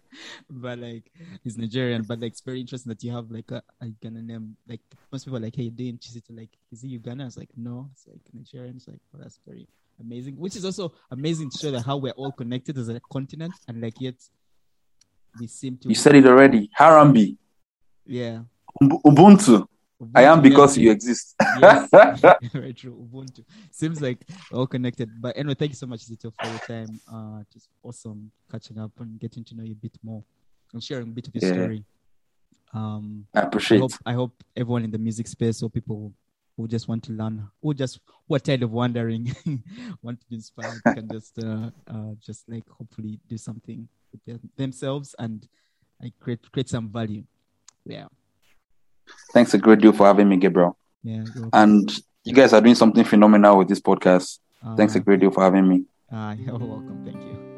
but 0.49 0.79
like 0.79 1.12
he's 1.43 1.58
Nigerian, 1.58 2.03
but 2.03 2.19
like 2.19 2.32
it's 2.32 2.41
very 2.41 2.60
interesting 2.60 2.89
that 2.89 3.03
you 3.03 3.12
have 3.12 3.32
like 3.32 3.49
a, 3.51 3.62
a 3.82 3.88
Ghana 4.01 4.21
name. 4.21 4.58
Like 4.67 4.82
most 5.12 5.25
people 5.25 5.38
are 5.38 5.41
like, 5.41 5.55
hey, 5.55 5.63
you're 5.63 5.71
doing 5.71 5.97
Chizito, 5.97 6.38
like, 6.38 6.49
is 6.71 6.82
he 6.82 6.89
Uganda? 6.89 7.25
It's 7.25 7.38
like, 7.38 7.49
no, 7.55 7.89
it's 7.93 8.05
like 8.08 8.19
Nigerian. 8.34 8.75
It's 8.75 8.88
like, 8.88 8.99
well, 9.12 9.21
that's 9.23 9.39
very 9.47 9.67
amazing. 9.99 10.36
Which 10.36 10.55
is 10.55 10.65
also 10.65 10.93
amazing 11.12 11.49
to 11.51 11.58
show 11.58 11.71
that 11.71 11.86
how 11.86 11.97
we're 11.97 12.12
all 12.12 12.32
connected 12.32 12.77
as 12.77 12.89
a 12.89 12.99
continent 13.12 13.53
and 13.67 13.82
like 13.82 13.99
yet 13.99 14.15
we 15.39 15.47
seem 15.47 15.77
to 15.77 15.89
You 15.89 15.95
said 15.95 16.15
it 16.15 16.25
already. 16.25 16.69
Harambee. 16.77 17.38
Yeah. 18.05 18.41
Ubuntu. 18.82 19.67
Ubuntu, 20.01 20.12
I 20.15 20.23
am 20.23 20.41
because 20.41 20.77
you 20.77 20.91
exist. 20.91 21.35
yes, 21.59 21.89
very 22.53 22.73
true. 22.73 22.95
Ubuntu 22.95 23.43
seems 23.71 24.01
like 24.01 24.25
we're 24.49 24.59
all 24.59 24.67
connected. 24.67 25.09
But 25.19 25.38
anyway, 25.38 25.55
thank 25.55 25.71
you 25.71 25.75
so 25.75 25.88
much, 25.88 26.05
Zito, 26.05 26.31
for 26.39 26.47
your 26.47 26.59
time. 26.59 26.99
Uh, 27.12 27.43
just 27.51 27.67
awesome 27.83 28.31
catching 28.49 28.79
up 28.79 28.91
and 28.99 29.19
getting 29.19 29.43
to 29.45 29.55
know 29.55 29.63
you 29.63 29.73
a 29.73 29.75
bit 29.75 29.97
more 30.01 30.23
and 30.73 30.83
sharing 30.83 31.09
a 31.09 31.12
bit 31.12 31.27
of 31.27 31.35
your 31.35 31.43
yeah. 31.43 31.53
story. 31.53 31.83
Um, 32.73 33.25
I 33.33 33.41
appreciate. 33.41 33.77
I 33.77 33.81
hope, 33.81 33.91
I 34.05 34.13
hope 34.13 34.43
everyone 34.55 34.83
in 34.83 34.91
the 34.91 34.97
music 34.97 35.27
space 35.27 35.62
or 35.62 35.69
people 35.69 36.13
who 36.55 36.67
just 36.67 36.88
want 36.88 37.03
to 37.03 37.13
learn, 37.13 37.49
who 37.62 37.73
just 37.73 37.99
who 38.27 38.35
are 38.35 38.39
tired 38.39 38.63
of 38.63 38.71
wondering, 38.71 39.35
want 40.01 40.19
to 40.19 40.25
be 40.27 40.35
inspired, 40.35 40.81
can 40.83 41.09
just 41.09 41.39
uh, 41.39 41.71
uh, 41.88 42.12
just 42.19 42.47
like 42.49 42.67
hopefully 42.69 43.19
do 43.27 43.38
something 43.38 43.88
with 44.12 44.23
their, 44.25 44.39
themselves 44.55 45.15
and 45.19 45.47
like 46.01 46.13
create 46.19 46.51
create 46.51 46.69
some 46.69 46.89
value. 46.89 47.23
Yeah. 47.85 48.07
Thanks 49.34 49.54
a 49.54 49.58
great 49.58 49.80
deal 49.80 49.93
for 49.93 50.08
having 50.08 50.28
me, 50.28 50.38
Gabriel. 50.38 50.78
Yeah. 51.04 51.26
And 51.54 51.91
you 52.24 52.34
guys 52.34 52.54
are 52.54 52.62
doing 52.62 52.76
something 52.76 53.04
phenomenal 53.04 53.58
with 53.58 53.69
this 53.69 53.80
podcast. 53.80 54.39
Uh, 54.65 54.76
Thanks 54.76 54.95
a 54.95 55.00
great 55.00 55.19
deal 55.19 55.32
for 55.32 55.43
having 55.43 55.67
me. 55.67 55.84
Uh, 56.12 56.36
you're 56.38 56.58
welcome. 56.58 57.04
Thank 57.06 57.22
you. 57.24 57.48